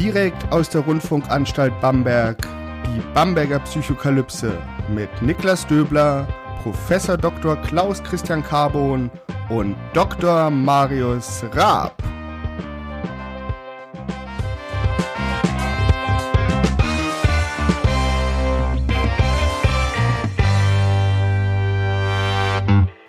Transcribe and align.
Direkt 0.00 0.50
aus 0.50 0.70
der 0.70 0.80
Rundfunkanstalt 0.80 1.78
Bamberg, 1.82 2.48
die 2.86 3.02
Bamberger 3.12 3.58
Psychokalypse 3.58 4.56
mit 4.88 5.10
Niklas 5.20 5.66
Döbler, 5.66 6.26
Professor 6.62 7.18
Dr. 7.18 7.54
Klaus 7.56 8.02
Christian 8.02 8.42
Carbon 8.42 9.10
und 9.50 9.76
Dr. 9.92 10.48
Marius 10.48 11.44
Raab. 11.52 12.02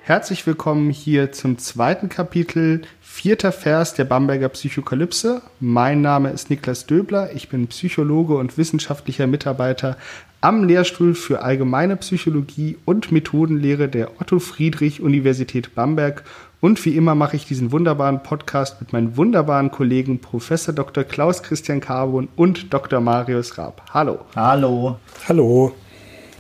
Herzlich 0.04 0.46
willkommen 0.46 0.89
hier 0.89 1.32
zum 1.32 1.58
zweiten 1.58 2.10
Kapitel, 2.10 2.82
vierter 3.12 3.52
Vers 3.52 3.93
der 3.93 4.05
Bamberger 4.05 4.48
Psychokalypse. 4.48 5.41
Mein 5.59 6.02
Name 6.02 6.30
ist 6.30 6.49
Niklas 6.49 6.86
Döbler, 6.86 7.36
ich 7.36 7.49
bin 7.49 7.67
Psychologe 7.67 8.36
und 8.36 8.58
wissenschaftlicher 8.58 9.27
Mitarbeiter 9.27 9.98
am 10.40 10.63
Lehrstuhl 10.63 11.13
für 11.13 11.44
Allgemeine 11.44 11.98
Psychologie 11.98 12.77
und 12.86 13.12
Methodenlehre 13.12 13.89
der 13.89 14.22
Otto 14.22 14.39
Friedrich 14.39 15.02
Universität 15.02 15.76
Bamberg 15.76 16.23
und 16.62 16.84
wie 16.86 16.95
immer 16.95 17.13
mache 17.13 17.36
ich 17.36 17.45
diesen 17.45 17.73
wunderbaren 17.73 18.23
Podcast 18.23 18.80
mit 18.80 18.94
meinen 18.94 19.17
wunderbaren 19.17 19.72
Kollegen 19.72 20.20
Professor 20.20 20.73
Dr. 20.73 21.03
Klaus 21.03 21.44
Christian 21.44 21.81
Carbon 21.81 22.30
und 22.38 22.73
Dr. 22.73 23.02
Marius 23.02 23.58
Raab. 23.58 23.84
Hallo. 23.94 24.20
Hallo. 24.36 24.98
Hallo. 25.28 25.73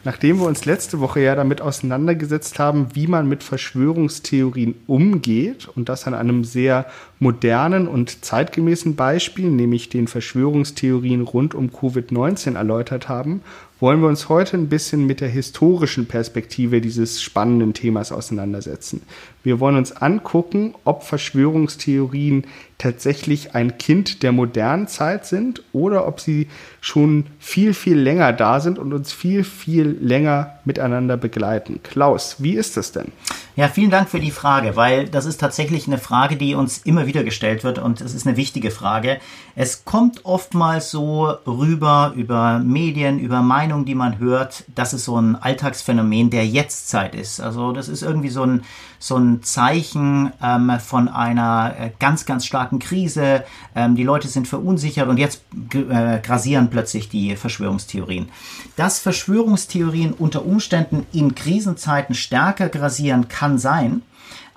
Nachdem 0.03 0.39
wir 0.39 0.47
uns 0.47 0.65
letzte 0.65 0.99
Woche 0.99 1.19
ja 1.19 1.35
damit 1.35 1.61
auseinandergesetzt 1.61 2.57
haben, 2.57 2.87
wie 2.95 3.05
man 3.05 3.27
mit 3.27 3.43
Verschwörungstheorien 3.43 4.75
umgeht 4.87 5.67
und 5.75 5.89
das 5.89 6.07
an 6.07 6.15
einem 6.15 6.43
sehr 6.43 6.87
modernen 7.19 7.87
und 7.87 8.25
zeitgemäßen 8.25 8.95
Beispiel, 8.95 9.49
nämlich 9.49 9.89
den 9.89 10.07
Verschwörungstheorien 10.07 11.21
rund 11.21 11.53
um 11.53 11.69
Covid-19 11.69 12.55
erläutert 12.55 13.09
haben, 13.09 13.41
wollen 13.79 14.01
wir 14.01 14.07
uns 14.07 14.29
heute 14.29 14.57
ein 14.57 14.69
bisschen 14.69 15.07
mit 15.07 15.21
der 15.21 15.29
historischen 15.29 16.05
Perspektive 16.07 16.81
dieses 16.81 17.21
spannenden 17.21 17.73
Themas 17.73 18.11
auseinandersetzen. 18.11 19.01
Wir 19.43 19.59
wollen 19.59 19.75
uns 19.75 19.91
angucken, 19.91 20.75
ob 20.83 21.03
Verschwörungstheorien 21.03 22.45
tatsächlich 22.81 23.53
ein 23.53 23.77
Kind 23.77 24.23
der 24.23 24.31
modernen 24.31 24.87
Zeit 24.87 25.25
sind 25.25 25.61
oder 25.71 26.07
ob 26.07 26.19
sie 26.19 26.49
schon 26.81 27.27
viel, 27.39 27.73
viel 27.73 27.97
länger 27.97 28.33
da 28.33 28.59
sind 28.59 28.79
und 28.79 28.91
uns 28.91 29.13
viel, 29.13 29.43
viel 29.43 29.97
länger 30.01 30.55
miteinander 30.65 31.15
begleiten. 31.15 31.81
Klaus, 31.83 32.37
wie 32.39 32.53
ist 32.53 32.77
das 32.77 32.91
denn? 32.91 33.11
Ja, 33.55 33.67
vielen 33.67 33.91
Dank 33.91 34.09
für 34.09 34.19
die 34.19 34.31
Frage, 34.31 34.77
weil 34.77 35.09
das 35.09 35.25
ist 35.25 35.39
tatsächlich 35.39 35.85
eine 35.85 35.97
Frage, 35.97 36.37
die 36.37 36.55
uns 36.55 36.79
immer 36.79 37.05
wieder 37.05 37.23
gestellt 37.23 37.63
wird 37.63 37.79
und 37.79 37.99
es 37.99 38.13
ist 38.13 38.25
eine 38.25 38.37
wichtige 38.37 38.71
Frage. 38.71 39.19
Es 39.55 39.83
kommt 39.83 40.25
oftmals 40.25 40.89
so 40.89 41.25
rüber 41.45 42.13
über 42.15 42.59
Medien, 42.59 43.19
über 43.19 43.41
Meinungen, 43.41 43.85
die 43.85 43.93
man 43.93 44.19
hört, 44.19 44.63
dass 44.73 44.93
es 44.93 45.03
so 45.03 45.19
ein 45.19 45.35
Alltagsphänomen 45.35 46.29
der 46.29 46.47
Jetztzeit 46.47 47.13
ist. 47.13 47.41
Also 47.41 47.73
das 47.73 47.89
ist 47.89 48.03
irgendwie 48.03 48.29
so 48.29 48.43
ein, 48.43 48.63
so 48.99 49.17
ein 49.17 49.43
Zeichen 49.43 50.31
ähm, 50.41 50.71
von 50.79 51.09
einer 51.09 51.75
äh, 51.77 51.91
ganz, 51.99 52.25
ganz 52.25 52.45
starken 52.45 52.70
Krise. 52.79 53.43
Ähm, 53.75 53.95
die 53.95 54.03
Leute 54.03 54.27
sind 54.27 54.47
verunsichert 54.47 55.07
und 55.07 55.17
jetzt 55.17 55.43
äh, 55.73 56.19
grasieren 56.19 56.69
plötzlich 56.69 57.09
die 57.09 57.35
Verschwörungstheorien. 57.35 58.29
Dass 58.75 58.99
Verschwörungstheorien 58.99 60.13
unter 60.13 60.45
Umständen 60.45 61.05
in 61.11 61.35
Krisenzeiten 61.35 62.15
stärker 62.15 62.69
grasieren 62.69 63.27
kann 63.27 63.57
sein, 63.57 64.01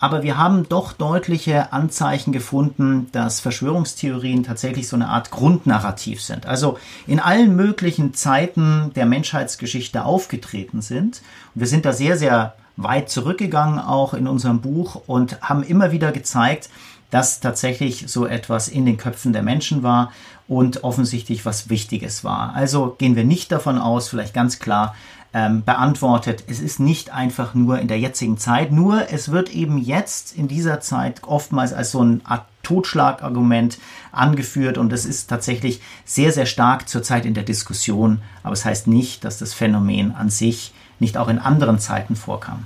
aber 0.04 0.22
wir 0.22 0.36
haben 0.36 0.68
doch 0.68 0.92
deutliche 0.92 1.72
Anzeichen 1.72 2.32
gefunden, 2.32 3.06
dass 3.12 3.40
Verschwörungstheorien 3.40 4.42
tatsächlich 4.42 4.86
so 4.86 4.96
eine 4.96 5.08
Art 5.08 5.30
Grundnarrativ 5.30 6.20
sind. 6.20 6.44
Also 6.44 6.78
in 7.06 7.20
allen 7.20 7.56
möglichen 7.56 8.12
Zeiten 8.12 8.92
der 8.94 9.06
Menschheitsgeschichte 9.06 10.04
aufgetreten 10.04 10.82
sind. 10.82 11.22
Und 11.54 11.60
wir 11.60 11.66
sind 11.66 11.86
da 11.86 11.94
sehr, 11.94 12.18
sehr 12.18 12.54
weit 12.76 13.08
zurückgegangen, 13.08 13.78
auch 13.78 14.14
in 14.14 14.26
unserem 14.26 14.60
Buch, 14.60 15.00
und 15.06 15.40
haben 15.40 15.62
immer 15.62 15.92
wieder 15.92 16.12
gezeigt, 16.12 16.68
dass 17.14 17.38
tatsächlich 17.38 18.06
so 18.08 18.26
etwas 18.26 18.66
in 18.66 18.86
den 18.86 18.96
Köpfen 18.96 19.32
der 19.32 19.44
Menschen 19.44 19.84
war 19.84 20.10
und 20.48 20.82
offensichtlich 20.82 21.46
was 21.46 21.70
Wichtiges 21.70 22.24
war. 22.24 22.52
Also 22.56 22.96
gehen 22.98 23.14
wir 23.14 23.22
nicht 23.22 23.52
davon 23.52 23.78
aus, 23.78 24.08
vielleicht 24.08 24.34
ganz 24.34 24.58
klar, 24.58 24.96
ähm, 25.32 25.62
beantwortet. 25.62 26.42
Es 26.48 26.58
ist 26.58 26.80
nicht 26.80 27.14
einfach 27.14 27.54
nur 27.54 27.78
in 27.78 27.86
der 27.86 28.00
jetzigen 28.00 28.36
Zeit, 28.36 28.72
nur 28.72 29.12
es 29.12 29.30
wird 29.30 29.54
eben 29.54 29.78
jetzt 29.78 30.36
in 30.36 30.48
dieser 30.48 30.80
Zeit 30.80 31.22
oftmals 31.22 31.72
als 31.72 31.92
so 31.92 32.02
ein 32.02 32.20
Art 32.24 32.46
Totschlagargument 32.64 33.78
angeführt 34.10 34.76
und 34.76 34.92
es 34.92 35.04
ist 35.04 35.28
tatsächlich 35.28 35.80
sehr, 36.04 36.32
sehr 36.32 36.46
stark 36.46 36.88
zurzeit 36.88 37.26
in 37.26 37.34
der 37.34 37.44
Diskussion, 37.44 38.22
aber 38.42 38.54
es 38.54 38.64
heißt 38.64 38.88
nicht, 38.88 39.22
dass 39.22 39.38
das 39.38 39.54
Phänomen 39.54 40.10
an 40.16 40.30
sich 40.30 40.72
nicht 40.98 41.16
auch 41.16 41.28
in 41.28 41.38
anderen 41.38 41.78
Zeiten 41.78 42.16
vorkam. 42.16 42.64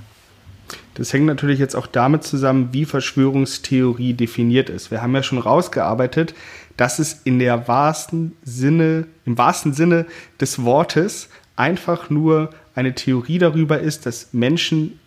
Das 0.99 1.13
hängt 1.13 1.27
natürlich 1.27 1.59
jetzt 1.59 1.77
auch 1.77 1.87
damit 1.87 2.25
zusammen, 2.25 2.73
wie 2.73 2.83
Verschwörungstheorie 2.83 4.13
definiert 4.13 4.69
ist. 4.69 4.91
Wir 4.91 5.01
haben 5.01 5.15
ja 5.15 5.23
schon 5.23 5.37
rausgearbeitet, 5.37 6.35
dass 6.75 6.99
es 6.99 7.21
in 7.23 7.39
der 7.39 7.69
wahrsten 7.69 8.35
Sinne, 8.43 9.07
im 9.25 9.37
wahrsten 9.37 9.71
Sinne 9.71 10.05
des 10.41 10.61
Wortes 10.65 11.29
einfach 11.55 12.09
nur 12.09 12.49
eine 12.75 12.95
Theorie 12.95 13.37
darüber 13.37 13.79
ist, 13.79 14.07
dass 14.07 14.33
Menschen 14.33 14.99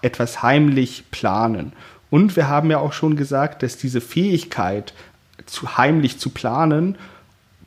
etwas 0.00 0.42
heimlich 0.42 1.04
planen. 1.10 1.74
Und 2.08 2.34
wir 2.34 2.48
haben 2.48 2.70
ja 2.70 2.78
auch 2.78 2.94
schon 2.94 3.14
gesagt, 3.14 3.62
dass 3.62 3.76
diese 3.76 4.00
Fähigkeit, 4.00 4.94
zu 5.44 5.76
heimlich 5.76 6.18
zu 6.18 6.30
planen, 6.30 6.96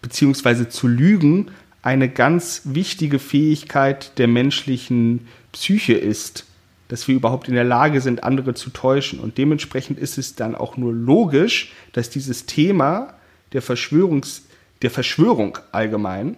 beziehungsweise 0.01 0.69
zu 0.69 0.87
lügen, 0.87 1.51
eine 1.83 2.09
ganz 2.09 2.61
wichtige 2.63 3.19
Fähigkeit 3.19 4.17
der 4.17 4.27
menschlichen 4.27 5.27
Psyche 5.51 5.93
ist, 5.93 6.45
dass 6.89 7.07
wir 7.07 7.15
überhaupt 7.15 7.47
in 7.47 7.53
der 7.53 7.63
Lage 7.63 8.01
sind, 8.01 8.23
andere 8.23 8.55
zu 8.55 8.71
täuschen. 8.71 9.19
Und 9.19 9.37
dementsprechend 9.37 9.97
ist 9.97 10.17
es 10.17 10.35
dann 10.35 10.55
auch 10.55 10.75
nur 10.75 10.91
logisch, 10.91 11.71
dass 11.93 12.09
dieses 12.09 12.45
Thema 12.45 13.13
der, 13.53 13.61
Verschwörungs, 13.61 14.43
der 14.81 14.91
Verschwörung 14.91 15.57
allgemein 15.71 16.35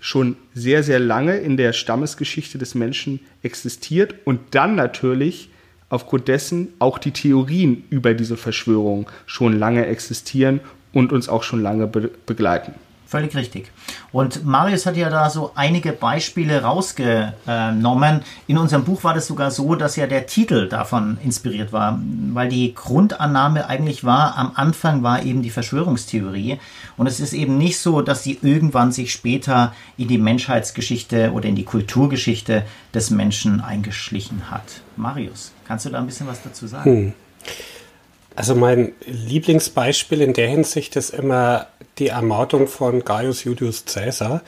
schon 0.00 0.36
sehr, 0.52 0.82
sehr 0.82 0.98
lange 0.98 1.36
in 1.36 1.56
der 1.56 1.72
Stammesgeschichte 1.72 2.58
des 2.58 2.74
Menschen 2.74 3.20
existiert 3.42 4.14
und 4.24 4.40
dann 4.50 4.74
natürlich 4.74 5.50
aufgrund 5.90 6.26
dessen 6.28 6.68
auch 6.78 6.98
die 6.98 7.12
Theorien 7.12 7.84
über 7.90 8.14
diese 8.14 8.38
Verschwörung 8.38 9.08
schon 9.26 9.58
lange 9.58 9.86
existieren 9.86 10.60
und 10.92 11.12
uns 11.12 11.28
auch 11.28 11.42
schon 11.42 11.62
lange 11.62 11.86
be 11.86 12.10
begleiten. 12.26 12.72
Völlig 13.12 13.36
richtig. 13.36 13.70
Und 14.10 14.46
Marius 14.46 14.86
hat 14.86 14.96
ja 14.96 15.10
da 15.10 15.28
so 15.28 15.52
einige 15.54 15.92
Beispiele 15.92 16.62
rausgenommen. 16.62 18.22
In 18.46 18.56
unserem 18.56 18.84
Buch 18.84 19.04
war 19.04 19.12
das 19.12 19.26
sogar 19.26 19.50
so, 19.50 19.74
dass 19.74 19.96
ja 19.96 20.06
der 20.06 20.26
Titel 20.26 20.66
davon 20.66 21.18
inspiriert 21.22 21.74
war, 21.74 22.00
weil 22.32 22.48
die 22.48 22.74
Grundannahme 22.74 23.68
eigentlich 23.68 24.02
war, 24.04 24.38
am 24.38 24.52
Anfang 24.54 25.02
war 25.02 25.24
eben 25.24 25.42
die 25.42 25.50
Verschwörungstheorie. 25.50 26.58
Und 26.96 27.06
es 27.06 27.20
ist 27.20 27.34
eben 27.34 27.58
nicht 27.58 27.78
so, 27.78 28.00
dass 28.00 28.22
sie 28.22 28.38
irgendwann 28.40 28.92
sich 28.92 29.12
später 29.12 29.74
in 29.98 30.08
die 30.08 30.16
Menschheitsgeschichte 30.16 31.32
oder 31.32 31.50
in 31.50 31.54
die 31.54 31.66
Kulturgeschichte 31.66 32.64
des 32.94 33.10
Menschen 33.10 33.60
eingeschlichen 33.60 34.50
hat. 34.50 34.80
Marius, 34.96 35.52
kannst 35.68 35.84
du 35.84 35.90
da 35.90 35.98
ein 35.98 36.06
bisschen 36.06 36.28
was 36.28 36.42
dazu 36.42 36.66
sagen? 36.66 36.90
Hm. 36.90 37.12
Also 38.34 38.54
mein 38.54 38.92
Lieblingsbeispiel 39.06 40.22
in 40.22 40.32
der 40.32 40.48
Hinsicht 40.48 40.96
ist 40.96 41.10
immer 41.10 41.66
die 41.98 42.08
Ermordung 42.08 42.66
von 42.66 43.04
Gaius 43.04 43.44
Julius 43.44 43.84
Caesar. 43.84 44.42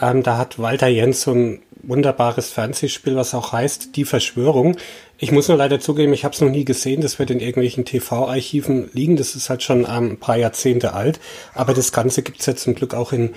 Ähm, 0.00 0.22
da 0.22 0.36
hat 0.36 0.58
Walter 0.58 0.88
Jens 0.88 1.22
so 1.22 1.32
ein 1.32 1.62
wunderbares 1.82 2.50
Fernsehspiel, 2.50 3.16
was 3.16 3.34
auch 3.34 3.52
heißt 3.52 3.96
Die 3.96 4.04
Verschwörung. 4.04 4.76
Ich 5.18 5.32
muss 5.32 5.48
nur 5.48 5.56
leider 5.56 5.80
zugeben, 5.80 6.12
ich 6.12 6.24
habe 6.24 6.34
es 6.34 6.40
noch 6.40 6.50
nie 6.50 6.64
gesehen. 6.64 7.00
Das 7.00 7.18
wird 7.18 7.30
in 7.30 7.40
irgendwelchen 7.40 7.84
TV-Archiven 7.84 8.90
liegen. 8.92 9.16
Das 9.16 9.34
ist 9.34 9.50
halt 9.50 9.62
schon 9.62 9.80
ähm, 9.80 10.12
ein 10.12 10.16
paar 10.18 10.36
Jahrzehnte 10.36 10.92
alt. 10.92 11.20
Aber 11.54 11.74
das 11.74 11.92
Ganze 11.92 12.22
gibt 12.22 12.40
es 12.40 12.46
ja 12.46 12.56
zum 12.56 12.74
Glück 12.74 12.94
auch 12.94 13.12
in 13.12 13.30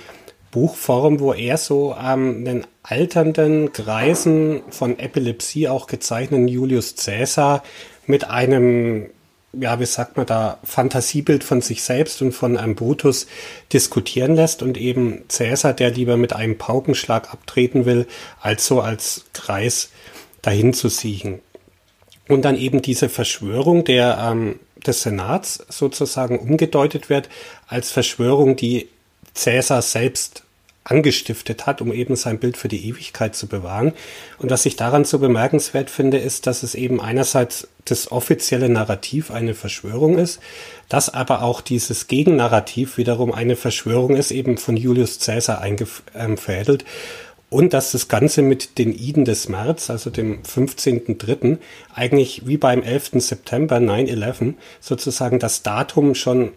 Buchform, 0.51 1.19
wo 1.19 1.33
er 1.33 1.57
so 1.57 1.95
ähm, 1.99 2.43
einen 2.45 2.67
alternden, 2.83 3.71
greisen, 3.71 4.61
von 4.69 4.99
Epilepsie 4.99 5.67
auch 5.67 5.87
gezeichneten 5.87 6.47
Julius 6.47 6.95
Caesar 6.95 7.63
mit 8.05 8.29
einem 8.29 9.09
ja, 9.53 9.79
wie 9.79 9.85
sagt 9.85 10.17
man 10.17 10.25
da, 10.25 10.57
Fantasiebild 10.63 11.43
von 11.43 11.61
sich 11.61 11.83
selbst 11.83 12.21
und 12.21 12.31
von 12.31 12.57
einem 12.57 12.75
Brutus 12.75 13.27
diskutieren 13.71 14.35
lässt 14.35 14.63
und 14.63 14.77
eben 14.77 15.23
Cäsar, 15.27 15.73
der 15.73 15.91
lieber 15.91 16.17
mit 16.17 16.33
einem 16.33 16.57
Paukenschlag 16.57 17.31
abtreten 17.31 17.85
will, 17.85 18.07
als 18.41 18.65
so 18.65 18.81
als 18.81 19.25
Kreis 19.33 19.89
dahin 20.41 20.73
zu 20.73 20.89
siechen. 20.89 21.39
Und 22.27 22.43
dann 22.45 22.57
eben 22.57 22.81
diese 22.81 23.09
Verschwörung 23.09 23.83
der, 23.83 24.17
ähm, 24.19 24.59
des 24.85 25.03
Senats 25.03 25.63
sozusagen 25.69 26.39
umgedeutet 26.39 27.09
wird 27.09 27.29
als 27.67 27.91
Verschwörung, 27.91 28.55
die 28.55 28.89
Cäsar 29.35 29.81
selbst 29.81 30.43
angestiftet 30.83 31.65
hat, 31.65 31.81
um 31.81 31.93
eben 31.93 32.15
sein 32.15 32.39
Bild 32.39 32.57
für 32.57 32.67
die 32.67 32.87
Ewigkeit 32.87 33.35
zu 33.35 33.47
bewahren. 33.47 33.93
Und 34.37 34.51
was 34.51 34.65
ich 34.65 34.75
daran 34.75 35.05
so 35.05 35.19
bemerkenswert 35.19 35.89
finde, 35.89 36.17
ist, 36.17 36.45
dass 36.47 36.63
es 36.63 36.75
eben 36.75 36.99
einerseits 36.99 37.67
das 37.85 38.11
offizielle 38.11 38.69
Narrativ 38.69 39.31
eine 39.31 39.53
Verschwörung 39.53 40.17
ist, 40.17 40.39
dass 40.89 41.09
aber 41.09 41.41
auch 41.41 41.61
dieses 41.61 42.07
Gegennarrativ 42.07 42.97
wiederum 42.97 43.31
eine 43.31 43.55
Verschwörung 43.55 44.15
ist, 44.15 44.31
eben 44.31 44.57
von 44.57 44.77
Julius 44.77 45.19
Caesar 45.19 45.61
eingefädelt. 45.61 46.85
Und 47.49 47.73
dass 47.73 47.91
das 47.91 48.07
Ganze 48.07 48.41
mit 48.41 48.79
den 48.79 48.91
Iden 48.91 49.25
des 49.25 49.47
März, 49.47 49.91
also 49.91 50.09
dem 50.09 50.41
15.3., 50.41 51.59
eigentlich 51.93 52.47
wie 52.47 52.57
beim 52.57 52.81
11. 52.81 53.11
September 53.17 53.77
9-11 53.77 54.55
sozusagen 54.79 55.37
das 55.37 55.61
Datum 55.61 56.15
schon 56.15 56.51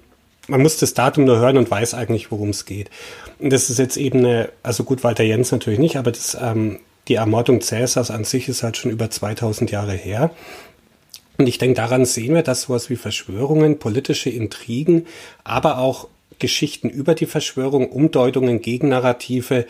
man 0.49 0.63
muss 0.63 0.77
das 0.79 0.95
Datum 0.95 1.25
nur 1.25 1.39
hören 1.39 1.57
und 1.57 1.71
weiß 1.71 1.95
eigentlich, 1.95 2.31
worum 2.31 2.51
es 2.51 2.65
geht. 2.65 2.91
Und 3.39 3.53
das 3.53 3.71
ist 3.71 3.79
jetzt 3.79 3.97
eben 3.97 4.21
eine, 4.21 4.51
also 4.63 4.85
gut, 4.85 5.05
Walter 5.05 5.25
Jens 5.25 5.53
natürlich 5.53 5.79
nicht, 5.79 5.97
aber 5.97 6.13
das, 6.13 6.37
ähm, 6.41 6.81
die 7.09 7.15
Ermordung 7.15 7.61
Cäsars 7.61 8.11
an 8.11 8.25
sich 8.25 8.49
ist 8.49 8.63
halt 8.63 8.77
schon 8.77 8.91
über 8.91 9.11
2000 9.11 9.71
Jahre 9.71 9.93
her. 9.93 10.31
Und 11.39 11.49
ich 11.49 11.59
denke, 11.59 11.77
daran 11.77 12.05
sehen 12.05 12.35
wir, 12.35 12.43
dass 12.43 12.63
sowas 12.63 12.89
wie 12.91 12.97
Verschwörungen, 12.97 13.79
politische 13.79 14.31
Intrigen, 14.31 15.07
aber 15.45 15.79
auch 15.79 16.09
Geschichten 16.39 16.89
über 16.89 17.15
die 17.15 17.27
Verschwörung, 17.27 17.91
Umdeutungen, 17.91 18.61
Gegennarrative 18.61 19.67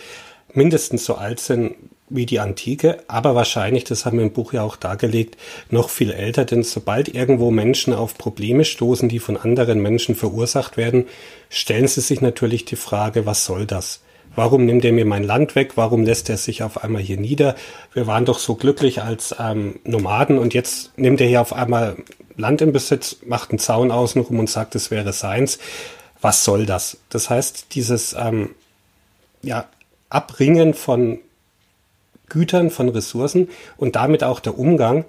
mindestens 0.52 1.04
so 1.04 1.16
alt 1.16 1.40
sind 1.40 1.74
wie 2.08 2.26
die 2.26 2.38
Antike, 2.38 2.98
aber 3.08 3.34
wahrscheinlich, 3.34 3.84
das 3.84 4.04
haben 4.06 4.18
wir 4.18 4.24
im 4.24 4.32
Buch 4.32 4.52
ja 4.52 4.62
auch 4.62 4.76
dargelegt, 4.76 5.36
noch 5.70 5.90
viel 5.90 6.12
älter, 6.12 6.44
denn 6.44 6.62
sobald 6.62 7.12
irgendwo 7.12 7.50
Menschen 7.50 7.92
auf 7.92 8.16
Probleme 8.16 8.64
stoßen, 8.64 9.08
die 9.08 9.18
von 9.18 9.36
anderen 9.36 9.80
Menschen 9.80 10.14
verursacht 10.14 10.76
werden, 10.76 11.06
stellen 11.50 11.88
sie 11.88 12.00
sich 12.00 12.20
natürlich 12.20 12.64
die 12.64 12.76
Frage, 12.76 13.26
was 13.26 13.44
soll 13.44 13.66
das? 13.66 14.00
Warum 14.36 14.66
nimmt 14.66 14.84
er 14.84 14.92
mir 14.92 15.06
mein 15.06 15.24
Land 15.24 15.54
weg? 15.54 15.72
Warum 15.76 16.04
lässt 16.04 16.28
er 16.28 16.36
sich 16.36 16.62
auf 16.62 16.84
einmal 16.84 17.00
hier 17.00 17.16
nieder? 17.16 17.56
Wir 17.94 18.06
waren 18.06 18.26
doch 18.26 18.38
so 18.38 18.54
glücklich 18.54 19.02
als 19.02 19.34
ähm, 19.40 19.80
Nomaden 19.84 20.38
und 20.38 20.52
jetzt 20.52 20.96
nimmt 20.98 21.22
er 21.22 21.26
hier 21.26 21.40
auf 21.40 21.54
einmal 21.54 21.96
Land 22.36 22.60
in 22.60 22.70
Besitz, 22.72 23.16
macht 23.24 23.50
einen 23.50 23.58
Zaun 23.58 23.90
außenrum 23.90 24.38
und 24.38 24.50
sagt, 24.50 24.74
es 24.74 24.90
wäre 24.90 25.14
seins. 25.14 25.58
Was 26.20 26.44
soll 26.44 26.66
das? 26.66 26.98
Das 27.08 27.30
heißt, 27.30 27.74
dieses 27.74 28.14
ähm, 28.18 28.50
ja, 29.42 29.66
Abringen 30.10 30.74
von 30.74 31.18
Gütern, 32.28 32.70
von 32.70 32.88
Ressourcen 32.88 33.48
und 33.76 33.96
damit 33.96 34.24
auch 34.24 34.40
der 34.40 34.58
Umgang 34.58 35.04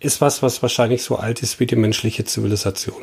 ist 0.00 0.20
was, 0.20 0.42
was 0.42 0.62
wahrscheinlich 0.62 1.02
so 1.02 1.16
alt 1.16 1.42
ist 1.42 1.60
wie 1.60 1.66
die 1.66 1.76
menschliche 1.76 2.24
Zivilisation. 2.24 3.02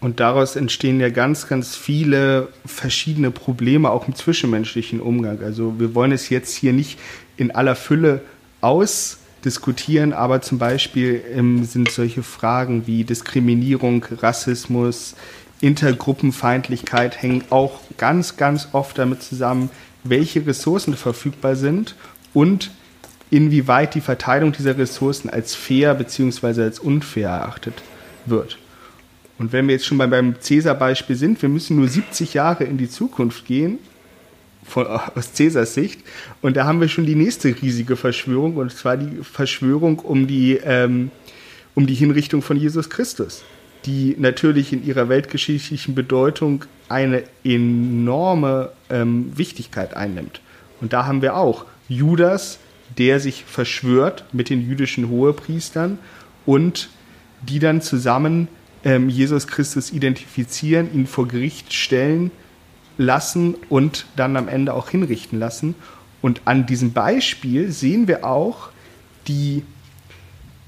Und 0.00 0.20
daraus 0.20 0.54
entstehen 0.54 1.00
ja 1.00 1.08
ganz, 1.08 1.48
ganz 1.48 1.74
viele 1.74 2.48
verschiedene 2.64 3.30
Probleme, 3.30 3.90
auch 3.90 4.06
im 4.06 4.14
zwischenmenschlichen 4.14 5.00
Umgang. 5.00 5.42
Also 5.42 5.80
wir 5.80 5.94
wollen 5.94 6.12
es 6.12 6.28
jetzt 6.28 6.54
hier 6.54 6.72
nicht 6.72 6.98
in 7.36 7.50
aller 7.50 7.74
Fülle 7.74 8.20
ausdiskutieren, 8.60 10.12
aber 10.12 10.40
zum 10.40 10.58
Beispiel 10.58 11.22
ähm, 11.34 11.64
sind 11.64 11.90
solche 11.90 12.22
Fragen 12.22 12.86
wie 12.86 13.02
Diskriminierung, 13.02 14.04
Rassismus, 14.20 15.16
Intergruppenfeindlichkeit 15.60 17.20
hängen 17.20 17.42
auch 17.50 17.80
ganz, 17.96 18.36
ganz 18.36 18.68
oft 18.72 18.98
damit 18.98 19.22
zusammen, 19.22 19.70
welche 20.04 20.46
Ressourcen 20.46 20.96
verfügbar 20.96 21.56
sind 21.56 21.94
und 22.34 22.70
inwieweit 23.30 23.94
die 23.94 24.00
Verteilung 24.00 24.52
dieser 24.52 24.78
Ressourcen 24.78 25.28
als 25.28 25.54
fair 25.54 25.94
bzw. 25.94 26.62
als 26.62 26.78
unfair 26.78 27.28
erachtet 27.28 27.74
wird. 28.26 28.58
Und 29.38 29.52
wenn 29.52 29.68
wir 29.68 29.74
jetzt 29.74 29.86
schon 29.86 29.98
beim 29.98 30.40
Cäsar-Beispiel 30.40 31.16
sind, 31.16 31.40
wir 31.42 31.48
müssen 31.48 31.76
nur 31.76 31.88
70 31.88 32.34
Jahre 32.34 32.64
in 32.64 32.78
die 32.78 32.88
Zukunft 32.88 33.46
gehen, 33.46 33.78
von, 34.64 34.86
aus 34.86 35.32
Cäsars 35.32 35.74
Sicht, 35.74 36.00
und 36.42 36.56
da 36.56 36.64
haben 36.64 36.80
wir 36.80 36.88
schon 36.88 37.06
die 37.06 37.14
nächste 37.14 37.54
riesige 37.62 37.96
Verschwörung, 37.96 38.56
und 38.56 38.72
zwar 38.72 38.96
die 38.96 39.22
Verschwörung 39.22 40.00
um 40.00 40.26
die, 40.26 40.58
ähm, 40.62 41.10
um 41.74 41.86
die 41.86 41.94
Hinrichtung 41.94 42.42
von 42.42 42.56
Jesus 42.56 42.90
Christus 42.90 43.44
die 43.84 44.16
natürlich 44.18 44.72
in 44.72 44.84
ihrer 44.84 45.08
weltgeschichtlichen 45.08 45.94
Bedeutung 45.94 46.64
eine 46.88 47.22
enorme 47.44 48.72
ähm, 48.90 49.36
Wichtigkeit 49.36 49.94
einnimmt. 49.94 50.40
Und 50.80 50.92
da 50.92 51.06
haben 51.06 51.22
wir 51.22 51.36
auch 51.36 51.64
Judas, 51.88 52.58
der 52.96 53.20
sich 53.20 53.44
verschwört 53.44 54.24
mit 54.32 54.50
den 54.50 54.60
jüdischen 54.60 55.08
Hohepriestern 55.08 55.98
und 56.46 56.88
die 57.42 57.58
dann 57.58 57.80
zusammen 57.80 58.48
ähm, 58.84 59.08
Jesus 59.08 59.46
Christus 59.46 59.90
identifizieren, 59.90 60.92
ihn 60.94 61.06
vor 61.06 61.28
Gericht 61.28 61.72
stellen 61.72 62.30
lassen 62.96 63.54
und 63.68 64.06
dann 64.16 64.36
am 64.36 64.48
Ende 64.48 64.74
auch 64.74 64.88
hinrichten 64.88 65.38
lassen. 65.38 65.74
Und 66.20 66.42
an 66.46 66.66
diesem 66.66 66.92
Beispiel 66.92 67.70
sehen 67.70 68.08
wir 68.08 68.24
auch 68.24 68.70
die 69.28 69.62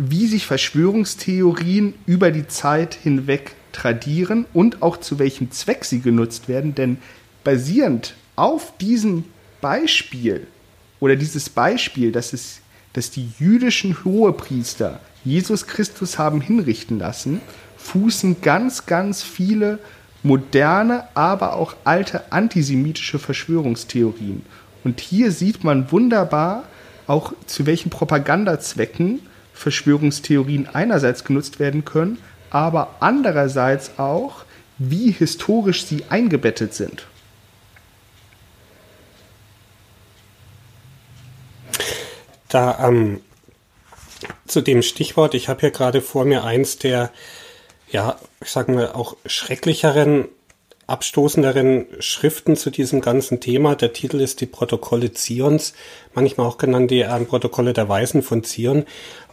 wie 0.02 0.26
sich 0.26 0.46
Verschwörungstheorien 0.46 1.93
über 2.06 2.31
die 2.31 2.49
Zeit 2.49 2.94
hinweg 2.94 3.55
tradieren 3.72 4.46
und 4.55 4.81
auch 4.81 4.96
zu 4.96 5.19
welchem 5.19 5.50
Zweck 5.50 5.84
sie 5.84 6.00
genutzt 6.00 6.49
werden. 6.49 6.75
Denn 6.75 6.96
basierend 7.44 8.14
auf 8.37 8.76
diesem 8.78 9.25
Beispiel 9.60 10.46
oder 10.98 11.16
dieses 11.16 11.48
Beispiel, 11.48 12.12
dass, 12.12 12.32
es, 12.32 12.60
dass 12.92 13.10
die 13.10 13.31
jüdischen 13.38 14.04
Hohepriester 14.04 15.00
Jesus 15.25 15.66
Christus 15.66 16.19
haben 16.19 16.40
hinrichten 16.40 16.98
lassen, 16.98 17.40
fußen 17.76 18.40
ganz, 18.40 18.87
ganz 18.87 19.22
viele 19.22 19.78
moderne, 20.22 21.04
aber 21.14 21.54
auch 21.54 21.75
alte 21.84 22.32
antisemitische 22.32 23.19
Verschwörungstheorien. 23.19 24.43
Und 24.84 25.00
hier 25.00 25.31
sieht 25.32 25.64
man 25.64 25.90
wunderbar 25.90 26.64
auch 27.06 27.32
zu 27.46 27.66
welchen 27.66 27.90
Propagandazwecken 27.90 29.20
Verschwörungstheorien 29.52 30.69
einerseits 30.72 31.25
genutzt 31.25 31.58
werden 31.58 31.84
können, 31.84 32.19
aber 32.50 32.96
andererseits 33.00 33.98
auch, 33.98 34.44
wie 34.78 35.10
historisch 35.10 35.84
sie 35.84 36.04
eingebettet 36.08 36.72
sind. 36.72 37.06
Da 42.50 42.87
ähm, 42.87 43.20
zu 44.47 44.61
dem 44.61 44.82
Stichwort, 44.82 45.35
ich 45.35 45.49
habe 45.49 45.61
hier 45.61 45.70
gerade 45.70 46.00
vor 46.00 46.25
mir 46.25 46.44
eins 46.44 46.79
der, 46.79 47.11
ja, 47.91 48.19
ich 48.43 48.50
sage 48.50 48.73
mal, 48.73 48.93
auch 48.93 49.17
schrecklicheren, 49.25 50.29
abstoßenderen 50.87 51.87
Schriften 52.00 52.56
zu 52.56 52.70
diesem 52.70 53.00
ganzen 53.00 53.41
Thema. 53.41 53.76
Der 53.76 53.93
Titel 53.93 54.20
ist 54.20 54.41
die 54.41 54.47
Protokolle 54.47 55.12
Zions, 55.12 55.73
manchmal 56.14 56.47
auch 56.47 56.58
genannt 56.58 56.91
die 56.91 57.02
äh, 57.02 57.20
Protokolle 57.20 57.73
der 57.73 57.88
Weisen 57.88 58.23
von 58.23 58.43
Zion. 58.43 58.85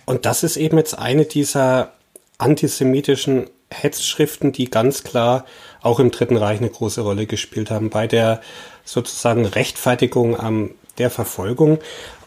Und 0.05 0.25
das 0.25 0.43
ist 0.43 0.55
eben 0.55 0.77
jetzt 0.77 0.97
eine 0.97 1.25
dieser 1.25 1.93
antisemitischen 2.37 3.49
Hetzschriften, 3.71 4.51
die 4.51 4.69
ganz 4.69 5.03
klar 5.03 5.45
auch 5.81 5.99
im 5.99 6.11
Dritten 6.11 6.37
Reich 6.37 6.59
eine 6.59 6.69
große 6.69 7.01
Rolle 7.01 7.25
gespielt 7.25 7.71
haben 7.71 7.89
bei 7.89 8.07
der 8.07 8.41
sozusagen 8.85 9.45
Rechtfertigung 9.45 10.37
ähm, 10.41 10.75
der 10.99 11.09
Verfolgung. 11.09 11.79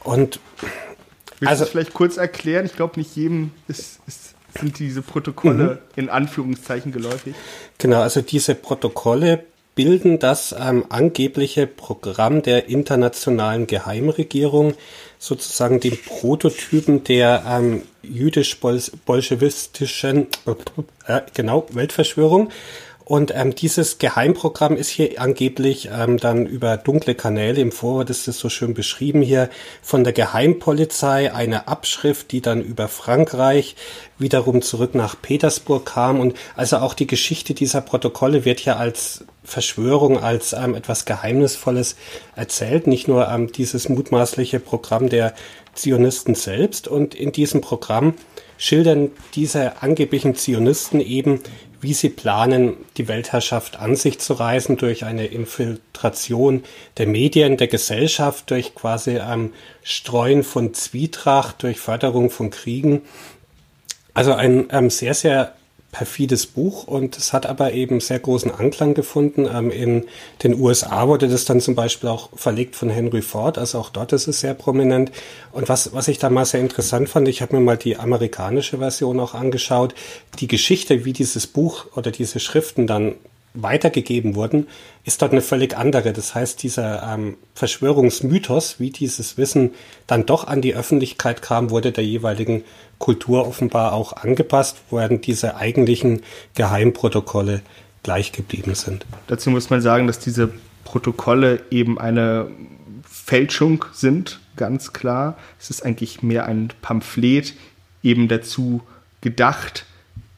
Und 0.03 0.41
Willst 1.41 1.51
also, 1.51 1.65
du 1.65 1.71
vielleicht 1.71 1.95
kurz 1.95 2.19
erklären? 2.19 2.67
Ich 2.67 2.77
glaube, 2.77 3.01
nicht 3.01 3.17
jedem 3.17 3.51
ist, 3.67 3.99
ist, 4.07 4.35
sind 4.59 4.79
diese 4.79 5.03
Protokolle 5.03 5.65
mhm. 5.65 5.79
in 5.97 6.11
Anführungszeichen 6.11 6.93
geläufig. 6.93 7.35
Genau, 7.79 8.03
also 8.03 8.21
diese 8.21 8.55
Protokolle 8.55 9.43
bilden 9.75 10.19
das 10.19 10.55
ähm, 10.59 10.85
angebliche 10.91 11.67
Programm 11.67 12.43
der 12.43 12.69
internationalen 12.69 13.67
Geheimregierung, 13.67 14.75
sozusagen 15.19 15.81
den 15.81 15.99
Prototypen 16.03 17.05
der 17.05 17.43
ähm, 17.49 17.85
jüdisch-bolschewistischen, 18.03 20.27
äh, 21.07 21.23
genau, 21.33 21.67
Weltverschwörung. 21.71 22.51
Und 23.11 23.33
ähm, 23.35 23.57
dieses 23.57 23.99
Geheimprogramm 23.99 24.77
ist 24.77 24.89
hier 24.89 25.21
angeblich 25.21 25.91
ähm, 25.93 26.19
dann 26.19 26.47
über 26.47 26.77
dunkle 26.77 27.17
Kanäle, 27.17 27.61
im 27.61 27.73
Vorwort 27.73 28.09
ist 28.09 28.29
es 28.29 28.39
so 28.39 28.49
schön 28.49 28.73
beschrieben 28.73 29.21
hier, 29.21 29.51
von 29.83 30.05
der 30.05 30.13
Geheimpolizei 30.13 31.35
eine 31.35 31.67
Abschrift, 31.67 32.31
die 32.31 32.41
dann 32.41 32.63
über 32.63 32.87
Frankreich 32.87 33.75
wiederum 34.19 34.63
zurück 34.63 34.95
nach 34.95 35.21
Petersburg 35.21 35.87
kam. 35.87 36.21
Und 36.21 36.37
also 36.55 36.77
auch 36.77 36.95
die 36.95 37.09
Geschichte 37.09 37.53
dieser 37.53 37.81
Protokolle 37.81 38.45
wird 38.45 38.65
ja 38.65 38.77
als 38.77 39.25
Verschwörung, 39.43 40.17
als 40.17 40.53
ähm, 40.53 40.77
etwas 40.77 41.05
Geheimnisvolles 41.05 41.97
erzählt, 42.37 42.87
nicht 42.87 43.09
nur 43.09 43.29
ähm, 43.29 43.51
dieses 43.51 43.89
mutmaßliche 43.89 44.61
Programm 44.61 45.09
der 45.09 45.35
Zionisten 45.75 46.37
selbst. 46.37 46.87
Und 46.87 47.17
in 47.17 47.33
diesem 47.33 47.61
Programm 47.61 48.15
schildern 48.57 49.11
diese 49.35 49.83
angeblichen 49.83 50.37
Zionisten 50.37 51.01
eben, 51.01 51.41
wie 51.81 51.95
sie 51.95 52.11
planen, 52.11 52.77
die 52.97 53.09
Weltherrschaft 53.09 53.79
an 53.79 53.97
sich 53.97 54.19
zu 54.19 54.35
reißen 54.35 54.77
durch 54.77 55.05
eine 55.05 55.27
Infiltration 55.27 56.65
der 56.99 57.07
Medien, 57.07 57.57
der 57.57 57.69
Gesellschaft, 57.69 58.51
durch 58.51 58.75
quasi 58.75 59.17
ähm, 59.17 59.53
Streuen 59.83 60.43
von 60.43 60.75
Zwietracht, 60.75 61.63
durch 61.63 61.79
Förderung 61.79 62.31
von 62.31 62.51
Kriegen. 62.51 63.03
Also 64.13 64.35
ein 64.35 64.69
ähm, 64.71 64.91
sehr, 64.91 65.15
sehr 65.15 65.55
perfides 65.93 66.47
Buch 66.47 66.87
und 66.87 67.17
es 67.17 67.33
hat 67.33 67.47
aber 67.47 67.73
eben 67.73 68.01
sehr 68.01 68.19
großen 68.19 68.51
Anklang 68.51 68.95
gefunden. 68.95 69.49
Ähm, 69.53 69.71
in 69.71 70.05
den 70.43 70.59
USA 70.61 71.09
wurde 71.09 71.29
das 71.29 71.45
dann 71.45 71.61
zum 71.61 71.75
Beispiel 71.75 72.09
auch 72.09 72.31
verlegt 72.35 72.77
von 72.77 72.91
Henry 72.91 73.23
Ford, 73.23 73.59
also 73.59 73.79
auch 73.79 73.91
dort 73.91 74.13
ist 74.13 74.29
es 74.29 74.41
sehr 74.41 74.55
prominent. 74.55 75.11
Und 75.53 75.69
was, 75.69 75.93
was 75.93 76.09
ich 76.09 76.19
da 76.19 76.31
mal 76.31 76.45
sehr 76.45 76.61
interessant 76.61 77.09
fand, 77.09 77.29
ich 77.29 77.43
habe 77.43 77.57
mir 77.57 77.63
mal 77.63 77.77
die 77.77 77.97
amerikanische 77.97 78.79
Version 78.79 79.19
auch 79.21 79.35
angeschaut, 79.35 79.95
die 80.39 80.49
Geschichte, 80.49 81.05
wie 81.05 81.13
dieses 81.13 81.47
Buch 81.47 81.87
oder 81.97 82.11
diese 82.11 82.41
Schriften 82.41 82.87
dann 82.87 83.15
weitergegeben 83.55 84.37
wurden, 84.37 84.69
ist 85.05 85.23
dort 85.23 85.33
eine 85.33 85.41
völlig 85.41 85.77
andere. 85.77 86.13
Das 86.13 86.35
heißt, 86.35 86.63
dieser 86.63 87.03
ähm, 87.03 87.37
Verschwörungsmythos, 87.55 88.79
wie 88.79 88.91
dieses 88.91 89.39
Wissen 89.39 89.75
dann 90.07 90.27
doch 90.27 90.47
an 90.47 90.63
die 90.63 90.75
Öffentlichkeit 90.75 91.43
kam, 91.43 91.71
wurde 91.71 91.91
der 91.91 92.05
jeweiligen 92.05 92.63
Kultur 93.01 93.49
offenbar 93.49 93.93
auch 93.93 94.13
angepasst, 94.13 94.77
während 94.91 95.27
diese 95.27 95.57
eigentlichen 95.57 96.23
Geheimprotokolle 96.55 97.63
gleich 98.05 98.31
geblieben 98.31 98.77
sind. 98.77 99.05
Dazu 99.27 99.51
muss 99.51 99.71
man 99.71 99.81
sagen, 99.81 100.07
dass 100.07 100.21
diese 100.21 100.53
Protokolle 100.85 101.63
eben 101.71 101.99
eine 101.99 102.49
Fälschung 103.03 103.85
sind, 103.93 104.39
ganz 104.57 104.93
klar. 104.93 105.37
Es 105.59 105.71
ist 105.71 105.85
eigentlich 105.85 106.23
mehr 106.23 106.45
ein 106.47 106.69
Pamphlet, 106.83 107.55
eben 108.03 108.29
dazu 108.29 108.83
gedacht, 109.21 109.87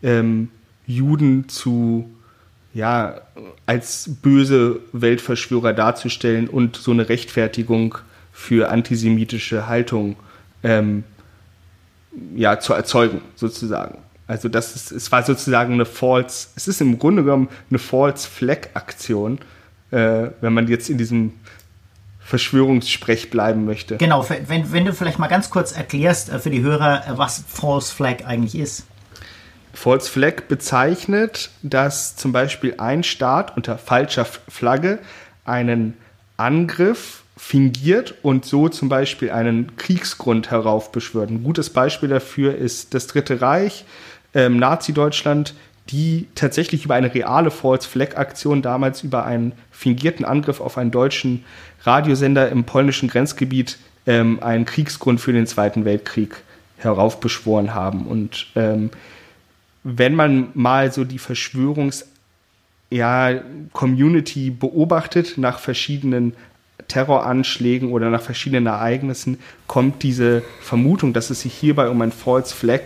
ähm, 0.02 0.48
Juden 0.86 1.48
zu 1.48 2.10
ja, 2.74 3.20
als 3.66 4.10
böse 4.22 4.80
Weltverschwörer 4.92 5.72
darzustellen 5.72 6.48
und 6.48 6.76
so 6.76 6.90
eine 6.90 7.08
Rechtfertigung 7.08 7.98
für 8.32 8.70
antisemitische 8.70 9.66
Haltung 9.66 10.16
ähm, 10.62 11.04
ja, 12.34 12.58
zu 12.58 12.72
erzeugen, 12.72 13.22
sozusagen. 13.36 13.98
Also 14.26 14.48
das 14.48 14.74
ist, 14.76 14.92
es 14.92 15.12
war 15.12 15.22
sozusagen 15.22 15.74
eine 15.74 15.84
False, 15.84 16.48
es 16.56 16.68
ist 16.68 16.80
im 16.80 16.98
Grunde 16.98 17.24
genommen 17.24 17.48
eine 17.70 17.78
False 17.78 18.28
Flag 18.28 18.68
Aktion, 18.74 19.38
äh, 19.90 20.28
wenn 20.40 20.52
man 20.52 20.68
jetzt 20.68 20.88
in 20.88 20.98
diesem 20.98 21.34
Verschwörungssprech 22.20 23.30
bleiben 23.30 23.64
möchte. 23.64 23.96
Genau, 23.96 24.26
wenn, 24.28 24.72
wenn 24.72 24.84
du 24.84 24.94
vielleicht 24.94 25.18
mal 25.18 25.28
ganz 25.28 25.50
kurz 25.50 25.72
erklärst 25.72 26.30
äh, 26.30 26.38
für 26.38 26.50
die 26.50 26.62
Hörer, 26.62 27.06
äh, 27.06 27.18
was 27.18 27.44
False 27.46 27.94
Flag 27.94 28.24
eigentlich 28.24 28.56
ist. 28.56 28.86
False 29.74 30.10
Flag 30.10 30.42
bezeichnet, 30.48 31.50
dass 31.62 32.16
zum 32.16 32.32
Beispiel 32.32 32.74
ein 32.78 33.02
Staat 33.02 33.56
unter 33.56 33.78
falscher 33.78 34.24
Flagge 34.24 34.98
einen 35.44 35.96
Angriff 36.36 37.21
fingiert 37.36 38.14
und 38.22 38.44
so 38.44 38.68
zum 38.68 38.88
Beispiel 38.88 39.30
einen 39.30 39.76
Kriegsgrund 39.76 40.50
heraufbeschwört. 40.50 41.30
Ein 41.30 41.42
gutes 41.42 41.70
Beispiel 41.70 42.08
dafür 42.08 42.54
ist 42.54 42.94
das 42.94 43.06
Dritte 43.06 43.40
Reich, 43.40 43.84
ähm, 44.34 44.58
Nazi-Deutschland, 44.58 45.54
die 45.90 46.28
tatsächlich 46.34 46.84
über 46.84 46.94
eine 46.94 47.12
reale 47.12 47.50
False 47.50 47.88
Flag 47.88 48.16
Aktion 48.16 48.62
damals 48.62 49.02
über 49.02 49.24
einen 49.24 49.52
fingierten 49.70 50.24
Angriff 50.24 50.60
auf 50.60 50.78
einen 50.78 50.90
deutschen 50.90 51.44
Radiosender 51.82 52.48
im 52.50 52.64
polnischen 52.64 53.08
Grenzgebiet 53.08 53.78
ähm, 54.06 54.40
einen 54.42 54.64
Kriegsgrund 54.64 55.20
für 55.20 55.32
den 55.32 55.46
Zweiten 55.46 55.84
Weltkrieg 55.84 56.42
heraufbeschworen 56.78 57.74
haben. 57.74 58.06
Und 58.06 58.46
ähm, 58.54 58.90
wenn 59.82 60.14
man 60.14 60.48
mal 60.54 60.92
so 60.92 61.04
die 61.04 61.18
Verschwörungs- 61.18 62.04
ja, 62.92 63.40
Community 63.72 64.50
beobachtet 64.50 65.38
nach 65.38 65.58
verschiedenen 65.58 66.34
Terroranschlägen 66.88 67.90
oder 67.90 68.10
nach 68.10 68.22
verschiedenen 68.22 68.66
Ereignissen, 68.66 69.38
kommt 69.66 70.02
diese 70.02 70.42
Vermutung, 70.60 71.12
dass 71.12 71.30
es 71.30 71.40
sich 71.40 71.54
hierbei 71.54 71.88
um 71.88 72.00
ein 72.02 72.12
False 72.12 72.54
Flag 72.54 72.80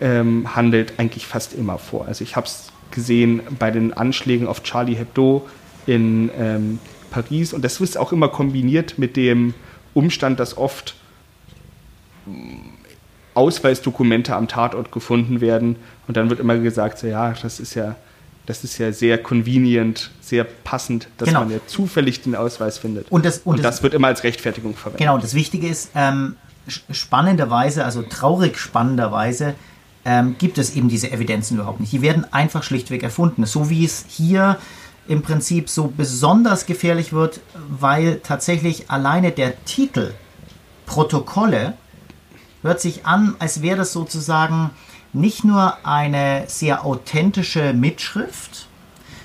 ähm, 0.00 0.54
handelt, 0.56 0.94
eigentlich 0.98 1.26
fast 1.26 1.52
immer 1.54 1.78
vor. 1.78 2.06
Also 2.06 2.24
ich 2.24 2.36
habe 2.36 2.46
es 2.46 2.72
gesehen 2.90 3.40
bei 3.58 3.70
den 3.70 3.92
Anschlägen 3.92 4.46
auf 4.46 4.62
Charlie 4.62 4.94
Hebdo 4.94 5.46
in 5.86 6.30
ähm, 6.38 6.78
Paris 7.10 7.52
und 7.52 7.62
das 7.62 7.80
ist 7.80 7.98
auch 7.98 8.12
immer 8.12 8.28
kombiniert 8.28 8.98
mit 8.98 9.16
dem 9.16 9.54
Umstand, 9.94 10.40
dass 10.40 10.56
oft 10.56 10.94
Ausweisdokumente 13.34 14.34
am 14.34 14.48
Tatort 14.48 14.92
gefunden 14.92 15.40
werden 15.40 15.76
und 16.06 16.16
dann 16.16 16.30
wird 16.30 16.40
immer 16.40 16.58
gesagt, 16.58 16.98
so, 16.98 17.06
ja, 17.06 17.32
das 17.32 17.60
ist 17.60 17.74
ja, 17.74 17.96
das 18.50 18.64
ist 18.64 18.78
ja 18.78 18.90
sehr 18.90 19.16
convenient, 19.16 20.10
sehr 20.20 20.42
passend, 20.42 21.06
dass 21.18 21.28
genau. 21.28 21.40
man 21.40 21.52
ja 21.52 21.58
zufällig 21.68 22.20
den 22.22 22.34
Ausweis 22.34 22.78
findet. 22.78 23.08
Und 23.08 23.24
das, 23.24 23.38
und, 23.38 23.56
und 23.56 23.62
das, 23.62 23.76
das, 23.76 23.82
wird 23.84 23.94
immer 23.94 24.08
als 24.08 24.24
Rechtfertigung 24.24 24.74
verwendet. 24.74 24.98
Genau, 24.98 25.18
das 25.18 25.34
Wichtige 25.34 25.68
ist, 25.68 25.90
ähm, 25.94 26.34
spannenderweise, 26.90 27.84
also 27.84 28.02
traurig 28.02 28.58
spannenderweise, 28.58 29.54
ähm, 30.04 30.34
gibt 30.36 30.58
es 30.58 30.74
eben 30.74 30.88
diese 30.88 31.12
Evidenzen 31.12 31.58
überhaupt 31.58 31.78
nicht. 31.78 31.92
Die 31.92 32.02
werden 32.02 32.26
einfach 32.32 32.64
schlichtweg 32.64 33.04
erfunden. 33.04 33.46
So 33.46 33.70
wie 33.70 33.84
es 33.84 34.04
hier 34.08 34.58
im 35.06 35.22
Prinzip 35.22 35.68
so 35.68 35.92
besonders 35.96 36.66
gefährlich 36.66 37.12
wird, 37.12 37.40
weil 37.68 38.20
tatsächlich 38.20 38.90
alleine 38.90 39.30
der 39.30 39.64
Titel 39.64 40.12
Protokolle 40.86 41.74
hört 42.62 42.80
sich 42.80 43.06
an, 43.06 43.36
als 43.38 43.62
wäre 43.62 43.76
das 43.76 43.92
sozusagen 43.92 44.70
nicht 45.12 45.44
nur 45.44 45.84
eine 45.84 46.44
sehr 46.46 46.84
authentische 46.84 47.72
Mitschrift, 47.72 48.66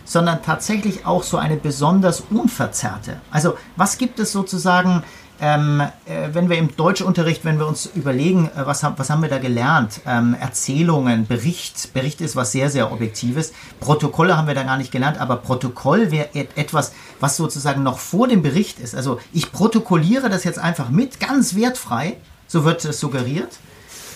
sondern 0.04 0.44
tatsächlich 0.44 1.06
auch 1.06 1.24
so 1.24 1.38
eine 1.38 1.58
besonders 1.58 2.24
unverzerrte. 2.30 3.20
Also 3.32 3.58
was 3.75 3.98
gibt 3.98 4.20
es 4.20 4.32
sozusagen, 4.32 5.04
ähm, 5.42 5.82
äh, 6.06 6.30
wenn 6.32 6.50
wir 6.50 6.58
im 6.58 6.75
Deutschunterricht, 6.75 7.44
wenn 7.44 7.58
wir 7.58 7.68
uns 7.68 7.88
überlegen, 7.88 8.50
äh, 8.56 8.65
was, 8.65 8.84
was 8.84 9.10
haben 9.10 9.22
wir 9.22 9.30
da 9.30 9.39
gelernt? 9.39 10.01
Ähm, 10.06 10.36
Erzählungen, 10.39 11.27
Bericht. 11.27 11.94
Bericht 11.94 12.22
ist 12.22 12.36
was 12.36 12.51
sehr, 12.51 12.70
sehr 12.70 12.92
Objektives. 12.92 13.51
Protokolle 13.80 14.38
haben 14.38 14.48
wir 14.48 14.56
da 14.56 14.63
gar 14.63 14.77
nicht 14.77 14.92
gelernt, 14.92 15.20
aber 15.20 15.38
Protokoll 15.38 16.12
wäre 16.12 16.30
etwas, 16.34 16.94
was 17.20 17.36
sozusagen 17.36 17.84
noch 17.84 17.98
vor 17.98 18.27
dem 18.27 18.44
Bericht 18.44 18.80
ist. 18.80 18.96
Also 18.96 19.20
ich 19.34 19.51
protokolliere 19.51 20.30
das 20.30 20.44
jetzt 20.44 20.60
einfach 20.60 20.89
mit, 20.89 21.20
ganz 21.20 21.56
wertfrei 21.56 22.18
so 22.48 22.63
wird 22.63 22.86
es 22.86 23.00
suggeriert. 23.00 23.58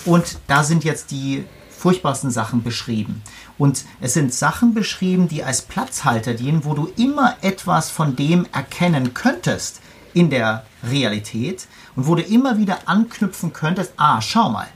Und 0.06 0.40
da 0.48 0.64
sind 0.64 0.84
jetzt 0.84 1.12
die 1.12 1.46
furchtbarsten 1.80 2.30
Sachen 2.30 2.62
beschrieben. 2.62 3.24
Und 3.58 3.86
es 4.02 4.14
sind 4.14 4.34
Sachen 4.34 4.74
beschrieben, 4.74 5.28
die 5.28 5.44
als 5.44 5.62
Platzhalter 5.62 6.34
dienen, 6.34 6.66
wo 6.66 6.74
du 6.74 6.92
immer 6.98 7.38
etwas 7.42 7.90
von 7.90 8.16
dem 8.16 8.46
erkennen 8.52 9.14
könntest 9.14 9.82
in 10.14 10.30
der 10.30 10.66
Realität 10.84 11.68
und 11.96 12.08
wo 12.08 12.16
du 12.16 12.22
immer 12.22 12.58
wieder 12.58 12.80
anknüpfen 12.86 13.54
könntest, 13.54 13.94
ah, 13.98 14.22
schau 14.22 14.50
mal, 14.50 14.68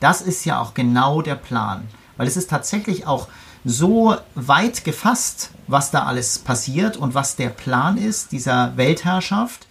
das 0.00 0.20
ist 0.20 0.44
ja 0.44 0.60
auch 0.60 0.74
genau 0.74 1.22
der 1.22 1.34
Plan. 1.34 1.88
Weil 2.16 2.26
es 2.26 2.36
ist 2.36 2.50
tatsächlich 2.50 3.06
auch 3.06 3.28
so 3.64 4.16
weit 4.34 4.84
gefasst, 4.84 5.50
was 5.66 5.90
da 5.90 6.04
alles 6.04 6.38
passiert 6.38 6.96
und 6.96 7.14
was 7.14 7.36
der 7.36 7.50
Plan 7.50 7.96
ist, 7.96 8.32
dieser 8.32 8.76
Weltherrschaft, 8.76 9.66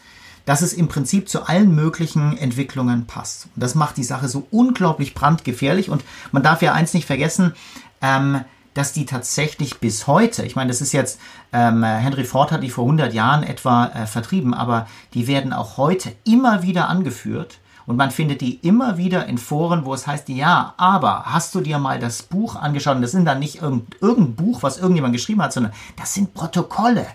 dass 0.50 0.64
es 0.64 0.74
im 0.74 0.88
Prinzip 0.88 1.30
zu 1.30 1.48
allen 1.48 1.76
möglichen 1.76 2.36
Entwicklungen 2.36 3.06
passt. 3.06 3.50
Und 3.54 3.62
das 3.62 3.76
macht 3.76 3.98
die 3.98 4.04
Sache 4.04 4.28
so 4.28 4.48
unglaublich 4.50 5.14
brandgefährlich. 5.14 5.92
Und 5.92 6.04
man 6.32 6.42
darf 6.42 6.64
ja 6.64 6.74
eins 6.74 6.96
nicht 6.96 7.06
vergessen, 7.06 7.54
ähm, 8.02 8.44
dass 8.74 8.92
die 8.92 9.06
tatsächlich 9.06 9.80
bis 9.80 10.08
heute, 10.08 10.44
ich 10.44 10.56
meine, 10.56 10.70
das 10.70 10.82
ist 10.82 10.92
jetzt, 10.92 11.20
ähm, 11.54 11.84
Henry 11.84 12.24
Ford 12.24 12.52
hat 12.52 12.64
die 12.64 12.72
vor 12.72 12.86
100 12.86 13.14
Jahren 13.14 13.44
etwa 13.44 13.90
äh, 13.90 14.08
vertrieben, 14.08 14.56
aber 14.56 14.88
die 15.14 15.28
werden 15.28 15.54
auch 15.54 15.78
heute 15.78 16.16
immer 16.24 16.64
wieder 16.64 16.90
angeführt. 16.90 17.60
Und 17.86 17.98
man 17.98 18.10
findet 18.10 18.42
die 18.42 18.56
immer 18.56 18.98
wieder 18.98 19.28
in 19.28 19.38
Foren, 19.38 19.86
wo 19.86 19.94
es 19.94 20.08
heißt, 20.08 20.30
ja, 20.30 20.74
aber 20.78 21.26
hast 21.26 21.54
du 21.54 21.62
dir 21.62 21.78
mal 21.78 22.00
das 22.00 22.24
Buch 22.24 22.56
angeschaut? 22.56 22.96
Und 22.96 23.04
das 23.04 23.12
sind 23.12 23.26
dann 23.26 23.38
nicht 23.38 23.62
irgendein, 23.62 24.00
irgendein 24.02 24.36
Buch, 24.36 24.64
was 24.64 24.80
irgendjemand 24.80 25.14
geschrieben 25.14 25.44
hat, 25.44 25.54
sondern 25.54 25.74
das 25.96 26.16
sind 26.16 26.34
Protokolle. 26.34 27.06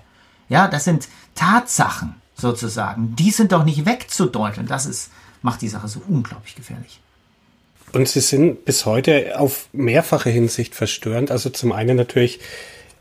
Ja, 0.48 0.68
das 0.68 0.84
sind 0.84 1.08
Tatsachen 1.34 2.14
sozusagen. 2.34 3.14
Die 3.16 3.30
sind 3.30 3.52
doch 3.52 3.64
nicht 3.64 3.86
wegzudeuten. 3.86 4.66
Das 4.66 4.86
ist, 4.86 5.10
macht 5.42 5.62
die 5.62 5.68
Sache 5.68 5.88
so 5.88 6.02
unglaublich 6.08 6.54
gefährlich. 6.54 7.00
Und 7.92 8.08
sie 8.08 8.20
sind 8.20 8.64
bis 8.64 8.86
heute 8.86 9.38
auf 9.38 9.68
mehrfache 9.72 10.30
Hinsicht 10.30 10.74
verstörend. 10.74 11.30
Also 11.30 11.50
zum 11.50 11.72
einen 11.72 11.96
natürlich 11.96 12.40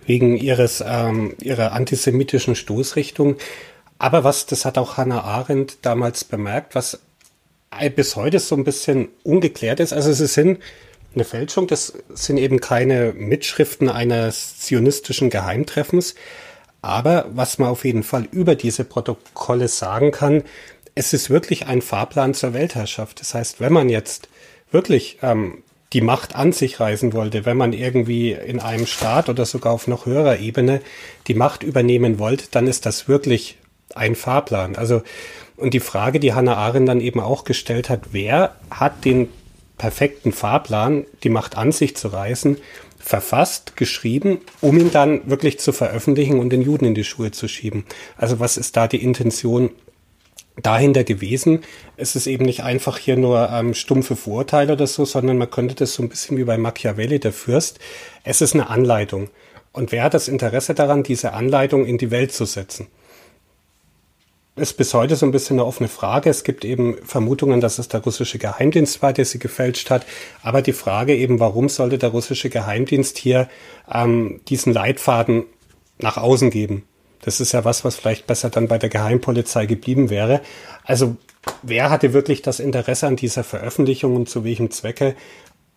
wegen 0.05 0.37
ihres, 0.37 0.83
ähm, 0.85 1.35
ihrer 1.41 1.71
antisemitischen 1.71 2.55
Stoßrichtung. 2.55 3.37
Aber 3.97 4.23
was, 4.23 4.45
das 4.45 4.65
hat 4.65 4.77
auch 4.77 4.97
Hannah 4.97 5.21
Arendt 5.21 5.77
damals 5.81 6.23
bemerkt, 6.23 6.75
was 6.75 6.99
bis 7.95 8.15
heute 8.15 8.39
so 8.39 8.55
ein 8.55 8.63
bisschen 8.63 9.09
ungeklärt 9.23 9.79
ist. 9.79 9.93
Also 9.93 10.13
sie 10.13 10.27
sind 10.27 10.59
eine 11.15 11.23
Fälschung, 11.23 11.67
das 11.67 11.93
sind 12.09 12.37
eben 12.37 12.59
keine 12.59 13.13
Mitschriften 13.13 13.89
eines 13.89 14.59
zionistischen 14.59 15.29
Geheimtreffens, 15.29 16.15
aber 16.83 17.25
was 17.33 17.57
man 17.57 17.69
auf 17.69 17.85
jeden 17.85 18.03
Fall 18.03 18.27
über 18.31 18.55
diese 18.55 18.83
Protokolle 18.83 19.69
sagen 19.69 20.11
kann, 20.11 20.43
es 20.95 21.13
ist 21.13 21.29
wirklich 21.29 21.65
ein 21.65 21.81
Fahrplan 21.81 22.33
zur 22.33 22.53
Weltherrschaft. 22.53 23.21
Das 23.21 23.33
heißt, 23.33 23.59
wenn 23.59 23.73
man 23.73 23.89
jetzt 23.89 24.27
wirklich 24.69 25.17
ähm, 25.21 25.63
die 25.93 26.01
Macht 26.01 26.35
an 26.35 26.51
sich 26.51 26.81
reißen 26.81 27.13
wollte, 27.13 27.45
wenn 27.45 27.55
man 27.55 27.71
irgendwie 27.71 28.33
in 28.33 28.59
einem 28.59 28.85
Staat 28.85 29.29
oder 29.29 29.45
sogar 29.45 29.71
auf 29.71 29.87
noch 29.87 30.05
höherer 30.05 30.39
Ebene 30.39 30.81
die 31.27 31.35
Macht 31.35 31.63
übernehmen 31.63 32.19
wollte, 32.19 32.45
dann 32.51 32.67
ist 32.67 32.85
das 32.85 33.07
wirklich 33.07 33.57
ein 33.95 34.15
Fahrplan. 34.15 34.75
Also, 34.75 35.03
und 35.55 35.73
die 35.73 35.79
Frage, 35.79 36.19
die 36.19 36.33
Hannah 36.33 36.57
Arendt 36.57 36.89
dann 36.89 36.99
eben 36.99 37.21
auch 37.21 37.45
gestellt 37.45 37.89
hat, 37.89 38.09
wer 38.11 38.55
hat 38.69 39.05
den 39.05 39.29
perfekten 39.77 40.33
Fahrplan, 40.33 41.05
die 41.23 41.29
Macht 41.29 41.57
an 41.57 41.71
sich 41.71 41.95
zu 41.95 42.09
reißen? 42.09 42.57
Verfasst, 43.03 43.75
geschrieben, 43.75 44.39
um 44.61 44.77
ihn 44.79 44.91
dann 44.91 45.29
wirklich 45.29 45.59
zu 45.59 45.73
veröffentlichen 45.73 46.39
und 46.39 46.51
den 46.51 46.61
Juden 46.61 46.85
in 46.85 46.95
die 46.95 47.03
Schuhe 47.03 47.31
zu 47.31 47.47
schieben. 47.47 47.83
Also 48.17 48.39
was 48.39 48.55
ist 48.55 48.77
da 48.77 48.87
die 48.87 49.03
Intention 49.03 49.71
dahinter 50.61 51.03
gewesen? 51.03 51.63
Es 51.97 52.15
ist 52.15 52.27
eben 52.27 52.45
nicht 52.45 52.63
einfach 52.63 52.97
hier 52.97 53.17
nur 53.17 53.49
ähm, 53.51 53.73
stumpfe 53.73 54.15
Vorurteile 54.15 54.73
oder 54.73 54.87
so, 54.87 55.03
sondern 55.03 55.37
man 55.37 55.51
könnte 55.51 55.75
das 55.75 55.93
so 55.93 56.01
ein 56.01 56.09
bisschen 56.09 56.37
wie 56.37 56.45
bei 56.45 56.57
Machiavelli, 56.57 57.19
der 57.19 57.33
Fürst. 57.33 57.79
Es 58.23 58.39
ist 58.39 58.53
eine 58.53 58.69
Anleitung. 58.69 59.29
Und 59.73 59.91
wer 59.91 60.03
hat 60.03 60.13
das 60.13 60.29
Interesse 60.29 60.73
daran, 60.73 61.03
diese 61.03 61.33
Anleitung 61.33 61.85
in 61.85 61.97
die 61.97 62.09
Welt 62.11 62.31
zu 62.31 62.45
setzen? 62.45 62.87
Ist 64.55 64.77
bis 64.77 64.93
heute 64.93 65.15
so 65.15 65.25
ein 65.25 65.31
bisschen 65.31 65.57
eine 65.57 65.65
offene 65.65 65.89
Frage. 65.89 66.29
Es 66.29 66.43
gibt 66.43 66.63
eben 66.63 66.97
Vermutungen, 67.03 67.59
dass 67.59 67.79
es 67.79 67.87
der 67.87 68.01
russische 68.01 68.37
Geheimdienst 68.37 69.01
war, 69.01 69.11
der 69.11 69.25
sie 69.25 69.39
gefälscht 69.39 69.89
hat. 69.89 70.05
Aber 70.43 70.61
die 70.61 70.73
Frage 70.73 71.15
eben, 71.15 71.39
warum 71.39 71.69
sollte 71.69 71.97
der 71.97 72.09
russische 72.09 72.49
Geheimdienst 72.49 73.17
hier 73.17 73.49
ähm, 73.91 74.41
diesen 74.47 74.71
Leitfaden 74.71 75.45
nach 75.97 76.17
außen 76.17 76.51
geben? 76.51 76.83
Das 77.21 77.39
ist 77.39 77.53
ja 77.53 77.65
was, 77.65 77.83
was 77.83 77.95
vielleicht 77.95 78.27
besser 78.27 78.49
dann 78.49 78.67
bei 78.67 78.77
der 78.77 78.89
Geheimpolizei 78.89 79.65
geblieben 79.65 80.09
wäre. 80.09 80.41
Also 80.83 81.15
wer 81.63 81.89
hatte 81.89 82.13
wirklich 82.13 82.41
das 82.41 82.59
Interesse 82.59 83.07
an 83.07 83.15
dieser 83.15 83.43
Veröffentlichung 83.43 84.15
und 84.15 84.29
zu 84.29 84.43
welchem 84.43 84.69
Zwecke? 84.69 85.15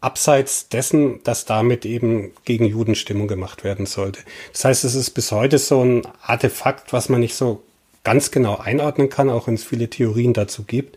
Abseits 0.02 0.68
dessen, 0.68 1.22
dass 1.24 1.46
damit 1.46 1.86
eben 1.86 2.32
gegen 2.44 2.66
Juden 2.66 2.94
Stimmung 2.94 3.28
gemacht 3.28 3.64
werden 3.64 3.86
sollte. 3.86 4.20
Das 4.52 4.66
heißt, 4.66 4.84
es 4.84 4.94
ist 4.94 5.10
bis 5.10 5.32
heute 5.32 5.56
so 5.56 5.82
ein 5.82 6.02
Artefakt, 6.20 6.92
was 6.92 7.08
man 7.08 7.20
nicht 7.20 7.34
so 7.34 7.62
ganz 8.06 8.30
genau 8.30 8.58
einordnen 8.58 9.10
kann, 9.10 9.28
auch 9.28 9.48
wenn 9.48 9.54
es 9.54 9.64
viele 9.64 9.90
Theorien 9.90 10.32
dazu 10.32 10.62
gibt. 10.62 10.96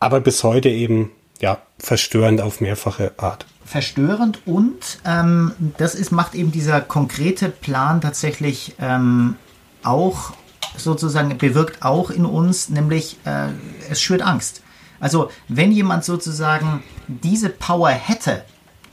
Aber 0.00 0.18
bis 0.20 0.42
heute 0.42 0.68
eben 0.68 1.12
ja 1.38 1.58
verstörend 1.78 2.40
auf 2.40 2.60
mehrfache 2.60 3.12
Art. 3.16 3.46
Verstörend 3.64 4.40
und 4.44 4.98
ähm, 5.06 5.52
das 5.78 5.94
ist, 5.94 6.10
macht 6.10 6.34
eben 6.34 6.50
dieser 6.50 6.80
konkrete 6.80 7.48
Plan 7.48 8.00
tatsächlich 8.00 8.74
ähm, 8.80 9.36
auch 9.84 10.32
sozusagen, 10.76 11.38
bewirkt 11.38 11.84
auch 11.84 12.10
in 12.10 12.24
uns, 12.24 12.70
nämlich 12.70 13.16
äh, 13.24 13.46
es 13.88 14.02
schürt 14.02 14.22
Angst. 14.22 14.62
Also 14.98 15.30
wenn 15.46 15.70
jemand 15.70 16.04
sozusagen 16.04 16.82
diese 17.06 17.50
Power 17.50 17.90
hätte, 17.90 18.44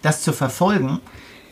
das 0.04 0.22
zu 0.22 0.34
verfolgen, 0.34 1.00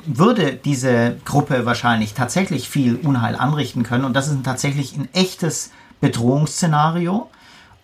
würde 0.06 0.54
diese 0.54 1.18
Gruppe 1.26 1.66
wahrscheinlich 1.66 2.14
tatsächlich 2.14 2.70
viel 2.70 2.96
Unheil 2.96 3.36
anrichten 3.36 3.84
können. 3.84 4.06
Und 4.06 4.14
das 4.14 4.28
ist 4.28 4.44
tatsächlich 4.44 4.96
ein 4.96 5.10
echtes 5.14 5.72
Bedrohungsszenario. 6.02 7.30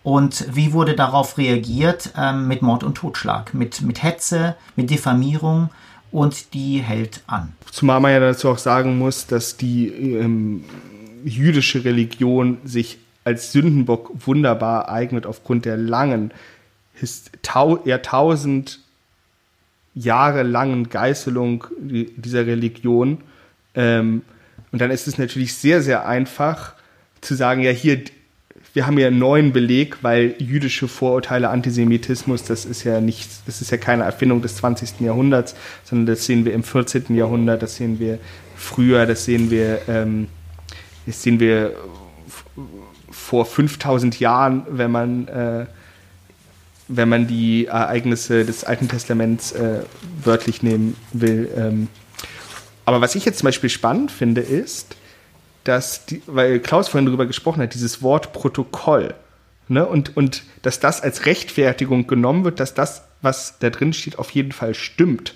Und 0.02 0.46
wie 0.54 0.72
wurde 0.72 0.94
darauf 0.94 1.38
reagiert? 1.38 2.12
Ähm, 2.16 2.48
mit 2.48 2.62
Mord 2.62 2.82
und 2.84 2.96
Totschlag, 2.96 3.54
mit, 3.54 3.82
mit 3.82 4.02
Hetze, 4.02 4.56
mit 4.74 4.90
Diffamierung 4.90 5.70
und 6.10 6.54
die 6.54 6.78
hält 6.78 7.22
an. 7.26 7.52
Zumal 7.70 8.00
man 8.00 8.12
ja 8.12 8.20
dazu 8.20 8.48
auch 8.48 8.58
sagen 8.58 8.98
muss, 8.98 9.26
dass 9.26 9.56
die 9.56 9.88
ähm, 9.88 10.64
jüdische 11.24 11.84
Religion 11.84 12.58
sich 12.64 12.98
als 13.24 13.52
Sündenbock 13.52 14.10
wunderbar 14.26 14.88
eignet 14.88 15.26
aufgrund 15.26 15.64
der 15.64 15.76
langen, 15.76 16.32
Jahrtausend 17.84 18.80
jahrelangen 19.94 20.88
Geißelung 20.88 21.66
dieser 21.78 22.46
Religion. 22.46 23.18
Ähm, 23.74 24.22
und 24.70 24.80
dann 24.80 24.90
ist 24.90 25.06
es 25.06 25.18
natürlich 25.18 25.54
sehr, 25.54 25.82
sehr 25.82 26.06
einfach 26.06 26.74
zu 27.20 27.34
sagen, 27.34 27.62
ja, 27.62 27.70
hier, 27.70 28.00
wir 28.74 28.86
haben 28.86 28.98
ja 28.98 29.08
einen 29.08 29.18
neuen 29.18 29.52
Beleg, 29.52 30.02
weil 30.02 30.34
jüdische 30.38 30.88
Vorurteile, 30.88 31.50
Antisemitismus, 31.50 32.42
das 32.44 32.64
ist 32.64 32.84
ja 32.84 33.00
nicht, 33.00 33.30
das 33.46 33.60
ist 33.60 33.70
ja 33.70 33.76
keine 33.76 34.04
Erfindung 34.04 34.40
des 34.40 34.56
20. 34.56 35.00
Jahrhunderts, 35.00 35.54
sondern 35.84 36.06
das 36.06 36.24
sehen 36.24 36.44
wir 36.44 36.54
im 36.54 36.62
14. 36.62 37.14
Jahrhundert, 37.14 37.62
das 37.62 37.76
sehen 37.76 37.98
wir 37.98 38.18
früher, 38.56 39.04
das 39.04 39.26
sehen 39.26 39.50
wir, 39.50 39.80
ähm, 39.88 40.28
das 41.06 41.22
sehen 41.22 41.38
wir 41.38 41.74
vor 43.10 43.44
5000 43.44 44.18
Jahren, 44.20 44.64
wenn 44.70 44.90
man 44.90 45.28
äh, 45.28 45.66
wenn 46.88 47.08
man 47.08 47.26
die 47.26 47.66
Ereignisse 47.66 48.44
des 48.44 48.64
Alten 48.64 48.88
Testaments 48.88 49.52
äh, 49.52 49.80
wörtlich 50.22 50.62
nehmen 50.62 50.96
will. 51.12 51.50
Ähm. 51.56 51.88
Aber 52.84 53.00
was 53.00 53.14
ich 53.14 53.24
jetzt 53.24 53.38
zum 53.38 53.46
Beispiel 53.46 53.70
spannend 53.70 54.10
finde, 54.10 54.40
ist, 54.40 54.96
dass, 55.64 56.06
die, 56.06 56.22
weil 56.26 56.58
Klaus 56.60 56.88
vorhin 56.88 57.06
darüber 57.06 57.26
gesprochen 57.26 57.62
hat, 57.62 57.74
dieses 57.74 58.02
Wort 58.02 58.32
Protokoll, 58.32 59.14
ne, 59.68 59.86
und, 59.86 60.16
und 60.16 60.42
dass 60.62 60.80
das 60.80 61.00
als 61.00 61.26
Rechtfertigung 61.26 62.06
genommen 62.06 62.44
wird, 62.44 62.60
dass 62.60 62.74
das, 62.74 63.02
was 63.20 63.58
da 63.60 63.70
drin 63.70 63.92
steht, 63.92 64.18
auf 64.18 64.30
jeden 64.30 64.52
Fall 64.52 64.74
stimmt. 64.74 65.34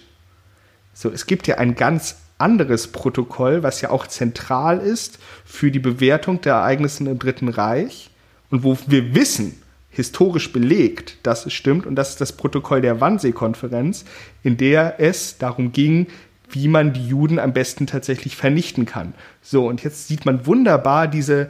So, 0.92 1.10
es 1.10 1.26
gibt 1.26 1.46
ja 1.46 1.58
ein 1.58 1.74
ganz 1.74 2.16
anderes 2.38 2.88
Protokoll, 2.88 3.62
was 3.62 3.80
ja 3.80 3.90
auch 3.90 4.06
zentral 4.06 4.78
ist 4.78 5.18
für 5.44 5.70
die 5.70 5.78
Bewertung 5.78 6.40
der 6.40 6.54
Ereignisse 6.54 7.04
im 7.04 7.18
Dritten 7.18 7.48
Reich 7.48 8.10
und 8.50 8.62
wo 8.62 8.76
wir 8.86 9.14
wissen, 9.14 9.60
historisch 9.96 10.52
belegt, 10.52 11.16
dass 11.22 11.46
es 11.46 11.54
stimmt. 11.54 11.86
Und 11.86 11.96
das 11.96 12.10
ist 12.10 12.20
das 12.20 12.32
Protokoll 12.32 12.82
der 12.82 13.00
Wannsee-Konferenz, 13.00 14.04
in 14.42 14.56
der 14.58 15.00
es 15.00 15.38
darum 15.38 15.72
ging, 15.72 16.06
wie 16.50 16.68
man 16.68 16.92
die 16.92 17.06
Juden 17.06 17.38
am 17.38 17.52
besten 17.52 17.86
tatsächlich 17.86 18.36
vernichten 18.36 18.84
kann. 18.84 19.14
So, 19.42 19.66
und 19.66 19.82
jetzt 19.82 20.06
sieht 20.06 20.26
man 20.26 20.46
wunderbar 20.46 21.08
diese, 21.08 21.48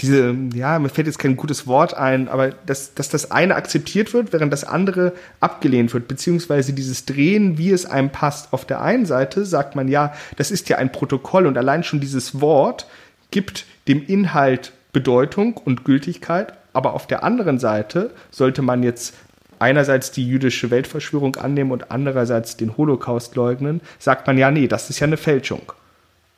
diese, 0.00 0.36
ja, 0.54 0.78
mir 0.78 0.90
fällt 0.90 1.06
jetzt 1.06 1.18
kein 1.18 1.36
gutes 1.36 1.66
Wort 1.66 1.94
ein, 1.94 2.28
aber 2.28 2.50
dass, 2.50 2.94
dass 2.94 3.08
das 3.08 3.30
eine 3.30 3.56
akzeptiert 3.56 4.12
wird, 4.12 4.32
während 4.34 4.52
das 4.52 4.64
andere 4.64 5.14
abgelehnt 5.40 5.92
wird, 5.94 6.06
beziehungsweise 6.06 6.74
dieses 6.74 7.06
Drehen, 7.06 7.56
wie 7.56 7.70
es 7.70 7.86
einem 7.86 8.10
passt. 8.10 8.52
Auf 8.52 8.64
der 8.64 8.82
einen 8.82 9.06
Seite 9.06 9.44
sagt 9.46 9.74
man, 9.74 9.88
ja, 9.88 10.12
das 10.36 10.50
ist 10.50 10.68
ja 10.68 10.76
ein 10.76 10.92
Protokoll 10.92 11.46
und 11.46 11.56
allein 11.56 11.82
schon 11.82 12.00
dieses 12.00 12.40
Wort 12.40 12.86
gibt 13.30 13.64
dem 13.88 14.06
Inhalt 14.06 14.72
Bedeutung 14.92 15.56
und 15.56 15.84
Gültigkeit 15.84 16.52
aber 16.78 16.94
auf 16.94 17.08
der 17.08 17.24
anderen 17.24 17.58
Seite 17.58 18.12
sollte 18.30 18.62
man 18.62 18.84
jetzt 18.84 19.12
einerseits 19.58 20.12
die 20.12 20.24
jüdische 20.24 20.70
Weltverschwörung 20.70 21.34
annehmen 21.34 21.72
und 21.72 21.90
andererseits 21.90 22.56
den 22.56 22.76
Holocaust 22.76 23.34
leugnen, 23.34 23.80
sagt 23.98 24.28
man 24.28 24.38
ja, 24.38 24.52
nee, 24.52 24.68
das 24.68 24.88
ist 24.88 25.00
ja 25.00 25.08
eine 25.08 25.16
Fälschung. 25.16 25.72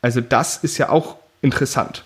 Also 0.01 0.19
das 0.19 0.57
ist 0.63 0.79
ja 0.79 0.89
auch 0.89 1.17
interessant. 1.43 2.05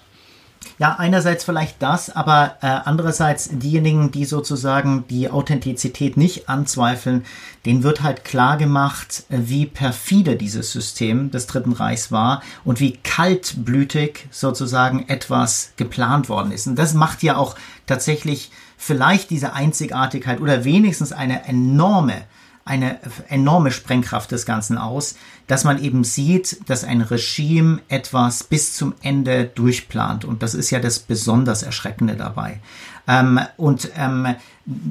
Ja, 0.78 0.95
einerseits 0.97 1.45
vielleicht 1.45 1.82
das, 1.82 2.13
aber 2.13 2.58
äh, 2.62 2.67
andererseits 2.67 3.49
diejenigen, 3.51 4.12
die 4.12 4.25
sozusagen 4.25 5.06
die 5.10 5.30
Authentizität 5.30 6.17
nicht 6.17 6.49
anzweifeln, 6.49 7.25
denen 7.65 7.84
wird 7.84 8.04
halt 8.04 8.25
klar 8.25 8.58
gemacht, 8.58 9.23
äh, 9.30 9.38
wie 9.43 9.65
perfide 9.65 10.36
dieses 10.36 10.71
System 10.71 11.32
des 11.32 11.47
Dritten 11.47 11.71
Reichs 11.71 12.12
war 12.12 12.41
und 12.65 12.80
wie 12.80 12.97
kaltblütig 13.04 14.28
sozusagen 14.32 15.08
etwas 15.08 15.71
geplant 15.78 16.28
worden 16.28 16.51
ist. 16.51 16.67
Und 16.67 16.78
das 16.78 16.93
macht 16.93 17.23
ja 17.23 17.38
auch 17.38 17.56
tatsächlich 17.86 18.51
vielleicht 18.78 19.30
diese 19.30 19.54
Einzigartigkeit 19.54 20.41
oder 20.41 20.65
wenigstens 20.65 21.12
eine 21.12 21.45
enorme 21.47 22.23
eine 22.65 22.99
enorme 23.30 23.69
Sprengkraft 23.71 24.32
des 24.32 24.47
Ganzen 24.47 24.80
aus, 24.80 25.15
dass 25.45 25.63
man 25.63 25.82
eben 25.82 26.04
sieht, 26.04 26.67
dass 26.67 26.84
ein 26.84 27.01
Regime 27.01 27.80
etwas 27.89 28.43
bis 28.43 28.75
zum 28.75 28.95
Ende 29.04 29.45
durchplant. 29.45 30.25
Und 30.25 30.41
das 30.41 30.56
ist 30.56 30.71
ja 30.71 30.80
das 30.80 30.97
besonders 30.97 31.62
Erschreckende 31.62 32.15
dabei. 32.15 32.60
Ähm, 33.08 33.39
und 33.58 33.91
ähm, 33.95 34.36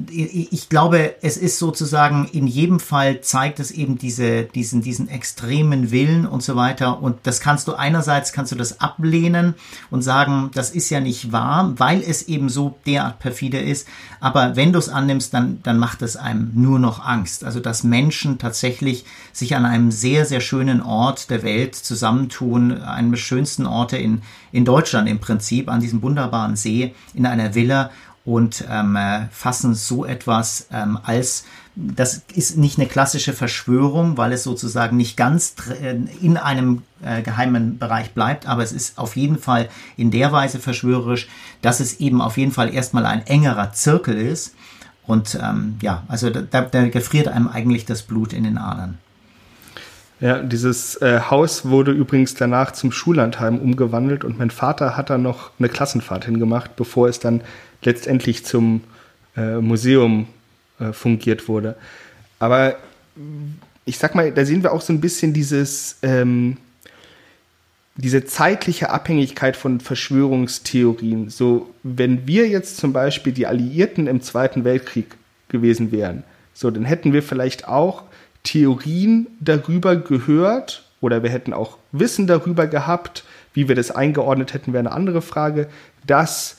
ich 0.09 0.69
glaube, 0.69 1.15
es 1.21 1.35
ist 1.35 1.59
sozusagen 1.59 2.29
in 2.31 2.47
jedem 2.47 2.79
Fall 2.79 3.19
zeigt 3.19 3.59
es 3.59 3.71
eben 3.71 3.97
diese, 3.97 4.43
diesen, 4.43 4.81
diesen 4.81 5.09
extremen 5.09 5.91
Willen 5.91 6.25
und 6.25 6.41
so 6.41 6.55
weiter. 6.55 7.01
Und 7.01 7.17
das 7.23 7.41
kannst 7.41 7.67
du 7.67 7.73
einerseits 7.73 8.31
kannst 8.31 8.53
du 8.53 8.55
das 8.55 8.79
ablehnen 8.79 9.53
und 9.91 10.01
sagen, 10.01 10.49
das 10.53 10.69
ist 10.69 10.89
ja 10.91 11.01
nicht 11.01 11.33
wahr, 11.33 11.73
weil 11.75 12.01
es 12.01 12.29
eben 12.29 12.47
so 12.47 12.77
derart 12.85 13.19
perfide 13.19 13.57
ist. 13.59 13.85
Aber 14.21 14.55
wenn 14.55 14.71
du 14.71 14.79
es 14.79 14.87
annimmst, 14.87 15.33
dann, 15.33 15.59
dann 15.63 15.77
macht 15.77 16.01
es 16.01 16.15
einem 16.15 16.51
nur 16.53 16.79
noch 16.79 17.05
Angst. 17.05 17.43
Also, 17.43 17.59
dass 17.59 17.83
Menschen 17.83 18.37
tatsächlich 18.37 19.03
sich 19.33 19.57
an 19.57 19.65
einem 19.65 19.91
sehr, 19.91 20.25
sehr 20.25 20.39
schönen 20.39 20.81
Ort 20.81 21.29
der 21.29 21.43
Welt 21.43 21.75
zusammentun, 21.75 22.81
einem 22.81 23.11
der 23.11 23.17
schönsten 23.17 23.65
Orte 23.65 23.97
in, 23.97 24.21
in 24.53 24.63
Deutschland 24.63 25.09
im 25.09 25.19
Prinzip, 25.19 25.69
an 25.69 25.81
diesem 25.81 26.01
wunderbaren 26.01 26.55
See, 26.55 26.95
in 27.13 27.25
einer 27.25 27.55
Villa 27.55 27.91
und 28.25 28.65
ähm, 28.69 28.95
äh, 28.95 29.27
fassen 29.31 29.75
so 29.75 30.03
etwas 30.05 30.67
ähm, 30.71 30.99
als 31.03 31.45
das 31.75 32.21
ist 32.33 32.57
nicht 32.57 32.79
eine 32.79 32.87
klassische 32.87 33.33
Verschwörung, 33.33 34.17
weil 34.17 34.31
es 34.31 34.43
sozusagen 34.43 34.95
nicht 34.95 35.17
ganz 35.17 35.55
äh, 35.81 35.97
in 36.21 36.37
einem 36.37 36.83
äh, 37.03 37.21
geheimen 37.21 37.77
Bereich 37.77 38.13
bleibt, 38.13 38.47
aber 38.47 38.63
es 38.63 38.71
ist 38.71 38.97
auf 38.97 39.17
jeden 39.17 39.37
Fall 39.37 39.69
in 39.97 40.09
der 40.09 40.31
Weise 40.31 40.59
verschwörerisch, 40.59 41.27
dass 41.61 41.81
es 41.81 41.99
eben 41.99 42.21
auf 42.21 42.37
jeden 42.37 42.53
Fall 42.53 42.73
erstmal 42.73 43.05
ein 43.05 43.27
engerer 43.27 43.73
Zirkel 43.73 44.15
ist. 44.15 44.55
Und 45.05 45.37
ähm, 45.41 45.75
ja, 45.81 46.03
also 46.07 46.29
da, 46.29 46.61
da 46.61 46.87
gefriert 46.87 47.27
einem 47.27 47.47
eigentlich 47.47 47.85
das 47.85 48.03
Blut 48.03 48.33
in 48.33 48.45
den 48.45 48.57
Adern. 48.57 48.97
Ja, 50.21 50.41
dieses 50.41 50.95
äh, 51.01 51.19
Haus 51.29 51.65
wurde 51.65 51.91
übrigens 51.91 52.35
danach 52.35 52.71
zum 52.71 52.91
Schullandheim 52.91 53.59
umgewandelt 53.59 54.23
und 54.23 54.39
mein 54.39 54.49
Vater 54.49 54.95
hat 54.95 55.09
da 55.09 55.17
noch 55.17 55.51
eine 55.59 55.67
Klassenfahrt 55.67 56.25
hingemacht, 56.25 56.77
bevor 56.77 57.09
es 57.09 57.19
dann 57.19 57.41
letztendlich 57.83 58.45
zum 58.45 58.81
äh, 59.35 59.57
Museum 59.57 60.27
äh, 60.79 60.93
fungiert 60.93 61.49
wurde. 61.49 61.75
Aber 62.39 62.75
ich 63.83 63.97
sag 63.97 64.15
mal, 64.15 64.31
da 64.31 64.45
sehen 64.45 64.63
wir 64.63 64.71
auch 64.71 64.81
so 64.81 64.93
ein 64.93 65.01
bisschen 65.01 65.33
dieses, 65.33 65.97
ähm, 66.01 66.57
diese 67.97 68.25
zeitliche 68.25 68.89
Abhängigkeit 68.89 69.57
von 69.57 69.79
Verschwörungstheorien. 69.79 71.29
So, 71.29 71.73
wenn 71.83 72.25
wir 72.25 72.47
jetzt 72.47 72.77
zum 72.77 72.93
Beispiel 72.93 73.33
die 73.33 73.47
Alliierten 73.47 74.07
im 74.07 74.21
Zweiten 74.21 74.63
Weltkrieg 74.63 75.15
gewesen 75.49 75.91
wären, 75.91 76.23
so, 76.53 76.71
dann 76.71 76.85
hätten 76.85 77.11
wir 77.11 77.21
vielleicht 77.21 77.67
auch 77.67 78.03
Theorien 78.45 79.27
darüber 79.41 79.97
gehört 79.97 80.85
oder 81.01 81.21
wir 81.23 81.29
hätten 81.29 81.51
auch 81.51 81.77
Wissen 81.91 82.27
darüber 82.27 82.67
gehabt, 82.67 83.25
wie 83.53 83.67
wir 83.67 83.75
das 83.75 83.91
eingeordnet 83.91 84.53
hätten, 84.53 84.71
wäre 84.71 84.79
eine 84.79 84.91
andere 84.91 85.21
Frage, 85.21 85.67
dass 86.07 86.57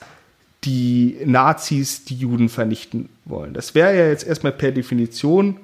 die 0.65 1.17
Nazis 1.25 2.05
die 2.05 2.17
Juden 2.17 2.49
vernichten 2.49 3.09
wollen. 3.25 3.55
Das 3.55 3.75
wäre 3.75 3.97
ja 3.97 4.09
jetzt 4.09 4.27
erstmal 4.27 4.53
per 4.53 4.73
Definition 4.73 5.57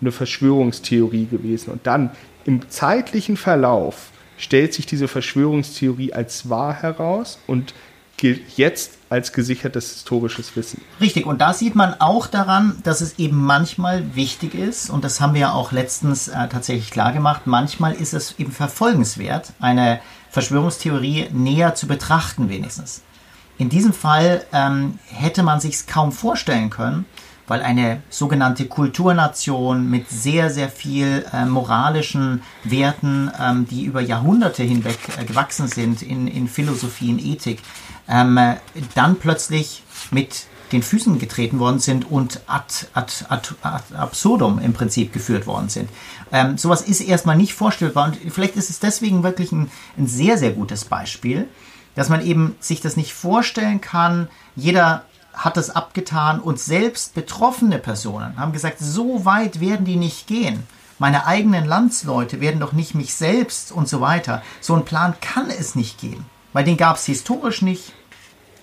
eine 0.00 0.12
Verschwörungstheorie 0.12 1.26
gewesen. 1.26 1.70
Und 1.70 1.86
dann 1.86 2.10
im 2.44 2.68
zeitlichen 2.68 3.36
Verlauf 3.36 4.10
stellt 4.38 4.74
sich 4.74 4.86
diese 4.86 5.08
Verschwörungstheorie 5.08 6.12
als 6.12 6.48
wahr 6.48 6.74
heraus 6.74 7.38
und 7.46 7.74
gilt 8.16 8.56
jetzt 8.56 8.95
als 9.08 9.32
gesichertes 9.32 9.92
historisches 9.92 10.56
Wissen. 10.56 10.82
Richtig, 11.00 11.26
und 11.26 11.40
da 11.40 11.52
sieht 11.52 11.74
man 11.74 12.00
auch 12.00 12.26
daran, 12.26 12.76
dass 12.82 13.00
es 13.00 13.18
eben 13.18 13.36
manchmal 13.36 14.16
wichtig 14.16 14.54
ist, 14.54 14.90
und 14.90 15.04
das 15.04 15.20
haben 15.20 15.34
wir 15.34 15.42
ja 15.42 15.52
auch 15.52 15.72
letztens 15.72 16.28
äh, 16.28 16.48
tatsächlich 16.48 16.90
klar 16.90 17.12
gemacht, 17.12 17.42
manchmal 17.44 17.94
ist 17.94 18.14
es 18.14 18.38
eben 18.38 18.52
verfolgenswert, 18.52 19.52
eine 19.60 20.00
Verschwörungstheorie 20.30 21.28
näher 21.32 21.74
zu 21.74 21.86
betrachten 21.86 22.48
wenigstens. 22.48 23.02
In 23.58 23.68
diesem 23.68 23.92
Fall 23.92 24.44
ähm, 24.52 24.98
hätte 25.06 25.42
man 25.42 25.60
sich 25.60 25.86
kaum 25.86 26.12
vorstellen 26.12 26.68
können, 26.68 27.06
weil 27.46 27.62
eine 27.62 28.02
sogenannte 28.10 28.66
Kulturnation 28.66 29.88
mit 29.88 30.10
sehr, 30.10 30.50
sehr 30.50 30.68
viel 30.68 31.24
äh, 31.32 31.46
moralischen 31.46 32.42
Werten, 32.64 33.30
ähm, 33.40 33.66
die 33.68 33.84
über 33.84 34.00
Jahrhunderte 34.00 34.62
hinweg 34.62 34.98
äh, 35.18 35.24
gewachsen 35.24 35.68
sind 35.68 36.02
in, 36.02 36.26
in 36.26 36.48
Philosophie, 36.48 37.10
in 37.10 37.18
Ethik, 37.18 37.60
ähm, 38.08 38.38
dann 38.94 39.16
plötzlich 39.16 39.82
mit 40.10 40.46
den 40.72 40.82
Füßen 40.82 41.18
getreten 41.18 41.58
worden 41.58 41.78
sind 41.78 42.10
und 42.10 42.40
ad, 42.46 42.86
ad, 42.92 43.24
ad, 43.28 43.54
ad 43.62 43.94
absurdum 43.94 44.58
im 44.58 44.72
Prinzip 44.72 45.12
geführt 45.12 45.46
worden 45.46 45.68
sind. 45.68 45.88
Ähm, 46.32 46.58
sowas 46.58 46.82
ist 46.82 47.00
erstmal 47.00 47.36
nicht 47.36 47.54
vorstellbar 47.54 48.06
und 48.06 48.32
vielleicht 48.32 48.56
ist 48.56 48.70
es 48.70 48.80
deswegen 48.80 49.22
wirklich 49.22 49.52
ein, 49.52 49.70
ein 49.96 50.06
sehr, 50.06 50.38
sehr 50.38 50.52
gutes 50.52 50.84
Beispiel, 50.84 51.48
dass 51.94 52.08
man 52.08 52.24
eben 52.24 52.56
sich 52.60 52.80
das 52.80 52.96
nicht 52.96 53.14
vorstellen 53.14 53.80
kann. 53.80 54.28
Jeder 54.56 55.04
hat 55.32 55.56
es 55.56 55.70
abgetan 55.70 56.40
und 56.40 56.58
selbst 56.58 57.14
betroffene 57.14 57.78
Personen 57.78 58.38
haben 58.38 58.52
gesagt, 58.52 58.78
so 58.80 59.24
weit 59.24 59.60
werden 59.60 59.86
die 59.86 59.96
nicht 59.96 60.26
gehen. 60.26 60.64
Meine 60.98 61.26
eigenen 61.26 61.66
Landsleute 61.66 62.40
werden 62.40 62.58
doch 62.58 62.72
nicht 62.72 62.94
mich 62.94 63.14
selbst 63.14 63.70
und 63.70 63.86
so 63.86 64.00
weiter. 64.00 64.42
So 64.62 64.74
einen 64.74 64.86
Plan 64.86 65.14
kann 65.20 65.50
es 65.50 65.74
nicht 65.74 66.00
geben, 66.00 66.24
weil 66.56 66.64
den 66.64 66.78
gab 66.78 66.96
es 66.96 67.04
historisch 67.04 67.60
nicht, 67.60 67.92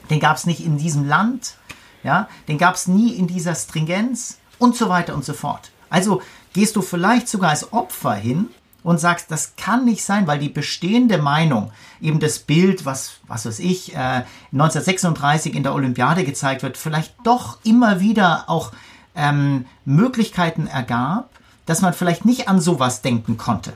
den 0.09 0.19
gab 0.19 0.35
es 0.35 0.47
nicht 0.47 0.65
in 0.65 0.79
diesem 0.79 1.07
Land, 1.07 1.57
ja, 2.01 2.27
den 2.47 2.57
gab 2.57 2.73
es 2.73 2.87
nie 2.87 3.13
in 3.13 3.27
dieser 3.27 3.53
Stringenz 3.53 4.39
und 4.57 4.75
so 4.75 4.89
weiter 4.89 5.13
und 5.13 5.23
so 5.23 5.33
fort. 5.33 5.69
Also 5.91 6.19
gehst 6.53 6.75
du 6.75 6.81
vielleicht 6.81 7.29
sogar 7.29 7.51
als 7.51 7.71
Opfer 7.71 8.15
hin 8.15 8.49
und 8.81 8.99
sagst, 8.99 9.29
das 9.29 9.55
kann 9.57 9.85
nicht 9.85 10.03
sein, 10.03 10.25
weil 10.25 10.39
die 10.39 10.49
bestehende 10.49 11.19
Meinung, 11.19 11.71
eben 12.01 12.19
das 12.19 12.39
Bild, 12.39 12.83
was, 12.83 13.17
was 13.27 13.45
weiß 13.45 13.59
ich, 13.59 13.93
äh, 13.93 14.23
1936 14.53 15.53
in 15.53 15.61
der 15.61 15.75
Olympiade 15.75 16.23
gezeigt 16.23 16.63
wird, 16.63 16.77
vielleicht 16.77 17.13
doch 17.23 17.59
immer 17.63 17.99
wieder 17.99 18.45
auch 18.47 18.71
ähm, 19.15 19.67
Möglichkeiten 19.85 20.65
ergab, 20.65 21.29
dass 21.67 21.81
man 21.81 21.93
vielleicht 21.93 22.25
nicht 22.25 22.47
an 22.47 22.59
sowas 22.59 23.03
denken 23.03 23.37
konnte. 23.37 23.73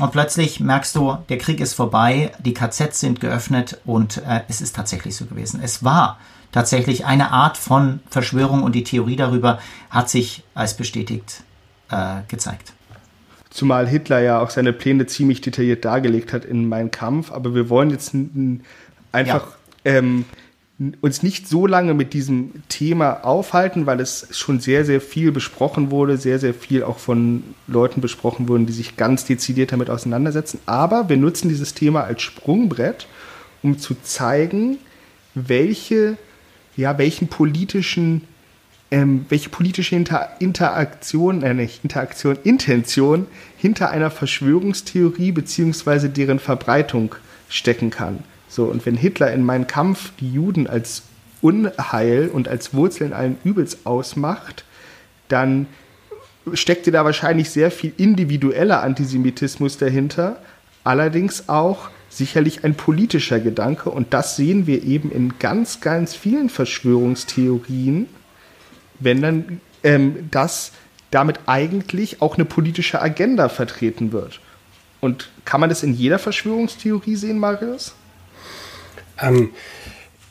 Und 0.00 0.10
plötzlich 0.10 0.58
merkst 0.58 0.96
du, 0.96 1.18
der 1.28 1.38
Krieg 1.38 1.60
ist 1.60 1.74
vorbei, 1.74 2.32
die 2.40 2.52
KZs 2.52 2.98
sind 2.98 3.20
geöffnet 3.20 3.80
und 3.84 4.18
äh, 4.18 4.40
es 4.48 4.60
ist 4.60 4.74
tatsächlich 4.74 5.14
so 5.14 5.26
gewesen. 5.26 5.60
Es 5.62 5.84
war 5.84 6.18
tatsächlich 6.50 7.04
eine 7.04 7.30
Art 7.30 7.56
von 7.56 8.00
Verschwörung 8.10 8.64
und 8.64 8.74
die 8.74 8.82
Theorie 8.82 9.16
darüber 9.16 9.60
hat 9.90 10.10
sich 10.10 10.42
als 10.54 10.76
bestätigt 10.76 11.44
äh, 11.90 12.22
gezeigt. 12.26 12.72
Zumal 13.50 13.86
Hitler 13.86 14.18
ja 14.18 14.40
auch 14.40 14.50
seine 14.50 14.72
Pläne 14.72 15.06
ziemlich 15.06 15.40
detailliert 15.40 15.84
dargelegt 15.84 16.32
hat 16.32 16.44
in 16.44 16.68
Mein 16.68 16.90
Kampf. 16.90 17.30
Aber 17.30 17.54
wir 17.54 17.68
wollen 17.68 17.90
jetzt 17.90 18.12
einfach 19.12 19.46
ja. 19.84 19.92
ähm, 19.92 20.24
uns 21.00 21.22
nicht 21.22 21.48
so 21.48 21.66
lange 21.66 21.94
mit 21.94 22.14
diesem 22.14 22.50
Thema 22.68 23.24
aufhalten, 23.24 23.86
weil 23.86 24.00
es 24.00 24.26
schon 24.32 24.58
sehr, 24.58 24.84
sehr 24.84 25.00
viel 25.00 25.30
besprochen 25.30 25.90
wurde, 25.92 26.16
sehr, 26.16 26.40
sehr 26.40 26.52
viel 26.52 26.82
auch 26.82 26.98
von 26.98 27.44
Leuten 27.68 28.00
besprochen 28.00 28.48
wurde, 28.48 28.64
die 28.64 28.72
sich 28.72 28.96
ganz 28.96 29.24
dezidiert 29.24 29.70
damit 29.70 29.88
auseinandersetzen. 29.88 30.58
Aber 30.66 31.08
wir 31.08 31.16
nutzen 31.16 31.48
dieses 31.48 31.74
Thema 31.74 32.02
als 32.02 32.22
Sprungbrett, 32.22 33.06
um 33.62 33.78
zu 33.78 33.94
zeigen, 34.02 34.78
welche, 35.34 36.16
ja, 36.76 36.98
welchen 36.98 37.28
politischen 37.28 38.22
ähm, 38.90 39.26
welche 39.28 39.48
politische 39.48 39.96
Inter 39.96 40.36
Interaktion, 40.38 41.42
äh 41.42 41.54
nicht 41.54 41.82
Interaktion, 41.82 42.38
Intention 42.44 43.26
hinter 43.56 43.90
einer 43.90 44.10
Verschwörungstheorie 44.10 45.32
bzw. 45.32 46.08
deren 46.08 46.38
Verbreitung 46.38 47.14
stecken 47.48 47.90
kann. 47.90 48.22
So, 48.54 48.66
und 48.66 48.86
wenn 48.86 48.96
Hitler 48.96 49.32
in 49.32 49.42
meinem 49.42 49.66
Kampf 49.66 50.12
die 50.20 50.32
Juden 50.32 50.68
als 50.68 51.02
Unheil 51.40 52.28
und 52.28 52.46
als 52.46 52.72
Wurzeln 52.72 53.12
allen 53.12 53.36
Übels 53.42 53.84
ausmacht, 53.84 54.64
dann 55.26 55.66
steckte 56.52 56.92
da 56.92 57.04
wahrscheinlich 57.04 57.50
sehr 57.50 57.72
viel 57.72 57.92
individueller 57.96 58.82
Antisemitismus 58.82 59.76
dahinter, 59.78 60.40
allerdings 60.84 61.48
auch 61.48 61.88
sicherlich 62.08 62.62
ein 62.62 62.76
politischer 62.76 63.40
Gedanke 63.40 63.90
und 63.90 64.14
das 64.14 64.36
sehen 64.36 64.68
wir 64.68 64.84
eben 64.84 65.10
in 65.10 65.38
ganz, 65.40 65.80
ganz 65.80 66.14
vielen 66.14 66.48
Verschwörungstheorien 66.48 68.06
wenn 69.00 69.20
dann 69.20 69.60
ähm, 69.82 70.28
das 70.30 70.70
damit 71.10 71.40
eigentlich 71.46 72.22
auch 72.22 72.36
eine 72.36 72.44
politische 72.44 73.02
Agenda 73.02 73.48
vertreten 73.48 74.12
wird. 74.12 74.40
Und 75.00 75.30
kann 75.44 75.60
man 75.60 75.68
das 75.68 75.82
in 75.82 75.94
jeder 75.94 76.18
Verschwörungstheorie 76.18 77.16
sehen, 77.16 77.38
Marius? 77.38 77.94
Ähm, 79.20 79.50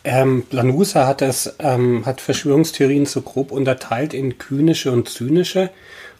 ähm, 0.03 0.43
Lanusa 0.51 1.07
hat, 1.07 1.21
das, 1.21 1.55
ähm, 1.59 2.05
hat 2.05 2.19
Verschwörungstheorien 2.19 3.05
so 3.05 3.21
grob 3.21 3.51
unterteilt 3.51 4.13
in 4.13 4.37
kühnische 4.37 4.91
und 4.91 5.09
zynische. 5.09 5.69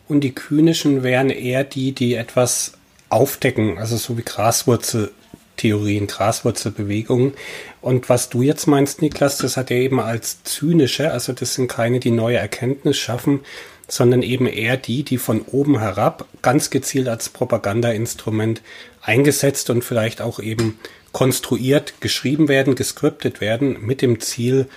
Und 0.07 0.21
die 0.21 0.35
kühnischen 0.35 1.03
wären 1.03 1.29
eher 1.29 1.63
die, 1.63 1.91
die 1.93 2.15
etwas 2.15 2.73
aufdecken, 3.09 3.77
also 3.77 3.97
so 3.97 4.17
wie 4.17 4.23
Graswurzel 4.23 5.11
Theorien, 5.57 6.07
Graswurzelbewegungen. 6.07 7.33
Und 7.81 8.09
was 8.09 8.29
du 8.29 8.41
jetzt 8.41 8.67
meinst, 8.67 9.01
Niklas, 9.01 9.37
das 9.37 9.57
hat 9.57 9.71
er 9.71 9.77
eben 9.77 9.99
als 9.99 10.43
zynische, 10.43 11.11
also 11.11 11.33
das 11.33 11.53
sind 11.53 11.67
keine, 11.67 11.99
die 11.99 12.11
neue 12.11 12.37
Erkenntnis 12.37 12.97
schaffen, 12.97 13.41
sondern 13.87 14.23
eben 14.23 14.47
eher 14.47 14.77
die, 14.77 15.03
die 15.03 15.17
von 15.17 15.41
oben 15.41 15.79
herab 15.79 16.25
ganz 16.41 16.69
gezielt 16.69 17.07
als 17.07 17.29
Propagandainstrument 17.29 18.61
eingesetzt 19.01 19.69
und 19.69 19.83
vielleicht 19.83 20.21
auch 20.21 20.39
eben 20.39 20.79
konstruiert, 21.13 22.01
geschrieben 22.01 22.49
werden, 22.49 22.75
gescriptet 22.75 23.39
werden, 23.39 23.77
mit 23.79 24.01
dem 24.01 24.19
Ziel, 24.19 24.67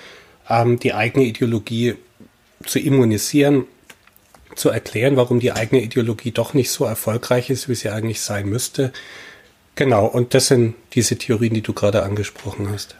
ähm, 0.49 0.79
die 0.79 0.95
eigene 0.95 1.25
Ideologie 1.25 1.97
zu 2.65 2.79
immunisieren, 2.79 3.65
zu 4.55 4.69
erklären, 4.69 5.17
warum 5.17 5.41
die 5.41 5.53
eigene 5.53 5.83
Ideologie 5.83 6.31
doch 6.31 6.55
nicht 6.55 6.71
so 6.71 6.85
erfolgreich 6.85 7.51
ist, 7.51 7.69
wie 7.69 7.75
sie 7.75 7.91
eigentlich 7.91 8.21
sein 8.21 8.49
müsste 8.49 8.93
Genau, 9.77 10.07
und 10.07 10.33
das 10.33 10.49
sind 10.49 10.75
diese 10.95 11.17
Theorien, 11.17 11.53
die 11.53 11.61
du 11.61 11.75
gerade 11.75 12.03
angesprochen 12.03 12.71
hast. 12.71 12.97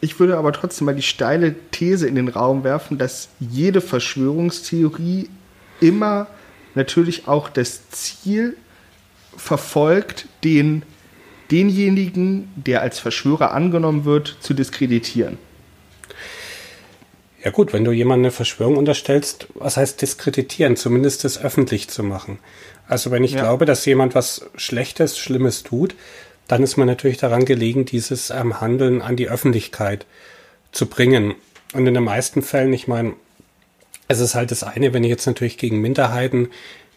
Ich 0.00 0.20
würde 0.20 0.36
aber 0.38 0.52
trotzdem 0.52 0.86
mal 0.86 0.94
die 0.94 1.02
steile 1.02 1.54
These 1.72 2.06
in 2.06 2.14
den 2.14 2.28
Raum 2.28 2.64
werfen, 2.64 2.96
dass 2.96 3.28
jede 3.40 3.80
Verschwörungstheorie 3.80 5.28
immer 5.80 6.28
natürlich 6.74 7.26
auch 7.26 7.48
das 7.48 7.90
Ziel 7.90 8.56
verfolgt, 9.36 10.26
den 10.44 10.84
denjenigen, 11.52 12.50
der 12.56 12.80
als 12.80 12.98
Verschwörer 12.98 13.52
angenommen 13.52 14.04
wird, 14.04 14.38
zu 14.40 14.54
diskreditieren. 14.54 15.38
Ja 17.44 17.50
gut, 17.50 17.72
wenn 17.72 17.84
du 17.84 17.92
jemandem 17.92 18.26
eine 18.26 18.32
Verschwörung 18.32 18.76
unterstellst, 18.76 19.48
was 19.54 19.76
heißt 19.76 20.00
diskreditieren? 20.00 20.76
Zumindest 20.76 21.24
das 21.24 21.42
öffentlich 21.42 21.88
zu 21.88 22.02
machen. 22.02 22.38
Also 22.88 23.10
wenn 23.10 23.24
ich 23.24 23.32
ja. 23.32 23.42
glaube, 23.42 23.66
dass 23.66 23.84
jemand 23.84 24.14
was 24.14 24.46
Schlechtes, 24.56 25.18
Schlimmes 25.18 25.62
tut, 25.62 25.94
dann 26.48 26.62
ist 26.62 26.76
man 26.76 26.86
natürlich 26.86 27.18
daran 27.18 27.44
gelegen, 27.44 27.84
dieses 27.84 28.30
ähm, 28.30 28.60
Handeln 28.60 29.02
an 29.02 29.16
die 29.16 29.28
Öffentlichkeit 29.28 30.06
zu 30.70 30.86
bringen. 30.86 31.34
Und 31.72 31.86
in 31.86 31.94
den 31.94 32.04
meisten 32.04 32.42
Fällen, 32.42 32.72
ich 32.72 32.88
meine, 32.88 33.14
es 34.08 34.20
ist 34.20 34.34
halt 34.34 34.50
das 34.50 34.62
eine, 34.62 34.92
wenn 34.92 35.04
ich 35.04 35.10
jetzt 35.10 35.26
natürlich 35.26 35.58
gegen 35.58 35.80
Minderheiten, 35.80 36.48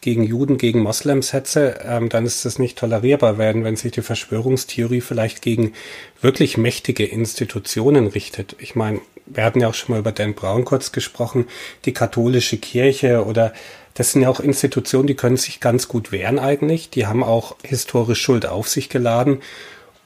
gegen 0.06 0.24
Juden, 0.24 0.60
gegen 0.60 0.82
Moslems 0.82 1.34
hetze, 1.34 1.80
ähm, 1.84 2.10
dann 2.10 2.28
ist 2.28 2.46
das 2.46 2.60
nicht 2.60 2.78
tolerierbar 2.78 3.40
werden, 3.40 3.64
wenn 3.64 3.76
sich 3.76 3.92
die 3.92 4.04
Verschwörungstheorie 4.04 5.02
vielleicht 5.02 5.42
gegen 5.42 5.74
wirklich 6.22 6.58
mächtige 6.58 7.06
Institutionen 7.06 8.06
richtet. 8.06 8.56
Ich 8.60 8.76
meine, 8.76 9.02
wir 9.26 9.44
hatten 9.44 9.62
ja 9.62 9.68
auch 9.68 9.74
schon 9.74 9.94
mal 9.94 10.00
über 10.00 10.12
Dan 10.12 10.36
Brown 10.36 10.64
kurz 10.64 10.92
gesprochen, 10.92 11.48
die 11.86 11.94
katholische 11.94 12.58
Kirche 12.58 13.26
oder 13.26 13.52
das 13.96 14.12
sind 14.12 14.22
ja 14.22 14.30
auch 14.30 14.40
Institutionen, 14.40 15.08
die 15.08 15.16
können 15.16 15.38
sich 15.38 15.60
ganz 15.60 15.88
gut 15.88 16.12
wehren 16.12 16.38
eigentlich. 16.38 16.92
Die 16.92 17.08
haben 17.08 17.24
auch 17.24 17.56
historisch 17.64 18.22
Schuld 18.22 18.46
auf 18.46 18.70
sich 18.70 18.90
geladen. 18.90 19.42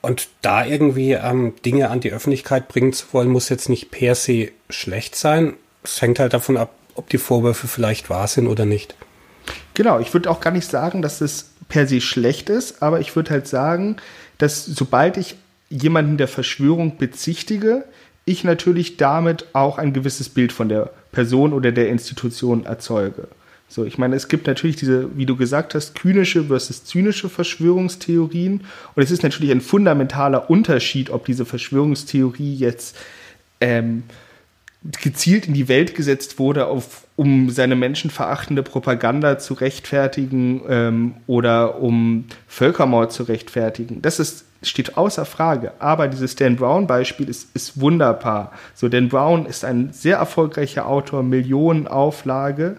Und 0.01 0.29
da 0.41 0.65
irgendwie 0.65 1.11
ähm, 1.11 1.55
Dinge 1.65 1.89
an 1.89 1.99
die 1.99 2.13
Öffentlichkeit 2.13 2.69
bringen 2.69 2.93
zu 2.93 3.07
wollen, 3.11 3.27
muss 3.27 3.49
jetzt 3.49 3.67
nicht 3.67 3.91
per 3.91 4.15
se 4.15 4.51
schlecht 4.69 5.17
sein. 5.17 5.55
Es 5.83 6.01
hängt 6.01 6.19
halt 6.19 6.33
davon 6.33 6.55
ab, 6.55 6.71
ob 6.95 7.09
die 7.09 7.17
Vorwürfe 7.17 7.67
vielleicht 7.67 8.09
wahr 8.09 8.27
sind 8.27 8.47
oder 8.47 8.65
nicht. 8.65 8.95
Genau, 9.79 9.97
ich 10.01 10.13
würde 10.13 10.29
auch 10.29 10.41
gar 10.41 10.51
nicht 10.51 10.69
sagen, 10.69 11.01
dass 11.01 11.21
es 11.21 11.51
per 11.69 11.87
se 11.87 12.01
schlecht 12.01 12.49
ist, 12.49 12.83
aber 12.83 12.99
ich 12.99 13.15
würde 13.15 13.31
halt 13.31 13.47
sagen, 13.47 13.95
dass 14.37 14.65
sobald 14.65 15.15
ich 15.15 15.37
jemanden 15.69 16.17
der 16.17 16.27
Verschwörung 16.27 16.97
bezichtige, 16.97 17.85
ich 18.25 18.43
natürlich 18.43 18.97
damit 18.97 19.45
auch 19.53 19.77
ein 19.77 19.93
gewisses 19.93 20.27
Bild 20.27 20.51
von 20.51 20.67
der 20.67 20.89
Person 21.13 21.53
oder 21.53 21.71
der 21.71 21.87
Institution 21.87 22.65
erzeuge. 22.65 23.29
So, 23.69 23.85
ich 23.85 23.97
meine, 23.97 24.17
es 24.17 24.27
gibt 24.27 24.47
natürlich 24.47 24.75
diese, 24.75 25.15
wie 25.15 25.25
du 25.25 25.37
gesagt 25.37 25.73
hast, 25.75 25.95
kynische 25.95 26.43
versus 26.43 26.83
zynische 26.83 27.29
Verschwörungstheorien. 27.29 28.65
Und 28.95 29.01
es 29.01 29.11
ist 29.11 29.23
natürlich 29.23 29.51
ein 29.51 29.61
fundamentaler 29.61 30.49
Unterschied, 30.49 31.09
ob 31.09 31.23
diese 31.23 31.45
Verschwörungstheorie 31.45 32.53
jetzt 32.53 32.97
ähm, 33.61 34.03
gezielt 34.83 35.47
in 35.47 35.53
die 35.53 35.67
Welt 35.67 35.93
gesetzt 35.93 36.39
wurde, 36.39 36.67
auf, 36.67 37.05
um 37.15 37.49
seine 37.49 37.75
menschenverachtende 37.75 38.63
Propaganda 38.63 39.37
zu 39.37 39.53
rechtfertigen 39.53 40.61
ähm, 40.69 41.13
oder 41.27 41.81
um 41.81 42.25
Völkermord 42.47 43.11
zu 43.11 43.23
rechtfertigen. 43.23 44.01
Das 44.01 44.19
ist, 44.19 44.45
steht 44.63 44.95
außer 44.95 45.25
Frage. 45.25 45.73
Aber 45.79 46.07
dieses 46.07 46.35
Dan 46.35 46.55
Brown-Beispiel 46.55 47.27
ist, 47.27 47.53
ist 47.55 47.81
wunderbar. 47.81 48.53
So, 48.73 48.87
Dan 48.87 49.09
Brown 49.09 49.45
ist 49.45 49.65
ein 49.65 49.91
sehr 49.91 50.17
erfolgreicher 50.17 50.87
Autor, 50.87 51.23
Millionenauflage. 51.23 52.77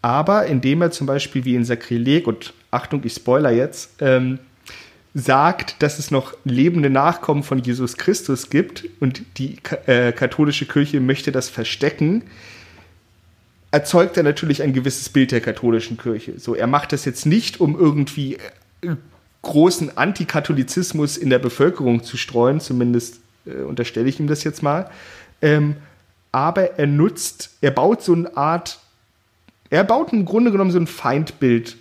Aber 0.00 0.46
indem 0.46 0.80
er 0.80 0.90
zum 0.90 1.06
Beispiel 1.06 1.44
wie 1.44 1.54
in 1.54 1.66
Sakrileg, 1.66 2.26
und 2.26 2.54
Achtung, 2.70 3.02
ich 3.04 3.12
spoiler 3.12 3.50
jetzt, 3.50 3.90
ähm, 4.00 4.38
sagt, 5.14 5.82
dass 5.82 5.98
es 5.98 6.10
noch 6.10 6.34
lebende 6.44 6.90
Nachkommen 6.90 7.42
von 7.42 7.58
Jesus 7.58 7.96
Christus 7.96 8.50
gibt 8.50 8.84
und 9.00 9.22
die 9.38 9.56
äh, 9.86 10.12
katholische 10.12 10.66
Kirche 10.66 11.00
möchte 11.00 11.32
das 11.32 11.48
verstecken, 11.48 12.22
erzeugt 13.72 14.16
er 14.16 14.22
natürlich 14.22 14.62
ein 14.62 14.72
gewisses 14.72 15.08
Bild 15.08 15.32
der 15.32 15.40
katholischen 15.40 15.96
Kirche. 15.96 16.38
So, 16.38 16.54
er 16.54 16.66
macht 16.66 16.92
das 16.92 17.04
jetzt 17.04 17.26
nicht, 17.26 17.60
um 17.60 17.78
irgendwie 17.78 18.34
äh, 18.82 18.96
großen 19.42 19.96
Antikatholizismus 19.96 21.16
in 21.16 21.30
der 21.30 21.38
Bevölkerung 21.38 22.04
zu 22.04 22.16
streuen, 22.16 22.60
zumindest 22.60 23.20
äh, 23.46 23.62
unterstelle 23.62 24.08
ich 24.08 24.20
ihm 24.20 24.26
das 24.26 24.44
jetzt 24.44 24.62
mal. 24.62 24.90
Ähm, 25.42 25.76
aber 26.30 26.78
er 26.78 26.86
nutzt, 26.86 27.50
er 27.60 27.72
baut 27.72 28.02
so 28.02 28.12
eine 28.12 28.36
Art 28.36 28.78
er 29.70 29.84
baut 29.84 30.12
im 30.12 30.24
Grunde 30.24 30.50
genommen 30.50 30.72
so 30.72 30.78
ein 30.78 30.88
Feindbild 30.88 31.76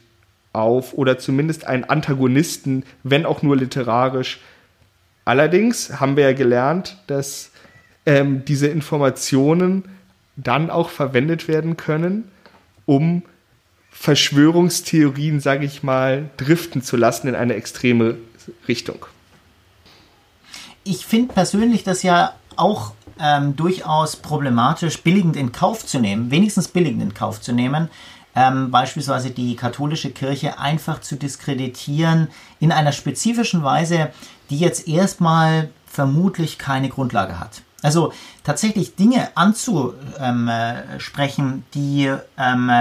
auf 0.54 0.94
oder 0.94 1.18
zumindest 1.20 1.68
einen 1.68 1.84
Antagonisten, 1.84 2.84
wenn 3.04 3.26
auch 3.26 3.42
nur 3.42 3.56
literarisch. 3.56 4.40
Allerdings 5.26 6.00
haben 6.00 6.16
wir 6.16 6.24
ja 6.24 6.34
gelernt, 6.34 6.98
dass 7.08 7.52
ähm, 8.06 8.44
diese 8.46 8.68
Informationen 8.68 9.84
dann 10.36 10.70
auch 10.70 10.90
verwendet 10.90 11.48
werden 11.48 11.78
können, 11.78 12.32
um 12.86 13.24
Verschwörungstheorien, 13.92 15.40
sage 15.40 15.66
ich 15.66 15.84
mal, 15.84 16.30
driften 16.38 16.82
zu 16.82 16.98
lassen 16.98 17.28
in 17.28 17.36
eine 17.36 17.56
extreme 17.56 18.16
Richtung. 18.68 19.06
Ich 20.84 21.06
finde 21.06 21.34
persönlich 21.34 21.84
das 21.84 22.04
ja 22.04 22.34
auch 22.56 22.94
ähm, 23.20 23.56
durchaus 23.56 24.16
problematisch, 24.16 25.02
billigend 25.02 25.36
in 25.36 25.52
Kauf 25.52 25.86
zu 25.86 26.00
nehmen, 26.00 26.32
wenigstens 26.32 26.70
billigend 26.70 27.04
in 27.04 27.14
Kauf 27.14 27.42
zu 27.42 27.52
nehmen, 27.52 27.90
ähm, 28.36 28.72
beispielsweise 28.72 29.32
die 29.32 29.56
katholische 29.56 30.12
Kirche 30.12 30.60
einfach 30.60 31.02
zu 31.02 31.16
diskreditieren 31.16 32.28
in 32.60 32.72
einer 32.72 32.92
spezifischen 32.92 33.64
Weise, 33.64 34.10
die 34.50 34.60
jetzt 34.60 34.88
erstmal 34.88 35.70
vermutlich 35.86 36.58
keine 36.58 36.90
Grundlage 36.90 37.40
hat. 37.40 37.62
Also 37.82 38.14
tatsächlich 38.44 38.96
Dinge 38.96 39.30
anzusprechen, 39.36 41.64
die 41.74 42.14
ähm, 42.38 42.72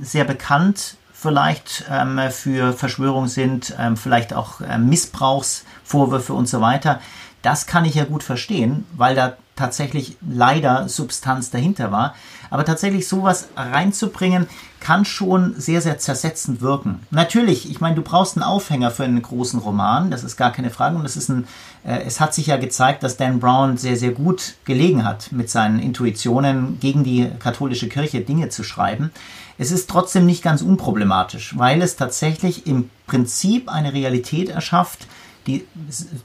sehr 0.00 0.24
bekannt 0.24 0.96
vielleicht 1.12 1.84
ähm, 1.90 2.20
für 2.30 2.72
Verschwörung 2.72 3.26
sind, 3.26 3.74
ähm, 3.76 3.96
vielleicht 3.96 4.34
auch 4.34 4.60
ähm, 4.60 4.88
Missbrauchsvorwürfe 4.88 6.32
und 6.32 6.48
so 6.48 6.60
weiter, 6.60 7.00
das 7.48 7.64
kann 7.64 7.86
ich 7.86 7.94
ja 7.94 8.04
gut 8.04 8.22
verstehen, 8.22 8.84
weil 8.94 9.14
da 9.14 9.38
tatsächlich 9.56 10.18
leider 10.20 10.86
Substanz 10.86 11.48
dahinter 11.50 11.90
war. 11.90 12.14
Aber 12.50 12.66
tatsächlich 12.66 13.08
sowas 13.08 13.48
reinzubringen, 13.56 14.46
kann 14.80 15.06
schon 15.06 15.54
sehr, 15.58 15.80
sehr 15.80 15.98
zersetzend 15.98 16.60
wirken. 16.60 17.00
Natürlich, 17.10 17.70
ich 17.70 17.80
meine, 17.80 17.96
du 17.96 18.02
brauchst 18.02 18.36
einen 18.36 18.42
Aufhänger 18.42 18.90
für 18.90 19.04
einen 19.04 19.22
großen 19.22 19.60
Roman, 19.60 20.10
das 20.10 20.24
ist 20.24 20.36
gar 20.36 20.52
keine 20.52 20.68
Frage. 20.68 20.96
Und 20.96 21.06
es 21.06 21.16
ist 21.16 21.30
ein, 21.30 21.48
äh, 21.84 22.02
es 22.06 22.20
hat 22.20 22.34
sich 22.34 22.48
ja 22.48 22.58
gezeigt, 22.58 23.02
dass 23.02 23.16
Dan 23.16 23.40
Brown 23.40 23.78
sehr, 23.78 23.96
sehr 23.96 24.12
gut 24.12 24.56
gelegen 24.66 25.06
hat, 25.06 25.32
mit 25.32 25.48
seinen 25.48 25.78
Intuitionen 25.78 26.78
gegen 26.80 27.02
die 27.02 27.30
katholische 27.38 27.88
Kirche 27.88 28.20
Dinge 28.20 28.50
zu 28.50 28.62
schreiben. 28.62 29.10
Es 29.56 29.70
ist 29.72 29.88
trotzdem 29.88 30.26
nicht 30.26 30.42
ganz 30.42 30.60
unproblematisch, 30.60 31.56
weil 31.56 31.80
es 31.80 31.96
tatsächlich 31.96 32.66
im 32.66 32.90
Prinzip 33.06 33.70
eine 33.70 33.94
Realität 33.94 34.50
erschafft, 34.50 35.06
die, 35.48 35.66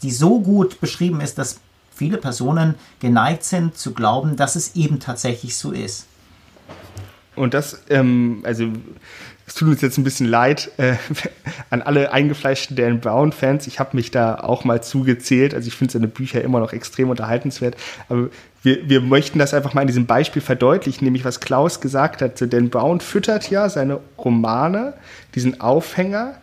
die 0.03 0.11
so 0.11 0.41
gut 0.41 0.79
beschrieben 0.81 1.21
ist, 1.21 1.37
dass 1.37 1.59
viele 1.95 2.17
Personen 2.17 2.75
geneigt 2.99 3.43
sind 3.43 3.77
zu 3.77 3.93
glauben, 3.93 4.35
dass 4.35 4.55
es 4.55 4.75
eben 4.75 4.99
tatsächlich 4.99 5.55
so 5.55 5.71
ist. 5.71 6.07
Und 7.35 7.53
das, 7.53 7.81
ähm, 7.89 8.41
also 8.43 8.67
es 9.47 9.55
tut 9.55 9.69
uns 9.69 9.81
jetzt 9.81 9.97
ein 9.97 10.03
bisschen 10.03 10.27
leid 10.27 10.71
äh, 10.77 10.95
an 11.69 11.81
alle 11.81 12.11
eingefleischten 12.11 12.75
Dan 12.75 12.99
Brown-Fans. 12.99 13.65
Ich 13.67 13.79
habe 13.79 13.95
mich 13.95 14.11
da 14.11 14.35
auch 14.35 14.65
mal 14.65 14.83
zugezählt. 14.83 15.53
Also 15.53 15.67
ich 15.67 15.75
finde 15.75 15.93
seine 15.93 16.07
Bücher 16.07 16.41
immer 16.41 16.59
noch 16.59 16.73
extrem 16.73 17.09
unterhaltenswert. 17.09 17.75
Aber 18.09 18.29
wir, 18.61 18.87
wir 18.87 19.01
möchten 19.01 19.39
das 19.39 19.53
einfach 19.53 19.73
mal 19.73 19.81
in 19.81 19.87
diesem 19.87 20.05
Beispiel 20.05 20.41
verdeutlichen, 20.41 21.05
nämlich 21.05 21.25
was 21.25 21.39
Klaus 21.39 21.81
gesagt 21.81 22.21
hat. 22.21 22.41
Dan 22.53 22.69
Brown 22.69 22.99
füttert 22.99 23.49
ja 23.49 23.69
seine 23.69 23.99
Romane, 24.17 24.93
diesen 25.33 25.59
Aufhänger, 25.59 26.35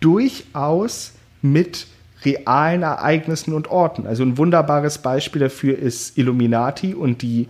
durchaus 0.00 1.12
mit 1.42 1.86
realen 2.24 2.82
Ereignissen 2.82 3.54
und 3.54 3.68
Orten. 3.68 4.06
Also 4.06 4.22
ein 4.22 4.38
wunderbares 4.38 4.98
Beispiel 4.98 5.40
dafür 5.40 5.78
ist 5.78 6.18
Illuminati 6.18 6.94
und 6.94 7.22
die 7.22 7.48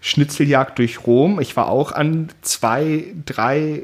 Schnitzeljagd 0.00 0.78
durch 0.78 1.06
Rom. 1.06 1.40
Ich 1.40 1.56
war 1.56 1.68
auch 1.68 1.92
an 1.92 2.28
zwei, 2.42 3.04
drei, 3.26 3.82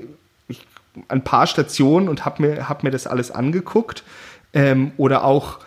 ich, 0.49 0.67
ein 1.09 1.25
paar 1.25 1.47
Stationen 1.47 2.09
und 2.09 2.25
habe 2.25 2.43
mir, 2.43 2.69
hab 2.69 2.83
mir 2.83 2.91
das 2.91 3.07
alles 3.07 3.31
angeguckt. 3.31 4.03
Ähm, 4.53 4.93
oder 4.97 5.25
auch 5.25 5.59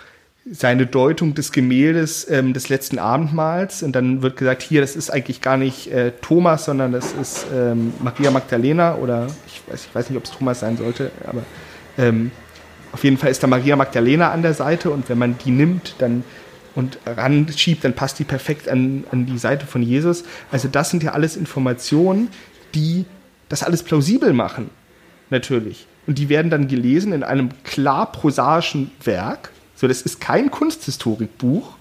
seine 0.52 0.88
Deutung 0.88 1.36
des 1.36 1.52
Gemäldes 1.52 2.28
ähm, 2.30 2.54
des 2.54 2.70
letzten 2.70 2.98
Abendmahls. 2.98 3.84
Und 3.84 3.96
dann 3.96 4.22
wird 4.22 4.38
gesagt, 4.38 4.62
hier, 4.62 4.82
das 4.82 4.96
ist 4.96 5.10
eigentlich 5.12 5.42
gar 5.42 5.58
nicht 5.58 5.92
äh, 5.92 6.12
Thomas, 6.22 6.66
sondern 6.66 6.92
das 6.92 7.14
ist 7.14 7.46
ähm, 7.54 7.94
Maria 8.02 8.32
Magdalena 8.32 8.96
oder 8.96 9.28
ich 9.48 9.62
weiß, 9.68 9.86
ich 9.86 9.96
weiß 9.96 10.10
nicht, 10.10 10.18
ob 10.18 10.24
es 10.24 10.32
Thomas 10.32 10.62
sein 10.62 10.78
sollte, 10.78 11.12
aber 11.28 11.44
ähm, 11.98 12.32
auf 12.92 13.04
jeden 13.04 13.18
Fall 13.18 13.30
ist 13.30 13.44
da 13.44 13.48
Maria 13.48 13.76
Magdalena 13.76 14.32
an 14.32 14.42
der 14.42 14.54
Seite 14.54 14.90
und 14.90 15.10
wenn 15.10 15.18
man 15.18 15.38
die 15.38 15.52
nimmt, 15.52 15.96
dann 16.00 16.24
und 16.76 17.00
ranschiebt, 17.06 17.84
dann 17.84 17.94
passt 17.94 18.20
die 18.20 18.24
perfekt 18.24 18.70
an, 18.70 19.04
an 19.12 19.26
die 19.26 19.38
Seite 19.38 19.66
von 19.66 19.82
Jesus. 19.82 20.24
Also 20.52 20.68
das 20.68 20.90
sind 20.90 21.04
ja 21.04 21.12
alles 21.12 21.36
Informationen, 21.36 22.30
die 22.74 23.06
das 23.50 23.64
alles 23.64 23.84
plausibel 23.84 24.34
machen, 24.34 24.70
natürlich. 25.30 25.88
Und 26.08 26.18
die 26.18 26.30
werden 26.30 26.50
dann 26.50 26.68
gelesen 26.68 27.12
in 27.12 27.24
einem 27.24 27.50
klar 27.64 28.12
prosaischen 28.12 28.92
Werk. 29.04 29.52
So, 29.76 29.88
das 29.88 30.02
ist 30.02 30.22
kein 30.22 30.52
Kunsthistorikbuch. 30.52 31.76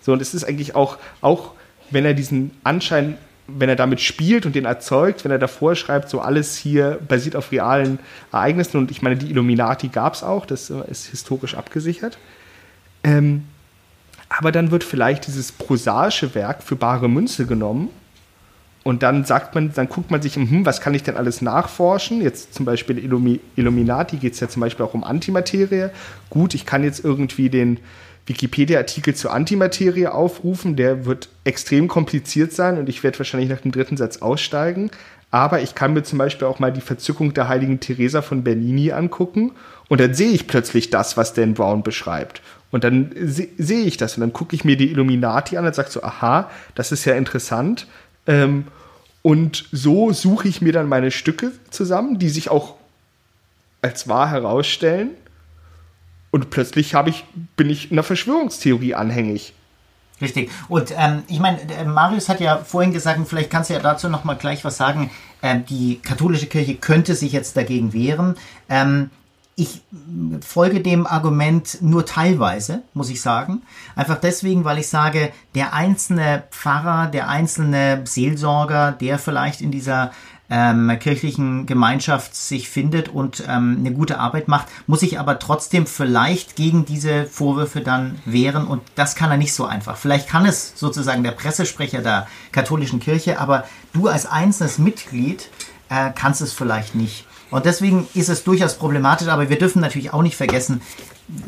So, 0.00 0.12
und 0.12 0.22
es 0.22 0.34
ist 0.34 0.44
eigentlich 0.44 0.74
auch, 0.74 0.98
auch 1.20 1.52
wenn 1.90 2.04
er 2.04 2.14
diesen 2.14 2.52
Anschein 2.64 3.18
wenn 3.58 3.68
er 3.68 3.76
damit 3.76 4.00
spielt 4.00 4.46
und 4.46 4.54
den 4.54 4.64
erzeugt, 4.64 5.24
wenn 5.24 5.30
er 5.30 5.38
davor 5.38 5.74
schreibt, 5.74 6.08
so 6.08 6.20
alles 6.20 6.56
hier 6.56 6.98
basiert 7.06 7.36
auf 7.36 7.52
realen 7.52 7.98
Ereignissen 8.32 8.78
und 8.78 8.90
ich 8.90 9.02
meine, 9.02 9.16
die 9.16 9.30
Illuminati 9.30 9.88
gab 9.88 10.14
es 10.14 10.22
auch, 10.22 10.46
das 10.46 10.70
ist 10.70 11.06
historisch 11.06 11.54
abgesichert. 11.54 12.18
Ähm, 13.02 13.44
aber 14.28 14.52
dann 14.52 14.70
wird 14.70 14.84
vielleicht 14.84 15.26
dieses 15.26 15.52
prosaische 15.52 16.34
Werk 16.34 16.62
für 16.62 16.76
bare 16.76 17.08
Münze 17.08 17.46
genommen 17.46 17.88
und 18.82 19.02
dann 19.02 19.24
sagt 19.24 19.54
man, 19.54 19.72
dann 19.74 19.88
guckt 19.88 20.10
man 20.10 20.22
sich, 20.22 20.36
hm, 20.36 20.64
was 20.64 20.80
kann 20.80 20.94
ich 20.94 21.02
denn 21.02 21.16
alles 21.16 21.42
nachforschen? 21.42 22.22
Jetzt 22.22 22.54
zum 22.54 22.64
Beispiel 22.64 22.98
Illumi 22.98 23.40
Illuminati 23.56 24.16
geht 24.16 24.32
es 24.34 24.40
ja 24.40 24.48
zum 24.48 24.60
Beispiel 24.60 24.86
auch 24.86 24.94
um 24.94 25.04
Antimaterie. 25.04 25.90
Gut, 26.30 26.54
ich 26.54 26.64
kann 26.64 26.82
jetzt 26.82 27.04
irgendwie 27.04 27.50
den 27.50 27.78
Wikipedia-Artikel 28.26 29.14
zur 29.14 29.32
Antimaterie 29.32 30.08
aufrufen. 30.08 30.76
Der 30.76 31.04
wird 31.06 31.28
extrem 31.44 31.88
kompliziert 31.88 32.52
sein 32.52 32.78
und 32.78 32.88
ich 32.88 33.02
werde 33.02 33.18
wahrscheinlich 33.18 33.50
nach 33.50 33.60
dem 33.60 33.72
dritten 33.72 33.96
Satz 33.96 34.18
aussteigen. 34.18 34.90
Aber 35.30 35.60
ich 35.62 35.74
kann 35.74 35.92
mir 35.92 36.02
zum 36.02 36.18
Beispiel 36.18 36.46
auch 36.46 36.58
mal 36.58 36.72
die 36.72 36.80
Verzückung 36.80 37.34
der 37.34 37.48
heiligen 37.48 37.80
Theresa 37.80 38.22
von 38.22 38.42
Bernini 38.42 38.92
angucken 38.92 39.52
und 39.88 40.00
dann 40.00 40.14
sehe 40.14 40.30
ich 40.30 40.46
plötzlich 40.46 40.90
das, 40.90 41.16
was 41.16 41.34
Dan 41.34 41.54
Brown 41.54 41.82
beschreibt. 41.82 42.42
Und 42.70 42.84
dann 42.84 43.12
se 43.16 43.48
sehe 43.58 43.84
ich 43.84 43.96
das 43.96 44.16
und 44.16 44.20
dann 44.20 44.32
gucke 44.32 44.54
ich 44.54 44.64
mir 44.64 44.76
die 44.76 44.90
Illuminati 44.90 45.56
an 45.56 45.66
und 45.66 45.74
sage 45.74 45.90
so, 45.90 46.02
aha, 46.02 46.50
das 46.74 46.92
ist 46.92 47.04
ja 47.04 47.14
interessant. 47.14 47.86
Ähm, 48.26 48.64
Und 49.22 49.66
so 49.70 50.12
suche 50.12 50.48
ich 50.48 50.62
mir 50.62 50.72
dann 50.72 50.88
meine 50.88 51.10
Stücke 51.10 51.52
zusammen, 51.70 52.18
die 52.18 52.30
sich 52.30 52.48
auch 52.50 52.76
als 53.82 54.08
wahr 54.08 54.30
herausstellen. 54.30 55.10
Und 56.30 56.50
plötzlich 56.50 56.94
ich, 57.06 57.24
bin 57.56 57.70
ich 57.70 57.90
einer 57.90 58.02
Verschwörungstheorie 58.02 58.94
anhängig. 58.94 59.52
Richtig. 60.20 60.50
Und 60.68 60.92
ähm, 60.96 61.22
ich 61.28 61.40
meine, 61.40 61.58
Marius 61.86 62.28
hat 62.28 62.40
ja 62.40 62.58
vorhin 62.58 62.92
gesagt, 62.92 63.18
und 63.18 63.26
vielleicht 63.26 63.50
kannst 63.50 63.70
du 63.70 63.74
ja 63.74 63.80
dazu 63.80 64.08
noch 64.08 64.24
mal 64.24 64.34
gleich 64.34 64.64
was 64.64 64.76
sagen. 64.76 65.10
Ähm, 65.42 65.64
die 65.64 65.98
katholische 66.02 66.46
Kirche 66.46 66.74
könnte 66.74 67.14
sich 67.14 67.32
jetzt 67.32 67.56
dagegen 67.56 67.92
wehren. 67.92 68.36
Ähm, 68.68 69.10
ich 69.56 69.82
folge 70.40 70.80
dem 70.80 71.06
Argument 71.06 71.82
nur 71.82 72.06
teilweise, 72.06 72.82
muss 72.94 73.10
ich 73.10 73.20
sagen. 73.20 73.62
Einfach 73.94 74.18
deswegen, 74.18 74.64
weil 74.64 74.78
ich 74.78 74.88
sage, 74.88 75.32
der 75.54 75.74
einzelne 75.74 76.44
Pfarrer, 76.50 77.08
der 77.08 77.28
einzelne 77.28 78.02
Seelsorger, 78.04 78.92
der 78.92 79.18
vielleicht 79.18 79.60
in 79.60 79.70
dieser 79.70 80.12
ähm, 80.50 80.98
kirchlichen 80.98 81.66
Gemeinschaft 81.66 82.34
sich 82.34 82.68
findet 82.68 83.08
und 83.08 83.44
ähm, 83.48 83.76
eine 83.78 83.92
gute 83.92 84.18
Arbeit 84.18 84.48
macht, 84.48 84.66
muss 84.86 85.00
sich 85.00 85.18
aber 85.18 85.38
trotzdem 85.38 85.86
vielleicht 85.86 86.56
gegen 86.56 86.84
diese 86.84 87.26
Vorwürfe 87.26 87.80
dann 87.80 88.18
wehren 88.24 88.66
und 88.66 88.82
das 88.96 89.14
kann 89.14 89.30
er 89.30 89.36
nicht 89.36 89.54
so 89.54 89.64
einfach. 89.64 89.96
Vielleicht 89.96 90.28
kann 90.28 90.44
es 90.44 90.72
sozusagen 90.76 91.22
der 91.22 91.30
Pressesprecher 91.30 92.02
der 92.02 92.26
katholischen 92.50 93.00
Kirche, 93.00 93.38
aber 93.38 93.64
du 93.92 94.08
als 94.08 94.26
einzelnes 94.26 94.78
Mitglied 94.78 95.48
äh, 95.88 96.10
kannst 96.14 96.40
es 96.40 96.52
vielleicht 96.52 96.94
nicht. 96.94 97.26
Und 97.50 97.64
deswegen 97.64 98.06
ist 98.14 98.28
es 98.28 98.44
durchaus 98.44 98.74
problematisch, 98.74 99.28
aber 99.28 99.48
wir 99.48 99.58
dürfen 99.58 99.80
natürlich 99.80 100.12
auch 100.12 100.22
nicht 100.22 100.36
vergessen, 100.36 100.82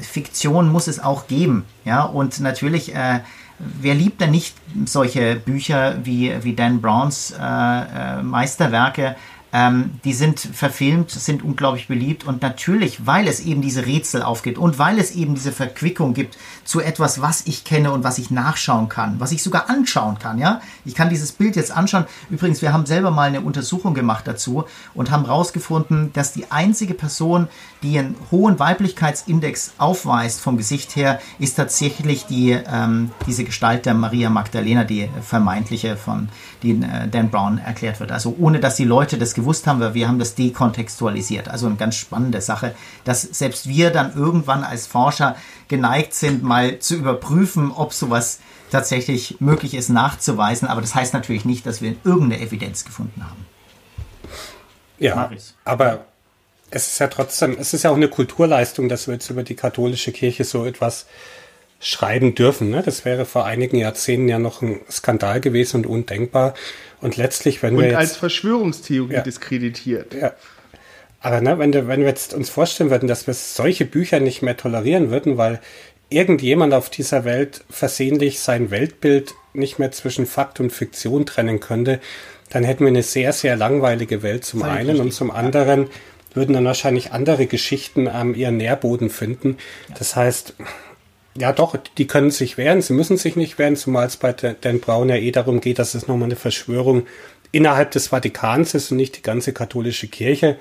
Fiktion 0.01 0.69
muss 0.69 0.87
es 0.87 1.01
auch 1.01 1.27
geben. 1.27 1.65
Ja, 1.85 2.03
und 2.03 2.41
natürlich 2.41 2.95
äh, 2.95 3.21
wer 3.81 3.95
liebt 3.95 4.21
denn 4.21 4.31
nicht 4.31 4.55
solche 4.85 5.37
Bücher 5.37 5.97
wie, 6.05 6.33
wie 6.43 6.55
Dan 6.55 6.81
Browns 6.81 7.33
äh, 7.33 7.43
äh, 7.43 8.23
Meisterwerke? 8.23 9.17
Ähm, 9.53 10.01
die 10.05 10.15
sind 10.15 10.41
verfilmt, 10.41 11.11
sind 11.11 11.43
unglaublich 11.43 11.89
beliebt 11.89 12.25
und 12.25 12.41
natürlich, 12.41 13.07
weil 13.07 13.29
es 13.29 13.41
eben 13.41 13.61
diese 13.61 13.85
Rätsel 13.85 14.23
aufgibt 14.23 14.57
und 14.57 14.79
weil 14.79 14.99
es 14.99 15.11
eben 15.15 15.35
diese 15.35 15.53
Verquickung 15.53 16.15
gibt 16.15 16.39
zu 16.65 16.81
etwas, 16.81 17.21
was 17.21 17.47
ich 17.47 17.65
kenne 17.65 17.93
und 17.93 18.03
was 18.03 18.19
ich 18.19 18.31
nachschauen 18.31 18.89
kann, 18.89 19.21
was 19.21 19.33
ich 19.33 19.43
sogar 19.43 19.69
anschauen 19.69 20.19
kann, 20.19 20.39
ja. 20.39 20.63
Ich 20.85 20.95
kann 20.95 21.11
dieses 21.11 21.33
Bild 21.33 21.57
jetzt 21.57 21.71
anschauen. 21.71 22.07
Übrigens, 22.31 22.63
wir 22.63 22.73
haben 22.73 22.87
selber 22.87 23.11
mal 23.11 23.29
eine 23.29 23.43
Untersuchung 23.43 23.93
gemacht 23.93 24.27
dazu 24.27 24.65
und 24.95 25.11
haben 25.11 25.27
herausgefunden, 25.27 26.13
dass 26.15 26.33
die 26.33 26.51
einzige 26.51 26.95
Person, 26.95 27.49
die 27.83 27.99
einen 27.99 28.17
hohen 28.31 28.59
Weiblichkeitsindex 28.59 29.75
aufweist 29.77 30.41
vom 30.41 30.57
Gesicht 30.57 30.97
her, 30.97 31.21
ist 31.39 31.57
tatsächlich 31.57 32.27
die, 32.27 32.53
ähm, 32.53 33.11
diese 33.27 33.45
Gestalt 33.45 33.85
der 33.85 33.95
Maria 33.95 34.31
Magdalena, 34.31 34.85
die 34.85 35.11
vermeintliche 35.23 35.97
von 35.97 36.29
die 36.63 36.71
äh, 36.71 37.09
Dan 37.09 37.31
Brown 37.31 37.59
erklärt 37.59 38.01
wird. 38.01 38.13
Also 38.13 38.37
ohne, 38.39 38.61
dass 38.61 38.77
die 38.77 38.85
Leute 38.85 39.19
das 39.19 39.35
gewusst 39.35 39.67
haben, 39.67 39.81
weil 39.81 39.95
wir 39.95 40.09
haben 40.09 40.19
das 40.19 40.35
dekontextualisiert. 40.35 41.49
Also 41.49 41.67
eine 41.67 41.77
ganz 41.77 41.97
spannende 41.97 42.41
Sache, 42.41 42.75
dass 43.05 43.23
selbst 43.23 43.69
wir 43.69 43.91
dann 43.91 44.15
irgendwann 44.15 44.65
als 44.65 44.87
Forscher 44.87 45.37
geneigt 45.69 46.15
sind, 46.15 46.43
mal 46.43 46.79
zu 46.79 46.97
überprüfen, 46.97 47.71
ob 47.73 47.93
sowas 47.93 48.41
tatsächlich 48.71 49.37
möglich 49.41 49.75
ist 49.75 49.89
nachzuweisen. 49.89 50.69
Aber 50.69 50.81
das 50.81 50.95
heißt 50.95 51.15
natürlich 51.15 51.45
nicht, 51.45 51.67
dass 51.67 51.83
wir 51.83 51.95
irgendeine 52.05 52.43
Evidenz 52.43 52.85
gefunden 52.85 53.23
haben. 53.25 53.47
Ja, 54.99 55.17
Maris. 55.17 55.55
aber 55.65 56.05
es 56.71 56.87
ist 56.87 56.99
ja 57.01 57.09
trotzdem, 57.09 57.57
es 57.59 57.75
ist 57.75 57.83
ja 57.83 57.91
auch 57.91 57.97
eine 57.97 58.09
Kulturleistung, 58.09 58.89
dass 58.89 59.07
wir 59.07 59.15
jetzt 59.15 59.29
über 59.29 59.43
die 59.43 59.57
katholische 59.57 60.13
Kirche 60.13 60.45
so 60.45 60.65
etwas 60.65 61.07
schreiben 61.83 62.35
dürfen. 62.35 62.71
Ne? 62.71 62.83
Das 62.83 63.05
wäre 63.05 63.27
vor 63.27 63.45
einigen 63.45 63.77
Jahrzehnten 63.77 64.29
ja 64.29 64.39
noch 64.39 64.63
ein 64.63 64.81
Skandal 64.91 65.41
gewesen 65.41 65.79
und 65.79 65.87
undenkbar. 65.87 66.55
Und 67.01 67.17
letztlich, 67.17 67.63
wenn 67.63 67.75
und 67.75 67.83
wir 67.83 67.89
jetzt, 67.89 67.99
als 67.99 68.17
Verschwörungstheorie 68.17 69.15
ja, 69.15 69.21
diskreditiert. 69.23 70.15
Ja. 70.15 70.33
Aber 71.21 71.41
ne, 71.41 71.59
wenn, 71.59 71.73
wenn 71.75 72.01
wir 72.01 72.07
jetzt 72.07 72.35
uns 72.35 72.51
vorstellen 72.51 72.91
würden, 72.91 73.09
dass 73.09 73.27
wir 73.27 73.35
solche 73.35 73.85
Bücher 73.85 74.21
nicht 74.21 74.43
mehr 74.43 74.57
tolerieren 74.57 75.11
würden, 75.11 75.37
weil 75.37 75.61
irgendjemand 76.09 76.73
auf 76.73 76.89
dieser 76.89 77.25
Welt 77.25 77.65
versehentlich 77.69 78.39
sein 78.39 78.71
Weltbild 78.71 79.35
nicht 79.53 79.79
mehr 79.79 79.91
zwischen 79.91 80.27
Fakt 80.27 80.61
und 80.61 80.71
Fiktion 80.71 81.27
trennen 81.27 81.59
könnte, 81.59 82.01
dann 82.51 82.65
hätten 82.65 82.85
wir 82.85 82.89
eine 82.89 83.03
sehr, 83.03 83.33
sehr 83.33 83.57
langweilige 83.57 84.23
Welt 84.23 84.45
zum 84.45 84.63
einen 84.63 84.91
richtig. 84.91 85.01
und 85.01 85.13
zum 85.13 85.31
anderen 85.31 85.89
würden 86.35 86.53
dann 86.55 86.65
wahrscheinlich 86.65 87.13
andere 87.13 87.47
Geschichten 87.47 88.09
am 88.09 88.35
ihren 88.35 88.57
Nährboden 88.57 89.11
finden. 89.11 89.57
Das 89.99 90.17
heißt, 90.17 90.55
ja, 91.37 91.53
doch, 91.53 91.77
die 91.99 92.07
können 92.07 92.31
sich 92.31 92.59
wehren, 92.59 92.83
sie 92.83 92.93
müssen 92.93 93.17
sich 93.17 93.37
nicht 93.37 93.59
wehren, 93.59 93.77
zumal 93.77 94.07
es 94.07 94.17
bei 94.17 94.33
Dan 94.33 94.81
Brown 94.81 95.09
ja 95.09 95.17
eh 95.17 95.31
darum 95.31 95.61
geht, 95.61 95.79
dass 95.79 95.95
es 95.95 96.07
nochmal 96.07 96.27
eine 96.27 96.37
Verschwörung 96.37 97.07
innerhalb 97.53 97.91
des 97.91 98.09
Vatikans 98.09 98.75
ist 98.75 98.91
und 98.91 98.99
nicht 98.99 99.17
die 99.17 99.23
ganze 99.23 99.53
katholische 99.53 100.09
Kirche. 100.09 100.59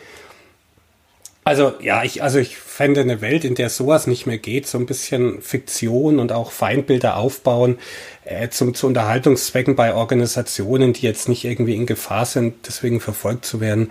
Also 1.43 1.73
ja, 1.81 2.03
ich, 2.03 2.21
also 2.21 2.37
ich 2.37 2.55
fände 2.55 3.01
eine 3.01 3.19
Welt, 3.21 3.43
in 3.43 3.55
der 3.55 3.69
sowas 3.69 4.05
nicht 4.05 4.27
mehr 4.27 4.37
geht, 4.37 4.67
so 4.67 4.77
ein 4.77 4.85
bisschen 4.85 5.41
Fiktion 5.41 6.19
und 6.19 6.31
auch 6.31 6.51
Feindbilder 6.51 7.17
aufbauen, 7.17 7.79
äh, 8.25 8.49
zum, 8.49 8.75
zu 8.75 8.85
Unterhaltungszwecken 8.87 9.75
bei 9.75 9.95
Organisationen, 9.95 10.93
die 10.93 11.01
jetzt 11.01 11.27
nicht 11.27 11.43
irgendwie 11.43 11.75
in 11.75 11.87
Gefahr 11.87 12.25
sind, 12.25 12.67
deswegen 12.67 12.99
verfolgt 12.99 13.45
zu 13.45 13.59
werden. 13.59 13.89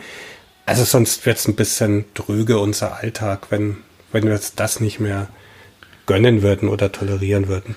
Also 0.65 0.85
sonst 0.85 1.27
wird 1.27 1.39
es 1.39 1.49
ein 1.49 1.57
bisschen 1.57 2.05
dröge 2.15 2.61
unser 2.61 2.99
Alltag, 2.99 3.49
wenn, 3.51 3.79
wenn 4.13 4.25
wir 4.25 4.41
das 4.55 4.79
nicht 4.79 5.01
mehr 5.01 5.29
gönnen 6.11 6.43
würden 6.43 6.69
oder 6.69 6.91
tolerieren 6.91 7.47
würden. 7.47 7.77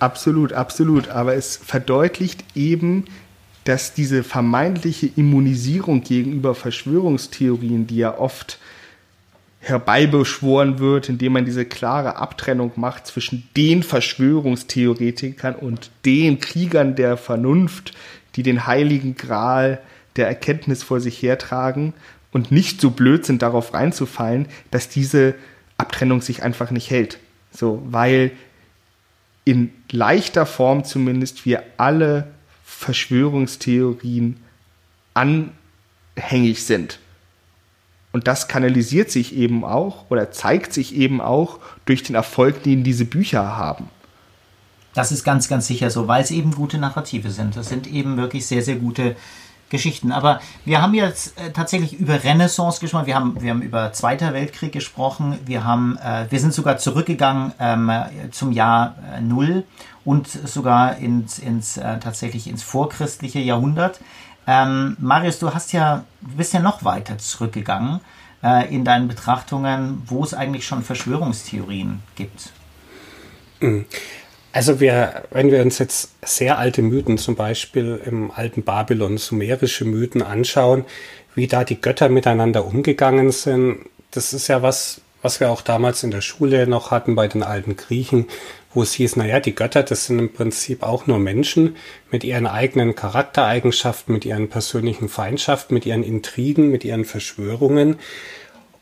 Absolut, 0.00 0.52
absolut. 0.52 1.10
Aber 1.10 1.36
es 1.36 1.56
verdeutlicht 1.56 2.42
eben, 2.56 3.04
dass 3.62 3.94
diese 3.94 4.24
vermeintliche 4.24 5.08
Immunisierung 5.14 6.02
gegenüber 6.02 6.56
Verschwörungstheorien, 6.56 7.86
die 7.86 7.98
ja 7.98 8.18
oft 8.18 8.58
herbeibeschworen 9.60 10.80
wird, 10.80 11.08
indem 11.08 11.34
man 11.34 11.44
diese 11.44 11.64
klare 11.64 12.16
Abtrennung 12.16 12.72
macht 12.74 13.06
zwischen 13.06 13.48
den 13.56 13.84
Verschwörungstheoretikern 13.84 15.54
und 15.54 15.92
den 16.04 16.40
Kriegern 16.40 16.96
der 16.96 17.16
Vernunft, 17.16 17.92
die 18.34 18.42
den 18.42 18.66
heiligen 18.66 19.14
Gral 19.14 19.80
der 20.16 20.26
Erkenntnis 20.26 20.82
vor 20.82 20.98
sich 20.98 21.22
hertragen 21.22 21.94
und 22.32 22.50
nicht 22.50 22.80
so 22.80 22.90
blöd 22.90 23.24
sind, 23.24 23.42
darauf 23.42 23.72
reinzufallen, 23.72 24.48
dass 24.72 24.88
diese 24.88 25.36
Abtrennung 25.78 26.22
sich 26.22 26.42
einfach 26.42 26.72
nicht 26.72 26.90
hält. 26.90 27.18
So, 27.56 27.82
weil 27.86 28.32
in 29.44 29.72
leichter 29.90 30.44
Form 30.44 30.84
zumindest 30.84 31.46
wir 31.46 31.62
alle 31.78 32.28
Verschwörungstheorien 32.64 34.36
anhängig 35.14 36.64
sind. 36.64 36.98
Und 38.12 38.28
das 38.28 38.48
kanalisiert 38.48 39.10
sich 39.10 39.34
eben 39.34 39.64
auch 39.64 40.10
oder 40.10 40.30
zeigt 40.30 40.72
sich 40.72 40.94
eben 40.94 41.20
auch 41.20 41.58
durch 41.86 42.02
den 42.02 42.14
Erfolg, 42.14 42.62
den 42.62 42.84
diese 42.84 43.04
Bücher 43.04 43.56
haben. 43.56 43.88
Das 44.94 45.12
ist 45.12 45.24
ganz, 45.24 45.48
ganz 45.48 45.66
sicher 45.66 45.90
so, 45.90 46.08
weil 46.08 46.22
es 46.22 46.30
eben 46.30 46.52
gute 46.52 46.78
Narrative 46.78 47.30
sind. 47.30 47.56
Das 47.56 47.68
sind 47.68 47.86
eben 47.86 48.16
wirklich 48.16 48.46
sehr, 48.46 48.62
sehr 48.62 48.76
gute 48.76 49.16
Geschichten. 49.70 50.12
Aber 50.12 50.40
wir 50.64 50.80
haben 50.80 50.94
jetzt 50.94 51.38
äh, 51.38 51.52
tatsächlich 51.52 51.94
über 51.98 52.22
Renaissance 52.22 52.80
gesprochen, 52.80 53.06
wir 53.06 53.16
haben, 53.16 53.40
wir 53.40 53.50
haben 53.50 53.62
über 53.62 53.92
Zweiter 53.92 54.32
Weltkrieg 54.32 54.72
gesprochen, 54.72 55.38
wir, 55.44 55.64
haben, 55.64 55.98
äh, 55.98 56.26
wir 56.30 56.38
sind 56.38 56.54
sogar 56.54 56.78
zurückgegangen 56.78 57.52
ähm, 57.58 57.90
zum 58.30 58.52
Jahr 58.52 58.94
äh, 59.14 59.20
Null 59.20 59.64
und 60.04 60.28
sogar 60.28 60.96
ins, 60.98 61.38
ins, 61.38 61.76
äh, 61.76 61.98
tatsächlich 61.98 62.48
ins 62.48 62.62
vorchristliche 62.62 63.40
Jahrhundert. 63.40 64.00
Ähm, 64.46 64.96
Marius, 65.00 65.40
du 65.40 65.52
hast 65.52 65.72
ja, 65.72 66.04
bist 66.20 66.54
ja 66.54 66.60
noch 66.60 66.84
weiter 66.84 67.18
zurückgegangen 67.18 68.00
äh, 68.44 68.72
in 68.72 68.84
deinen 68.84 69.08
Betrachtungen, 69.08 70.02
wo 70.06 70.22
es 70.22 70.32
eigentlich 70.32 70.64
schon 70.64 70.84
Verschwörungstheorien 70.84 72.02
gibt. 72.14 72.50
Mhm. 73.60 73.86
Also 74.56 74.80
wir, 74.80 75.24
wenn 75.32 75.50
wir 75.50 75.60
uns 75.60 75.78
jetzt 75.78 76.12
sehr 76.24 76.56
alte 76.56 76.80
Mythen, 76.80 77.18
zum 77.18 77.36
Beispiel 77.36 78.00
im 78.06 78.30
alten 78.30 78.62
Babylon, 78.62 79.18
sumerische 79.18 79.84
Mythen 79.84 80.22
anschauen, 80.22 80.86
wie 81.34 81.46
da 81.46 81.62
die 81.62 81.78
Götter 81.78 82.08
miteinander 82.08 82.64
umgegangen 82.64 83.32
sind, 83.32 83.80
das 84.12 84.32
ist 84.32 84.48
ja 84.48 84.62
was, 84.62 85.02
was 85.20 85.40
wir 85.40 85.50
auch 85.50 85.60
damals 85.60 86.04
in 86.04 86.10
der 86.10 86.22
Schule 86.22 86.66
noch 86.66 86.90
hatten 86.90 87.14
bei 87.16 87.28
den 87.28 87.42
alten 87.42 87.76
Griechen, 87.76 88.28
wo 88.72 88.82
es 88.82 88.94
hieß, 88.94 89.16
naja, 89.16 89.40
die 89.40 89.54
Götter, 89.54 89.82
das 89.82 90.06
sind 90.06 90.18
im 90.20 90.32
Prinzip 90.32 90.82
auch 90.82 91.06
nur 91.06 91.18
Menschen 91.18 91.76
mit 92.10 92.24
ihren 92.24 92.46
eigenen 92.46 92.94
Charaktereigenschaften, 92.94 94.14
mit 94.14 94.24
ihren 94.24 94.48
persönlichen 94.48 95.10
Feindschaften, 95.10 95.74
mit 95.74 95.84
ihren 95.84 96.02
Intrigen, 96.02 96.70
mit 96.70 96.82
ihren 96.82 97.04
Verschwörungen. 97.04 97.96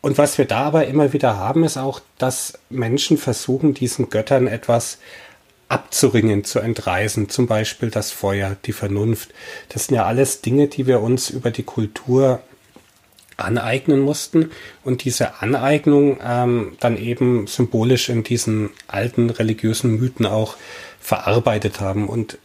Und 0.02 0.18
was 0.18 0.38
wir 0.38 0.44
da 0.44 0.66
aber 0.66 0.86
immer 0.86 1.12
wieder 1.12 1.36
haben, 1.36 1.64
ist 1.64 1.78
auch, 1.78 2.00
dass 2.18 2.60
Menschen 2.70 3.18
versuchen, 3.18 3.74
diesen 3.74 4.08
Göttern 4.08 4.46
etwas 4.46 4.98
abzuringen, 5.68 6.44
zu 6.44 6.60
entreißen, 6.60 7.28
zum 7.28 7.46
Beispiel 7.46 7.90
das 7.90 8.10
Feuer, 8.10 8.56
die 8.64 8.72
Vernunft. 8.72 9.30
Das 9.68 9.86
sind 9.86 9.96
ja 9.96 10.04
alles 10.04 10.40
Dinge, 10.40 10.68
die 10.68 10.86
wir 10.86 11.00
uns 11.00 11.30
über 11.30 11.50
die 11.50 11.62
Kultur 11.62 12.42
aneignen 13.36 14.00
mussten 14.00 14.50
und 14.84 15.04
diese 15.04 15.40
Aneignung 15.40 16.18
ähm, 16.24 16.76
dann 16.80 16.96
eben 16.96 17.46
symbolisch 17.46 18.08
in 18.08 18.22
diesen 18.22 18.70
alten 18.86 19.30
religiösen 19.30 19.98
Mythen 19.98 20.26
auch 20.26 20.56
verarbeitet 21.00 21.80
haben. 21.80 22.08
Und 22.08 22.38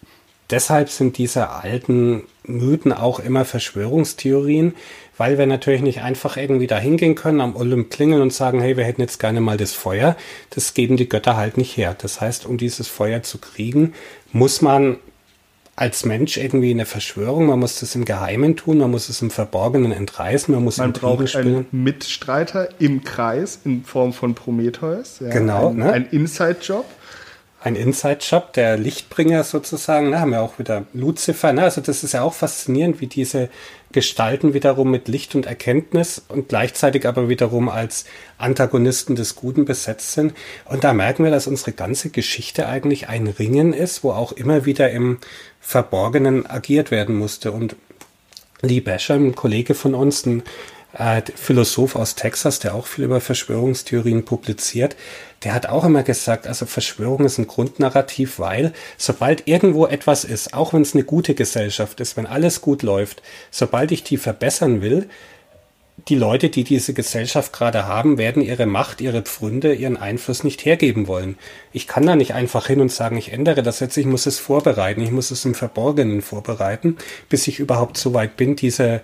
deshalb 0.49 0.89
sind 0.89 1.17
diese 1.17 1.49
alten 1.49 2.23
Mythen 2.49 2.91
auch 2.93 3.19
immer 3.19 3.45
Verschwörungstheorien, 3.45 4.73
weil 5.17 5.37
wir 5.37 5.45
natürlich 5.45 5.81
nicht 5.81 6.01
einfach 6.01 6.37
irgendwie 6.37 6.67
da 6.67 6.77
hingehen 6.77 7.15
können, 7.15 7.41
am 7.41 7.55
Olymp 7.55 7.89
klingeln 7.89 8.21
und 8.21 8.33
sagen, 8.33 8.61
hey, 8.61 8.77
wir 8.77 8.85
hätten 8.85 9.01
jetzt 9.01 9.19
gerne 9.19 9.41
mal 9.41 9.57
das 9.57 9.73
Feuer. 9.73 10.15
Das 10.49 10.73
geben 10.73 10.97
die 10.97 11.09
Götter 11.09 11.37
halt 11.37 11.57
nicht 11.57 11.77
her. 11.77 11.95
Das 11.97 12.21
heißt, 12.21 12.45
um 12.45 12.57
dieses 12.57 12.87
Feuer 12.87 13.23
zu 13.23 13.37
kriegen, 13.37 13.93
muss 14.31 14.61
man 14.61 14.97
als 15.79 16.03
Mensch 16.03 16.35
irgendwie 16.35 16.71
eine 16.71 16.85
Verschwörung, 16.85 17.45
man 17.45 17.57
muss 17.57 17.79
das 17.79 17.95
im 17.95 18.03
Geheimen 18.03 18.57
tun, 18.57 18.79
man 18.79 18.91
muss 18.91 19.07
es 19.07 19.21
im 19.21 19.31
Verborgenen 19.31 19.93
entreißen, 19.93 20.53
man 20.53 20.61
muss 20.61 20.77
man 20.77 20.91
braucht 20.91 21.33
einen 21.37 21.67
Mitstreiter 21.71 22.67
im 22.79 23.05
Kreis 23.05 23.61
in 23.63 23.85
Form 23.85 24.11
von 24.11 24.35
Prometheus. 24.35 25.21
Ja, 25.21 25.29
genau. 25.29 25.69
Ein, 25.69 25.77
ne? 25.77 25.93
ein 25.93 26.05
Inside-Job 26.11 26.83
ein 27.61 27.75
Inside-Job, 27.75 28.53
der 28.53 28.77
Lichtbringer 28.77 29.43
sozusagen. 29.43 30.11
Da 30.11 30.21
haben 30.21 30.31
wir 30.31 30.41
auch 30.41 30.59
wieder 30.59 30.85
Lucifer. 30.93 31.51
Ne? 31.51 31.63
Also 31.63 31.81
das 31.81 32.03
ist 32.03 32.13
ja 32.13 32.21
auch 32.21 32.33
faszinierend, 32.33 33.01
wie 33.01 33.07
diese 33.07 33.49
Gestalten 33.91 34.53
wiederum 34.53 34.91
mit 34.91 35.07
Licht 35.07 35.35
und 35.35 35.45
Erkenntnis 35.45 36.23
und 36.27 36.47
gleichzeitig 36.47 37.05
aber 37.05 37.27
wiederum 37.27 37.67
als 37.67 38.05
Antagonisten 38.37 39.15
des 39.15 39.35
Guten 39.35 39.65
besetzt 39.65 40.13
sind. 40.13 40.33
Und 40.65 40.83
da 40.83 40.93
merken 40.93 41.23
wir, 41.23 41.31
dass 41.31 41.47
unsere 41.47 41.73
ganze 41.73 42.11
Geschichte 42.11 42.67
eigentlich 42.67 43.09
ein 43.09 43.27
Ringen 43.27 43.73
ist, 43.73 44.03
wo 44.03 44.11
auch 44.11 44.31
immer 44.31 44.65
wieder 44.65 44.91
im 44.91 45.17
Verborgenen 45.59 46.45
agiert 46.45 46.91
werden 46.91 47.17
musste. 47.17 47.51
Und 47.51 47.75
Lee 48.61 48.79
Basher, 48.79 49.15
ein 49.15 49.35
Kollege 49.35 49.73
von 49.73 49.95
uns, 49.95 50.25
ein 50.25 50.43
äh, 50.93 51.21
Philosoph 51.35 51.95
aus 51.95 52.15
Texas, 52.15 52.59
der 52.59 52.75
auch 52.75 52.87
viel 52.87 53.05
über 53.05 53.21
Verschwörungstheorien 53.21 54.25
publiziert, 54.25 54.95
der 55.43 55.53
hat 55.53 55.67
auch 55.67 55.85
immer 55.85 56.03
gesagt, 56.03 56.47
also 56.47 56.65
Verschwörung 56.65 57.25
ist 57.25 57.37
ein 57.37 57.47
Grundnarrativ, 57.47 58.39
weil 58.39 58.73
sobald 58.97 59.47
irgendwo 59.47 59.85
etwas 59.85 60.25
ist, 60.25 60.53
auch 60.53 60.73
wenn 60.73 60.81
es 60.81 60.93
eine 60.93 61.03
gute 61.03 61.33
Gesellschaft 61.33 61.99
ist, 61.99 62.17
wenn 62.17 62.25
alles 62.25 62.61
gut 62.61 62.83
läuft, 62.83 63.21
sobald 63.51 63.91
ich 63.91 64.03
die 64.03 64.17
verbessern 64.17 64.81
will, 64.81 65.07
die 66.07 66.15
Leute, 66.15 66.49
die 66.49 66.63
diese 66.63 66.93
Gesellschaft 66.93 67.51
gerade 67.53 67.85
haben, 67.85 68.17
werden 68.17 68.41
ihre 68.41 68.65
Macht, 68.65 69.01
ihre 69.01 69.21
Pfründe, 69.21 69.73
ihren 69.73 69.97
Einfluss 69.97 70.43
nicht 70.43 70.65
hergeben 70.65 71.07
wollen. 71.07 71.37
Ich 71.73 71.87
kann 71.87 72.05
da 72.05 72.15
nicht 72.15 72.33
einfach 72.33 72.67
hin 72.67 72.81
und 72.81 72.91
sagen, 72.91 73.17
ich 73.17 73.33
ändere 73.33 73.63
das 73.63 73.79
jetzt, 73.79 73.97
ich 73.97 74.05
muss 74.05 74.25
es 74.25 74.39
vorbereiten, 74.39 75.01
ich 75.01 75.11
muss 75.11 75.29
es 75.29 75.43
im 75.45 75.55
Verborgenen 75.55 76.21
vorbereiten, 76.21 76.97
bis 77.27 77.47
ich 77.47 77.59
überhaupt 77.59 77.97
so 77.97 78.13
weit 78.13 78.37
bin, 78.37 78.55
diese 78.55 79.01